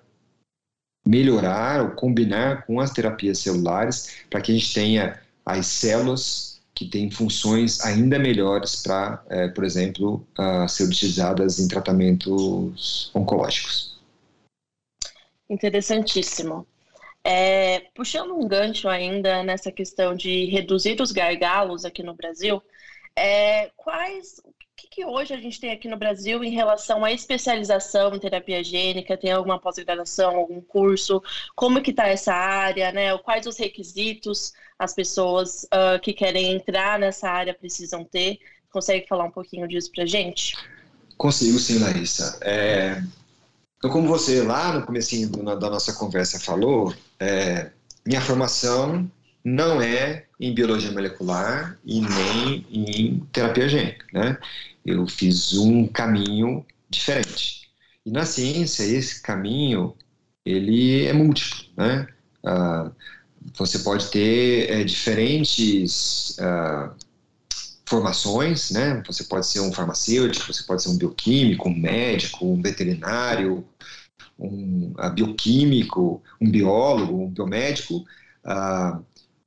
melhorar 1.08 1.82
ou 1.82 1.92
combinar 1.92 2.66
com 2.66 2.80
as 2.80 2.92
terapias 2.92 3.40
celulares 3.40 4.18
para 4.30 4.42
que 4.42 4.52
a 4.52 4.56
gente 4.56 4.74
tenha 4.74 5.22
as 5.46 5.66
células 5.68 6.62
que 6.74 6.86
têm 6.86 7.10
funções 7.10 7.80
ainda 7.86 8.20
melhores 8.20 8.82
para, 8.82 9.24
é, 9.30 9.48
por 9.48 9.64
exemplo, 9.64 10.28
uh, 10.38 10.68
ser 10.68 10.84
utilizadas 10.84 11.58
em 11.60 11.70
tratamentos 11.70 13.10
oncológicos. 13.14 13.98
Interessantíssimo. 15.50 16.68
É, 17.28 17.80
puxando 17.96 18.38
um 18.38 18.48
gancho 18.48 18.88
ainda 18.88 19.42
nessa 19.44 19.72
questão 19.72 20.14
de 20.14 20.46
reduzir 20.46 21.02
os 21.02 21.12
gargalos 21.12 21.84
aqui 21.84 22.04
no 22.04 22.14
Brasil, 22.14 22.62
é, 23.16 23.72
quais, 23.76 24.40
o 24.44 24.54
que, 24.76 24.88
que 24.88 25.06
hoje 25.06 25.34
a 25.34 25.38
gente 25.38 25.60
tem 25.60 25.72
aqui 25.72 25.88
no 25.88 25.98
Brasil 25.98 26.44
em 26.44 26.52
relação 26.52 27.04
à 27.04 27.12
especialização 27.12 28.14
em 28.14 28.20
terapia 28.20 28.64
gênica? 28.64 29.18
Tem 29.18 29.32
alguma 29.32 29.60
pós-graduação, 29.60 30.36
algum 30.36 30.62
curso? 30.62 31.20
Como 31.56 31.82
que 31.82 31.90
está 31.90 32.08
essa 32.08 32.32
área, 32.32 32.92
né? 32.92 33.18
Quais 33.18 33.48
os 33.48 33.58
requisitos 33.58 34.54
as 34.78 34.94
pessoas 34.94 35.64
uh, 35.64 36.00
que 36.00 36.14
querem 36.14 36.52
entrar 36.52 37.00
nessa 37.00 37.28
área 37.28 37.56
precisam 37.56 38.04
ter? 38.04 38.38
Consegue 38.70 39.08
falar 39.08 39.24
um 39.24 39.32
pouquinho 39.32 39.68
disso 39.68 39.92
para 39.92 40.06
gente? 40.06 40.56
Consigo 41.18 41.58
sim, 41.58 41.80
Larissa. 41.80 42.38
É... 42.44 43.02
Então, 43.86 43.94
como 43.94 44.08
você 44.08 44.42
lá 44.42 44.74
no 44.74 44.84
começo 44.84 45.16
da 45.28 45.70
nossa 45.70 45.94
conversa 45.94 46.40
falou, 46.40 46.92
é... 47.20 47.70
minha 48.04 48.20
formação 48.20 49.08
não 49.44 49.80
é 49.80 50.26
em 50.40 50.56
biologia 50.56 50.92
molecular 50.92 51.78
e 51.86 52.02
nem 52.02 52.66
em 52.72 53.20
terapia 53.32 53.70
gênica, 53.70 54.04
né? 54.12 54.40
Eu 54.84 55.06
fiz 55.06 55.54
um 55.54 55.86
caminho 55.86 56.66
diferente. 56.90 57.70
E 58.04 58.10
na 58.10 58.26
ciência, 58.26 58.82
esse 58.82 59.22
caminho, 59.22 59.94
ele 60.44 61.06
é 61.06 61.14
múltiplo, 61.14 61.66
né? 61.78 62.08
Ah, 62.44 62.90
você 63.54 63.78
pode 63.78 64.10
ter 64.10 64.68
é, 64.68 64.84
diferentes 64.84 66.40
ah, 66.40 66.92
formações, 67.86 68.72
né? 68.72 69.04
Você 69.06 69.26
pode 69.26 69.46
ser 69.46 69.60
um 69.60 69.72
farmacêutico, 69.72 70.52
você 70.52 70.64
pode 70.64 70.82
ser 70.82 70.90
um 70.90 70.98
bioquímico, 70.98 71.70
um 71.70 71.80
médico, 71.80 72.52
um 72.52 72.60
veterinário, 72.60 73.64
um 74.38 74.94
bioquímico, 75.14 76.22
um 76.42 76.50
biólogo, 76.50 77.24
um 77.24 77.30
biomédico. 77.30 78.06
Uh, 78.46 79.04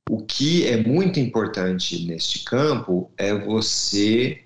o 0.09 0.23
que 0.23 0.67
é 0.67 0.81
muito 0.81 1.19
importante 1.19 2.05
neste 2.07 2.43
campo 2.43 3.11
é 3.17 3.33
você 3.33 4.43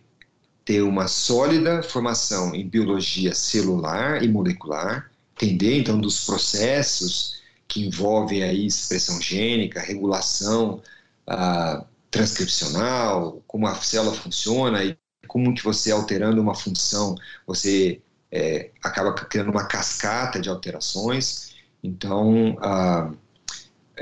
ter 0.66 0.82
uma 0.82 1.08
sólida 1.08 1.82
formação 1.82 2.54
em 2.54 2.68
biologia 2.68 3.34
celular 3.34 4.24
e 4.24 4.28
molecular, 4.28 5.10
entender 5.36 5.80
então 5.80 6.00
dos 6.00 6.26
processos 6.26 7.42
que 7.68 7.86
envolvem 7.86 8.44
aí 8.44 8.66
expressão 8.66 9.22
gênica, 9.22 9.80
regulação 9.80 10.82
uh, 11.30 11.86
transcripcional, 12.12 13.42
como 13.48 13.66
a 13.66 13.76
célula 13.76 14.16
funciona 14.16 14.84
e 14.84 14.98
como 15.28 15.54
que 15.56 15.64
você 15.64 15.92
alterando 15.92 16.40
uma 16.42 16.54
função, 16.54 17.16
você 17.48 18.02
é, 18.36 18.72
acaba 18.84 19.14
criando 19.14 19.52
uma 19.52 19.66
cascata 19.68 20.42
de 20.42 20.50
alterações. 20.50 21.54
Então, 21.84 22.56
uh, 22.56 23.16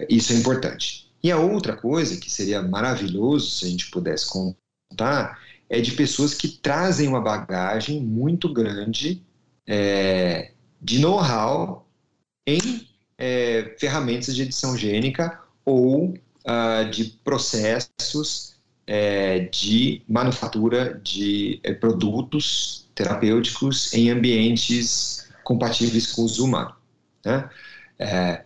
isso 0.08 0.32
é 0.32 0.38
importante. 0.38 1.12
E 1.22 1.30
a 1.30 1.38
outra 1.38 1.76
coisa 1.76 2.16
que 2.16 2.32
seria 2.32 2.64
maravilhoso 2.64 3.52
se 3.52 3.66
a 3.66 3.68
gente 3.68 3.92
pudesse 3.92 4.26
contar 4.30 5.38
é 5.70 5.82
de 5.82 5.92
pessoas 5.92 6.34
que 6.34 6.48
trazem 6.48 7.10
uma 7.10 7.20
bagagem 7.20 8.02
muito 8.02 8.52
grande 8.52 9.22
é, 9.68 10.52
de 10.82 11.00
know-how 11.00 11.86
em 12.48 12.88
é, 13.18 13.76
ferramentas 13.78 14.34
de 14.34 14.44
edição 14.44 14.78
gênica 14.78 15.40
ou 15.66 16.10
uh, 16.10 16.90
de 16.90 17.06
processos 17.24 18.51
é, 18.88 19.40
de 19.40 20.02
manufatura 20.08 21.00
de 21.04 21.60
é, 21.64 21.74
produtos 21.74 22.90
terapêuticos 22.96 23.94
em 23.94 24.10
ambientes 24.10 25.30
compatíveis 25.44 26.12
com 26.12 26.22
o 26.22 26.26
uso 26.26 26.46
humano. 26.46 26.74
Né? 27.26 27.50
É, 28.00 28.44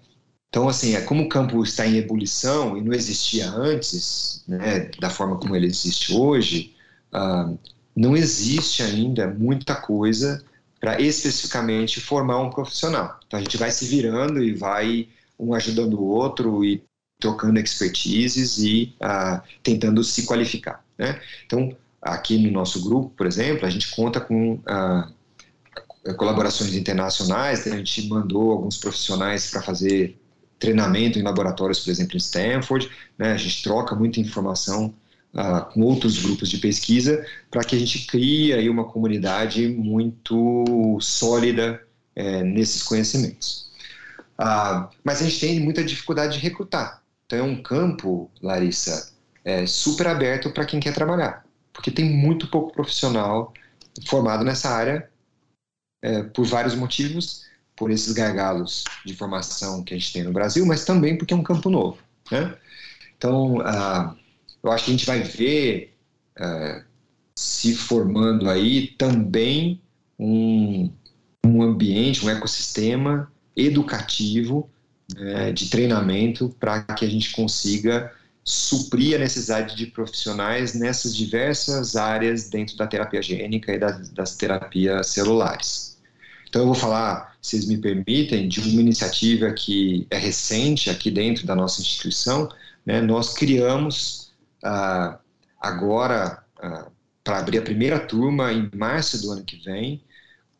então, 0.55 0.69
assim, 0.69 0.95
é 0.95 1.01
como 1.01 1.23
o 1.23 1.29
campo 1.29 1.61
está 1.63 1.85
em 1.85 1.97
ebulição 1.97 2.77
e 2.77 2.81
não 2.81 2.93
existia 2.93 3.49
antes, 3.49 4.41
né, 4.47 4.89
da 4.99 5.09
forma 5.09 5.37
como 5.37 5.53
ele 5.53 5.67
existe 5.67 6.13
hoje, 6.13 6.73
uh, 7.13 7.59
não 7.93 8.15
existe 8.15 8.81
ainda 8.81 9.27
muita 9.27 9.75
coisa 9.75 10.41
para 10.79 11.01
especificamente 11.01 11.99
formar 11.99 12.39
um 12.39 12.49
profissional. 12.49 13.19
Então, 13.27 13.37
a 13.37 13.43
gente 13.43 13.57
vai 13.57 13.69
se 13.69 13.85
virando 13.85 14.41
e 14.41 14.53
vai 14.53 15.09
um 15.37 15.53
ajudando 15.53 15.99
o 15.99 16.05
outro 16.05 16.63
e 16.63 16.81
trocando 17.25 17.59
expertises 17.59 18.59
e 18.59 18.93
uh, 19.01 19.41
tentando 19.63 20.03
se 20.03 20.27
qualificar. 20.27 20.85
Né? 20.95 21.19
Então, 21.47 21.75
aqui 21.99 22.37
no 22.37 22.51
nosso 22.51 22.83
grupo, 22.83 23.09
por 23.17 23.25
exemplo, 23.25 23.65
a 23.65 23.69
gente 23.69 23.89
conta 23.89 24.21
com 24.21 24.53
uh, 24.53 26.13
colaborações 26.13 26.75
internacionais, 26.75 27.65
a 27.65 27.75
gente 27.77 28.07
mandou 28.07 28.51
alguns 28.51 28.77
profissionais 28.77 29.49
para 29.49 29.63
fazer 29.63 30.15
treinamento 30.59 31.17
em 31.17 31.23
laboratórios, 31.23 31.79
por 31.79 31.89
exemplo, 31.89 32.15
em 32.15 32.17
Stanford, 32.17 32.89
né? 33.17 33.31
a 33.31 33.37
gente 33.37 33.63
troca 33.63 33.95
muita 33.95 34.19
informação 34.19 34.93
uh, 35.33 35.65
com 35.73 35.81
outros 35.81 36.21
grupos 36.21 36.47
de 36.47 36.59
pesquisa 36.59 37.25
para 37.49 37.63
que 37.63 37.75
a 37.75 37.79
gente 37.79 38.05
crie 38.05 38.53
aí 38.53 38.69
uma 38.69 38.85
comunidade 38.85 39.67
muito 39.67 40.99
sólida 41.01 41.81
é, 42.15 42.43
nesses 42.43 42.83
conhecimentos. 42.83 43.65
Uh, 44.39 44.87
mas 45.03 45.21
a 45.21 45.25
gente 45.25 45.39
tem 45.39 45.59
muita 45.59 45.83
dificuldade 45.83 46.33
de 46.33 46.39
recrutar. 46.39 47.04
Então 47.25 47.39
é 47.39 47.43
um 47.43 47.61
campo, 47.61 48.29
Larissa, 48.41 49.13
é, 49.43 49.65
super 49.65 50.07
aberto 50.07 50.51
para 50.51 50.65
quem 50.65 50.79
quer 50.79 50.93
trabalhar, 50.93 51.45
porque 51.73 51.91
tem 51.91 52.05
muito 52.05 52.47
pouco 52.47 52.73
profissional 52.73 53.53
formado 54.07 54.43
nessa 54.43 54.69
área 54.69 55.09
é, 56.03 56.23
por 56.23 56.45
vários 56.45 56.75
motivos, 56.75 57.45
por 57.75 57.91
esses 57.91 58.13
gargalos 58.13 58.83
de 59.05 59.15
formação 59.15 59.83
que 59.83 59.93
a 59.93 59.97
gente 59.97 60.13
tem 60.13 60.23
no 60.23 60.31
Brasil, 60.31 60.65
mas 60.65 60.85
também 60.85 61.17
porque 61.17 61.33
é 61.33 61.37
um 61.37 61.43
campo 61.43 61.69
novo. 61.69 61.97
Né? 62.31 62.55
Então, 63.17 63.57
uh, 63.57 64.15
eu 64.63 64.71
acho 64.71 64.85
que 64.85 64.91
a 64.91 64.93
gente 64.93 65.05
vai 65.05 65.21
ver 65.21 65.95
uh, 66.39 66.83
se 67.35 67.75
formando 67.75 68.49
aí 68.49 68.87
também 68.97 69.81
um, 70.17 70.91
um 71.45 71.61
ambiente, 71.61 72.25
um 72.25 72.29
ecossistema 72.29 73.31
educativo 73.55 74.69
é, 75.17 75.51
de 75.51 75.69
treinamento 75.69 76.49
para 76.59 76.81
que 76.81 77.05
a 77.05 77.09
gente 77.09 77.31
consiga 77.31 78.11
suprir 78.43 79.15
a 79.15 79.19
necessidade 79.19 79.75
de 79.75 79.87
profissionais 79.87 80.75
nessas 80.75 81.15
diversas 81.15 81.95
áreas 81.95 82.49
dentro 82.49 82.77
da 82.77 82.85
terapia 82.85 83.21
gênica 83.21 83.73
e 83.73 83.79
das, 83.79 84.09
das 84.09 84.35
terapias 84.35 85.07
celulares. 85.07 85.97
Então 86.47 86.61
eu 86.61 86.67
vou 86.67 86.75
falar, 86.75 87.35
se 87.41 87.51
vocês 87.51 87.67
me 87.67 87.77
permitem, 87.77 88.47
de 88.47 88.61
uma 88.61 88.81
iniciativa 88.81 89.51
que 89.51 90.07
é 90.09 90.17
recente 90.17 90.89
aqui 90.89 91.09
dentro 91.09 91.45
da 91.45 91.55
nossa 91.55 91.81
instituição. 91.81 92.47
Né? 92.85 93.01
Nós 93.01 93.33
criamos 93.33 94.31
ah, 94.63 95.19
agora, 95.59 96.43
ah, 96.61 96.87
para 97.23 97.39
abrir 97.39 97.57
a 97.57 97.61
primeira 97.63 97.99
turma 97.99 98.53
em 98.53 98.69
março 98.75 99.21
do 99.21 99.31
ano 99.31 99.43
que 99.43 99.57
vem, 99.57 100.01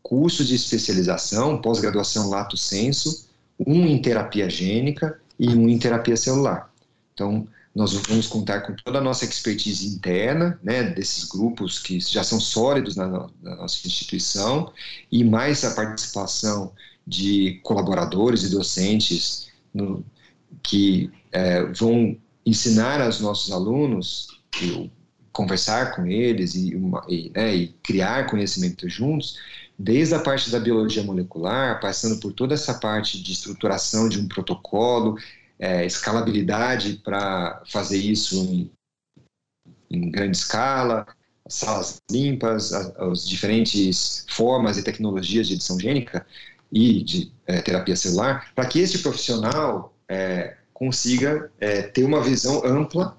curso 0.02 0.44
de 0.44 0.56
especialização, 0.56 1.62
pós-graduação 1.62 2.30
lato 2.30 2.58
senso, 2.58 3.25
um 3.60 3.86
em 3.86 4.02
terapia 4.02 4.50
gênica 4.50 5.20
e 5.40 5.50
um 5.50 5.70
em 5.70 5.78
terapia 5.78 6.18
celular. 6.18 6.74
Então, 7.14 7.48
nós 7.74 7.94
vamos 7.94 8.28
contar 8.28 8.62
com 8.62 8.74
toda 8.74 9.00
a 9.00 9.02
nossa 9.02 9.26
expertise 9.26 9.88
interna, 9.88 10.58
né, 10.64 10.84
desses 10.84 11.26
grupos 11.26 11.78
que 11.78 12.00
já 12.00 12.24
são 12.24 12.40
sólidos 12.40 12.96
na, 12.96 13.08
na 13.42 13.56
nossa 13.58 13.86
instituição, 13.86 14.72
e 15.12 15.24
mais 15.24 15.66
a 15.66 15.76
participação 15.76 16.72
de 17.06 17.60
colaboradores 17.64 18.44
e 18.44 18.50
docentes 18.50 19.50
no, 19.74 20.06
que 20.64 21.12
é, 21.32 21.64
vão 21.66 22.18
ensinar 22.46 23.02
aos 23.02 23.20
nossos 23.20 23.52
alunos, 23.52 24.42
conversar 25.34 25.96
com 25.96 26.08
eles 26.08 26.56
e, 26.56 26.76
uma, 26.76 27.06
e, 27.10 27.30
né, 27.36 27.54
e 27.54 27.68
criar 27.84 28.30
conhecimento 28.30 28.88
juntos, 28.88 29.38
desde 29.78 30.16
a 30.16 30.20
parte 30.20 30.50
da 30.50 30.60
biologia 30.60 31.04
molecular, 31.04 31.80
passando 31.82 32.20
por 32.20 32.32
toda 32.34 32.54
essa 32.54 32.76
parte 32.76 33.22
de 33.22 33.34
estruturação 33.34 34.08
de 34.08 34.20
um 34.20 34.28
protocolo, 34.28 35.18
é, 35.60 35.86
escalabilidade 35.86 37.02
para 37.04 37.62
fazer 37.72 37.98
isso 37.98 38.38
em, 38.44 38.72
em, 39.90 40.10
grande 40.10 40.38
escala, 40.38 41.06
salas 41.48 42.02
limpas, 42.10 42.74
as, 42.74 42.96
as, 42.98 43.28
diferentes 43.28 44.26
formas 44.30 44.78
e 44.78 44.84
tecnologias 44.84 45.48
de 45.48 45.54
edição 45.54 45.80
gênica 45.80 46.26
e 46.72 47.04
de 47.04 47.32
é, 47.46 47.62
terapia 47.62 47.96
celular, 47.96 48.52
para 48.56 48.68
que 48.68 48.80
esse 48.80 49.00
profissional 49.00 49.94
é, 50.10 50.58
consiga 50.74 51.52
é, 51.60 51.84
ter 51.84 52.04
uma 52.04 52.22
visão 52.22 52.66
ampla 52.66 53.18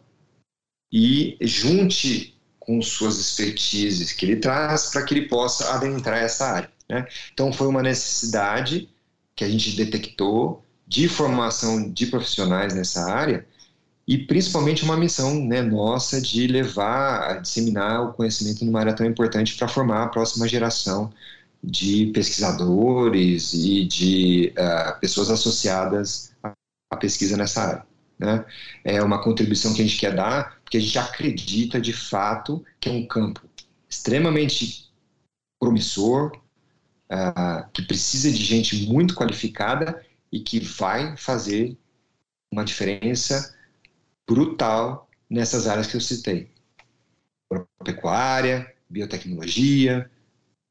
e 0.93 1.37
junte 1.41 2.36
com 2.67 2.83
suas 2.83 3.19
expertises 3.19 4.13
que 4.13 4.27
ele 4.27 4.37
traz 4.37 4.91
para 4.91 5.03
que 5.03 5.15
ele 5.15 5.29
possa 5.29 5.73
adentrar 5.75 6.19
essa 6.19 6.47
área. 6.47 6.71
Né? 6.89 7.07
Então, 7.33 7.53
foi 7.53 7.69
uma 7.69 7.83
necessidade 7.83 8.89
que 9.35 9.45
a 9.45 9.49
gente 9.49 9.77
detectou 9.77 10.65
de 10.87 11.09
formação 11.09 11.91
de 11.91 12.07
profissionais 12.07 12.75
nessa 12.75 13.11
área 13.11 13.47
e 14.07 14.19
principalmente 14.19 14.85
uma 14.85 14.97
missão 14.97 15.45
né, 15.45 15.63
nossa 15.63 16.21
de 16.21 16.47
levar, 16.47 17.41
disseminar 17.41 18.05
o 18.05 18.13
conhecimento 18.13 18.65
numa 18.65 18.81
área 18.81 18.95
tão 18.95 19.05
importante 19.05 19.57
para 19.57 19.67
formar 19.67 20.05
a 20.05 20.09
próxima 20.09 20.47
geração 20.47 21.13
de 21.63 22.07
pesquisadores 22.15 23.53
e 23.53 23.85
de 23.85 24.53
uh, 24.57 25.01
pessoas 25.01 25.31
associadas 25.31 26.33
à 26.43 26.97
pesquisa 26.97 27.37
nessa 27.37 27.63
área. 27.63 27.87
Né? 28.19 28.45
É 28.85 29.03
uma 29.03 29.23
contribuição 29.23 29.75
que 29.75 29.83
a 29.83 29.85
gente 29.85 29.99
quer 29.99 30.15
dar, 30.15 30.56
porque 30.67 30.79
a 30.79 30.81
gente 30.81 30.99
acredita 30.99 31.81
de 31.81 31.93
fato 31.93 32.65
que 32.81 32.89
é 32.89 32.93
um 32.93 33.07
campo 33.07 33.49
extremamente 33.89 34.93
promissor, 35.61 36.37
uh, 37.09 37.71
que 37.73 37.83
precisa 37.83 38.29
de 38.33 38.45
gente 38.45 38.85
muito 38.85 39.15
qualificada 39.15 40.05
e 40.33 40.41
que 40.41 40.59
vai 40.59 41.17
fazer 41.17 41.79
uma 42.53 42.65
diferença 42.65 43.57
brutal 44.29 45.09
nessas 45.31 45.69
áreas 45.69 45.87
que 45.87 45.97
eu 45.97 46.01
citei: 46.01 46.51
pecuária, 47.85 48.75
biotecnologia, 48.91 50.11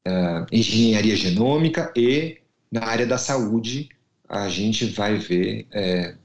uh, 0.06 0.46
engenharia 0.52 1.16
genômica 1.16 1.90
e 1.96 2.42
na 2.70 2.84
área 2.84 3.06
da 3.06 3.16
saúde 3.16 3.88
a 4.28 4.46
gente 4.50 4.84
vai 4.90 5.16
ver 5.16 5.66
é, 5.70 6.16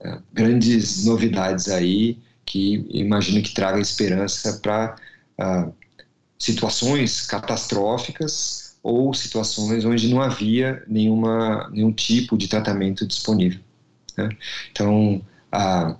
é, 0.00 0.22
grandes 0.32 1.04
novidades 1.04 1.68
aí 1.68 2.18
que 2.50 2.84
imagino 2.90 3.40
que 3.40 3.54
traga 3.54 3.78
esperança 3.78 4.58
para 4.60 4.96
uh, 5.38 5.72
situações 6.36 7.24
catastróficas 7.24 8.76
ou 8.82 9.14
situações 9.14 9.84
onde 9.84 10.08
não 10.08 10.20
havia 10.20 10.82
nenhuma, 10.88 11.70
nenhum 11.70 11.92
tipo 11.92 12.36
de 12.36 12.48
tratamento 12.48 13.06
disponível. 13.06 13.60
Né? 14.18 14.30
Então, 14.72 15.22
uh, 15.54 15.96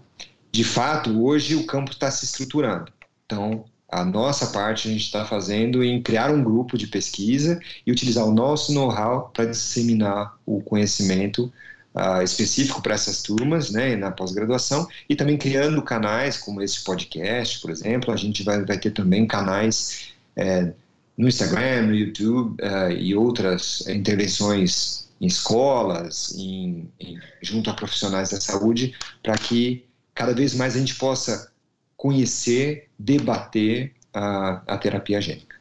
de 0.51 0.65
fato, 0.65 1.25
hoje 1.25 1.55
o 1.55 1.65
campo 1.67 1.93
está 1.93 2.11
se 2.11 2.25
estruturando. 2.25 2.91
Então, 3.27 3.65
a 3.89 4.05
nossa 4.05 4.49
parte 4.49 4.89
a 4.89 4.91
gente 4.91 5.05
está 5.05 5.25
fazendo 5.25 5.85
em 5.85 6.03
criar 6.03 6.33
um 6.33 6.43
grupo 6.43 6.77
de 6.77 6.89
pesquisa 6.89 7.61
e 7.87 7.93
utilizar 7.93 8.27
o 8.27 8.35
nosso 8.35 8.73
know-how 8.73 9.31
para 9.33 9.45
disseminar 9.45 10.37
o 10.45 10.61
conhecimento 10.61 11.53
uh, 11.95 12.23
específico 12.23 12.83
para 12.83 12.95
essas 12.95 13.23
turmas, 13.23 13.71
né, 13.71 13.97
na 13.97 14.11
pós-graduação, 14.11 14.87
e 15.09 15.17
também 15.17 15.37
criando 15.37 15.83
canais 15.83 16.37
como 16.37 16.63
esse 16.63 16.83
podcast, 16.85 17.61
por 17.61 17.71
exemplo. 17.71 18.13
A 18.13 18.17
gente 18.17 18.43
vai, 18.43 18.65
vai 18.65 18.79
ter 18.79 18.91
também 18.91 19.27
canais 19.27 20.13
é, 20.37 20.73
no 21.17 21.29
Instagram, 21.29 21.83
no 21.83 21.95
YouTube 21.95 22.63
uh, 22.63 22.91
e 22.91 23.15
outras 23.15 23.87
intervenções 23.89 25.09
em 25.21 25.27
escolas, 25.27 26.35
em, 26.37 26.89
em, 26.99 27.19
junto 27.43 27.69
a 27.69 27.75
profissionais 27.75 28.31
da 28.31 28.41
saúde, 28.41 28.95
para 29.23 29.37
que 29.37 29.85
cada 30.15 30.33
vez 30.33 30.55
mais 30.55 30.77
a 30.77 30.79
gente 30.79 30.95
possa 30.95 31.51
conhecer, 31.97 32.89
debater 32.99 33.93
a, 34.15 34.63
a 34.67 34.79
terapia 34.79 35.21
gênica. 35.21 35.57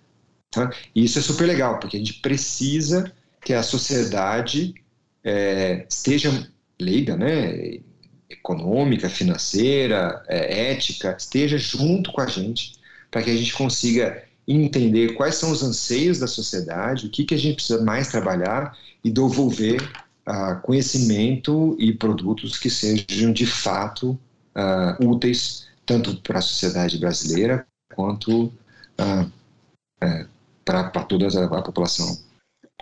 Tá? 0.49 0.71
E 0.95 1.03
isso 1.03 1.19
é 1.19 1.21
super 1.21 1.45
legal, 1.45 1.79
porque 1.79 1.97
a 1.97 1.99
gente 1.99 2.13
precisa 2.21 3.11
que 3.41 3.53
a 3.53 3.61
sociedade 3.61 4.73
é, 5.23 5.85
esteja 5.89 6.49
leiga, 6.79 7.15
né, 7.15 7.79
econômica, 8.29 9.09
financeira, 9.09 10.23
é, 10.27 10.71
ética, 10.71 11.15
esteja 11.17 11.57
junto 11.57 12.11
com 12.11 12.21
a 12.21 12.27
gente, 12.27 12.73
para 13.09 13.23
que 13.23 13.31
a 13.31 13.35
gente 13.35 13.53
consiga 13.53 14.23
entender 14.47 15.13
quais 15.15 15.35
são 15.35 15.51
os 15.51 15.61
anseios 15.61 16.19
da 16.19 16.27
sociedade, 16.27 17.05
o 17.05 17.09
que, 17.09 17.23
que 17.23 17.35
a 17.35 17.37
gente 17.37 17.55
precisa 17.55 17.83
mais 17.83 18.07
trabalhar 18.07 18.77
e 19.03 19.11
devolver 19.11 19.81
uh, 20.27 20.59
conhecimento 20.61 21.75
e 21.79 21.93
produtos 21.93 22.57
que 22.57 22.69
sejam 22.69 23.31
de 23.31 23.45
fato 23.45 24.19
uh, 24.55 25.07
úteis 25.07 25.67
tanto 25.85 26.17
para 26.21 26.39
a 26.39 26.41
sociedade 26.41 26.97
brasileira 26.97 27.65
quanto 27.95 28.45
uh, 28.45 29.31
para 30.65 31.03
toda 31.03 31.27
a, 31.27 31.59
a 31.59 31.61
população. 31.61 32.28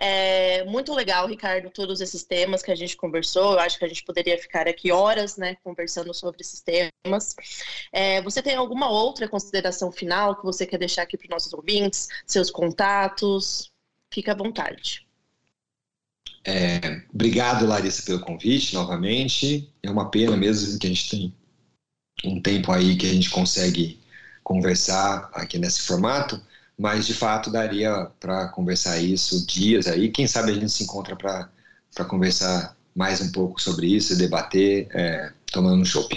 É 0.00 0.62
muito 0.64 0.94
legal, 0.94 1.26
Ricardo, 1.26 1.70
todos 1.70 2.00
esses 2.00 2.22
temas 2.22 2.62
que 2.62 2.70
a 2.70 2.76
gente 2.76 2.96
conversou. 2.96 3.54
Eu 3.54 3.58
acho 3.58 3.76
que 3.76 3.84
a 3.84 3.88
gente 3.88 4.04
poderia 4.04 4.38
ficar 4.38 4.68
aqui 4.68 4.92
horas, 4.92 5.36
né, 5.36 5.56
conversando 5.64 6.14
sobre 6.14 6.40
esses 6.40 6.60
temas. 6.60 7.34
É, 7.92 8.22
você 8.22 8.40
tem 8.40 8.54
alguma 8.54 8.88
outra 8.88 9.28
consideração 9.28 9.90
final 9.90 10.36
que 10.36 10.44
você 10.44 10.64
quer 10.64 10.78
deixar 10.78 11.02
aqui 11.02 11.16
para 11.16 11.24
os 11.24 11.30
nossos 11.30 11.52
ouvintes? 11.52 12.06
Seus 12.24 12.48
contatos? 12.48 13.72
Fica 14.12 14.30
à 14.30 14.36
vontade. 14.36 15.04
É, 16.44 17.02
obrigado, 17.12 17.66
Larissa, 17.66 18.04
pelo 18.04 18.20
convite 18.20 18.74
novamente. 18.74 19.68
É 19.82 19.90
uma 19.90 20.10
pena 20.10 20.36
mesmo 20.36 20.78
que 20.78 20.86
a 20.86 20.90
gente 20.90 21.10
tem 21.10 21.34
um 22.24 22.40
tempo 22.40 22.70
aí 22.70 22.96
que 22.96 23.06
a 23.06 23.12
gente 23.12 23.30
consegue 23.30 24.00
conversar 24.44 25.28
aqui 25.34 25.58
nesse 25.58 25.82
formato, 25.82 26.40
mas 26.78 27.06
de 27.06 27.14
fato 27.14 27.50
daria 27.50 28.06
para 28.20 28.48
conversar 28.48 28.98
isso 28.98 29.44
dias 29.46 29.86
aí. 29.88 30.10
Quem 30.10 30.26
sabe 30.26 30.52
a 30.52 30.54
gente 30.54 30.70
se 30.70 30.84
encontra 30.84 31.16
para 31.16 32.04
conversar 32.06 32.76
mais 32.94 33.20
um 33.20 33.32
pouco 33.32 33.60
sobre 33.60 33.88
isso, 33.88 34.16
debater, 34.16 34.86
é, 34.92 35.32
tomando 35.52 35.82
um 35.82 35.84
chopp. 35.84 36.16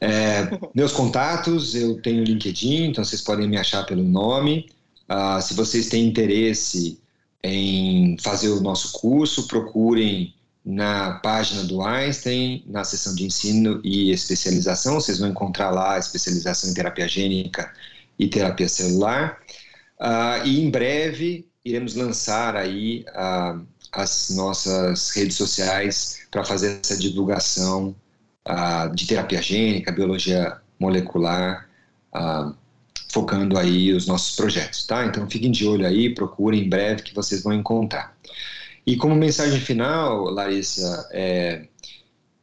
É, 0.00 0.48
meus 0.74 0.92
contatos, 0.92 1.74
eu 1.74 2.00
tenho 2.00 2.24
LinkedIn, 2.24 2.84
então 2.84 3.04
vocês 3.04 3.20
podem 3.20 3.48
me 3.48 3.56
achar 3.56 3.84
pelo 3.84 4.02
nome. 4.02 4.68
Ah, 5.08 5.40
se 5.40 5.54
vocês 5.54 5.88
têm 5.88 6.06
interesse 6.06 6.98
em 7.42 8.16
fazer 8.20 8.50
o 8.50 8.60
nosso 8.60 8.92
curso, 8.92 9.48
procurem 9.48 10.34
na 10.64 11.14
página 11.14 11.64
do 11.64 11.82
Einstein, 11.82 12.64
na 12.66 12.84
seção 12.84 13.14
de 13.14 13.24
ensino 13.24 13.80
e 13.82 14.10
especialização. 14.12 14.94
Vocês 14.94 15.18
vão 15.18 15.28
encontrar 15.28 15.70
lá 15.70 15.94
a 15.94 15.98
especialização 15.98 16.70
em 16.70 16.74
terapia 16.74 17.08
gênica 17.08 17.72
e 18.18 18.28
terapia 18.28 18.68
celular. 18.68 19.40
Uh, 20.02 20.44
e 20.44 20.60
em 20.60 20.68
breve 20.68 21.48
iremos 21.64 21.94
lançar 21.94 22.56
aí 22.56 23.04
uh, 23.10 23.64
as 23.92 24.30
nossas 24.30 25.10
redes 25.10 25.36
sociais 25.36 26.26
para 26.28 26.44
fazer 26.44 26.80
essa 26.82 26.98
divulgação 26.98 27.94
uh, 28.48 28.92
de 28.92 29.06
terapia 29.06 29.40
gênica, 29.40 29.92
biologia 29.92 30.60
molecular, 30.76 31.68
focando 33.08 33.56
aí 33.56 33.92
os 33.92 34.06
nossos 34.08 34.34
projetos, 34.34 34.84
tá? 34.84 35.06
Então 35.06 35.30
fiquem 35.30 35.52
de 35.52 35.64
olho 35.64 35.86
aí, 35.86 36.12
procurem 36.12 36.64
em 36.64 36.68
breve 36.68 37.02
que 37.02 37.14
vocês 37.14 37.44
vão 37.44 37.52
encontrar. 37.52 38.16
E 38.84 38.96
como 38.96 39.14
mensagem 39.14 39.60
final, 39.60 40.24
Larissa, 40.24 41.08
é, 41.12 41.68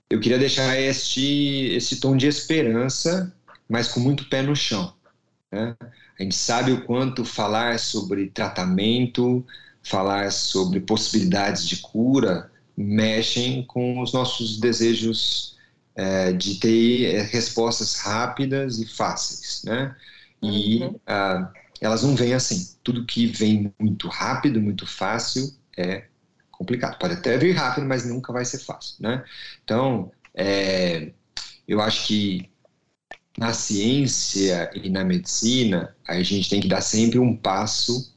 eu 0.10 0.22
queria 0.22 0.40
deixar 0.40 0.80
este, 0.80 1.74
esse 1.76 2.00
tom 2.00 2.16
de 2.16 2.28
esperança, 2.28 3.34
mas 3.68 3.90
com 3.90 4.00
muito 4.00 4.30
pé 4.30 4.42
no 4.42 4.56
chão. 4.56 4.94
Né? 5.52 5.76
A 6.20 6.24
gente 6.24 6.36
sabe 6.36 6.74
o 6.74 6.84
quanto 6.84 7.24
falar 7.24 7.80
sobre 7.80 8.30
tratamento, 8.30 9.46
falar 9.82 10.32
sobre 10.32 10.82
possibilidades 10.82 11.68
de 11.68 11.78
cura, 11.78 12.52
mexem 12.76 13.64
com 13.66 14.02
os 14.02 14.12
nossos 14.12 14.60
desejos 14.60 15.58
é, 15.96 16.34
de 16.34 16.56
ter 16.56 17.16
é, 17.16 17.22
respostas 17.22 17.96
rápidas 17.96 18.80
e 18.80 18.86
fáceis, 18.86 19.62
né? 19.64 19.96
E 20.42 20.84
uhum. 20.84 20.90
uh, 20.90 21.48
elas 21.82 22.04
não 22.04 22.16
vêm 22.16 22.34
assim. 22.34 22.76
Tudo 22.84 23.06
que 23.06 23.28
vem 23.28 23.74
muito 23.80 24.08
rápido, 24.08 24.62
muito 24.62 24.86
fácil, 24.86 25.54
é 25.78 26.06
complicado. 26.52 26.98
Pode 27.00 27.16
até 27.16 27.38
vir 27.38 27.54
rápido, 27.54 27.86
mas 27.86 28.06
nunca 28.06 28.32
vai 28.34 28.46
ser 28.46 28.60
fácil, 28.60 28.96
né? 29.00 29.24
Então, 29.64 30.12
é, 30.34 31.12
eu 31.68 31.82
acho 31.82 32.08
que 32.08 32.50
na 33.40 33.54
ciência 33.54 34.70
e 34.76 34.90
na 34.90 35.06
medicina, 35.06 35.96
a 36.06 36.22
gente 36.22 36.50
tem 36.50 36.60
que 36.60 36.68
dar 36.68 36.82
sempre 36.82 37.20
um 37.20 37.34
passo 37.34 38.14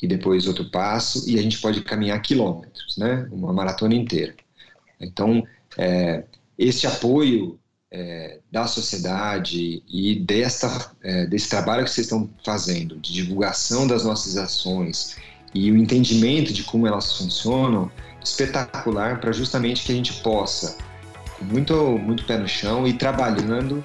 e 0.00 0.06
depois 0.06 0.46
outro 0.46 0.70
passo, 0.70 1.28
e 1.28 1.36
a 1.36 1.42
gente 1.42 1.58
pode 1.58 1.82
caminhar 1.82 2.22
quilômetros, 2.22 2.96
né? 2.96 3.28
Uma 3.32 3.52
maratona 3.52 3.96
inteira. 3.96 4.32
Então, 5.00 5.44
é, 5.76 6.22
esse 6.56 6.86
apoio 6.86 7.58
é, 7.90 8.38
da 8.52 8.68
sociedade 8.68 9.82
e 9.88 10.20
desta, 10.20 10.92
é, 11.02 11.26
desse 11.26 11.48
trabalho 11.48 11.82
que 11.82 11.90
vocês 11.90 12.06
estão 12.06 12.30
fazendo, 12.44 12.96
de 13.00 13.12
divulgação 13.12 13.88
das 13.88 14.04
nossas 14.04 14.36
ações 14.36 15.16
e 15.52 15.68
o 15.72 15.76
entendimento 15.76 16.52
de 16.52 16.62
como 16.62 16.86
elas 16.86 17.16
funcionam 17.16 17.90
espetacular 18.22 19.20
para 19.20 19.32
justamente 19.32 19.84
que 19.84 19.90
a 19.90 19.96
gente 19.96 20.12
possa, 20.22 20.78
com 21.38 21.44
muito, 21.44 21.98
muito 21.98 22.24
pé 22.24 22.38
no 22.38 22.46
chão, 22.46 22.86
ir 22.86 22.94
trabalhando 22.94 23.82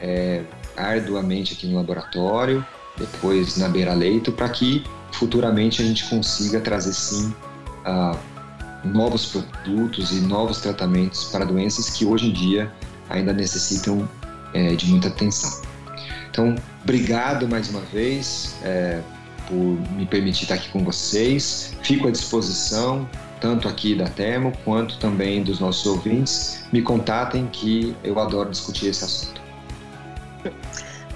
é, 0.00 0.42
arduamente 0.76 1.54
aqui 1.54 1.66
no 1.66 1.76
laboratório, 1.76 2.64
depois 2.96 3.56
na 3.56 3.68
beira-leito, 3.68 4.32
para 4.32 4.48
que 4.48 4.84
futuramente 5.12 5.82
a 5.82 5.84
gente 5.84 6.08
consiga 6.08 6.60
trazer 6.60 6.92
sim 6.92 7.34
uh, 7.86 8.18
novos 8.84 9.26
produtos 9.26 10.12
e 10.12 10.20
novos 10.20 10.60
tratamentos 10.60 11.24
para 11.24 11.44
doenças 11.44 11.90
que 11.90 12.04
hoje 12.04 12.28
em 12.28 12.32
dia 12.32 12.72
ainda 13.08 13.32
necessitam 13.32 14.08
é, 14.52 14.74
de 14.74 14.86
muita 14.86 15.08
atenção. 15.08 15.62
Então, 16.30 16.54
obrigado 16.82 17.48
mais 17.48 17.68
uma 17.70 17.80
vez. 17.80 18.56
É, 18.62 19.00
por 19.46 19.78
me 19.92 20.04
permitir 20.06 20.42
estar 20.42 20.56
aqui 20.56 20.68
com 20.68 20.84
vocês. 20.84 21.74
Fico 21.82 22.08
à 22.08 22.10
disposição, 22.10 23.08
tanto 23.40 23.68
aqui 23.68 23.94
da 23.94 24.06
Termo 24.06 24.52
quanto 24.64 24.98
também 24.98 25.42
dos 25.42 25.60
nossos 25.60 25.86
ouvintes. 25.86 26.64
Me 26.72 26.82
contatem 26.82 27.46
que 27.46 27.94
eu 28.02 28.18
adoro 28.18 28.50
discutir 28.50 28.88
esse 28.88 29.04
assunto. 29.04 29.45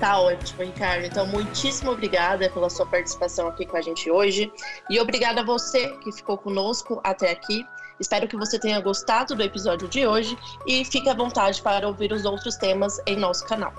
Tá 0.00 0.18
ótimo, 0.18 0.64
Ricardo. 0.64 1.04
Então, 1.04 1.26
muitíssimo 1.26 1.90
obrigada 1.90 2.48
pela 2.48 2.70
sua 2.70 2.86
participação 2.86 3.48
aqui 3.48 3.66
com 3.66 3.76
a 3.76 3.82
gente 3.82 4.10
hoje. 4.10 4.50
E 4.88 4.98
obrigada 4.98 5.42
a 5.42 5.44
você 5.44 5.88
que 5.98 6.10
ficou 6.10 6.38
conosco 6.38 7.00
até 7.04 7.30
aqui. 7.30 7.66
Espero 8.00 8.26
que 8.26 8.34
você 8.34 8.58
tenha 8.58 8.80
gostado 8.80 9.34
do 9.34 9.42
episódio 9.42 9.86
de 9.86 10.06
hoje 10.06 10.38
e 10.66 10.86
fique 10.86 11.06
à 11.10 11.14
vontade 11.14 11.60
para 11.60 11.86
ouvir 11.86 12.12
os 12.12 12.24
outros 12.24 12.56
temas 12.56 12.98
em 13.06 13.14
nosso 13.14 13.44
canal. 13.44 13.74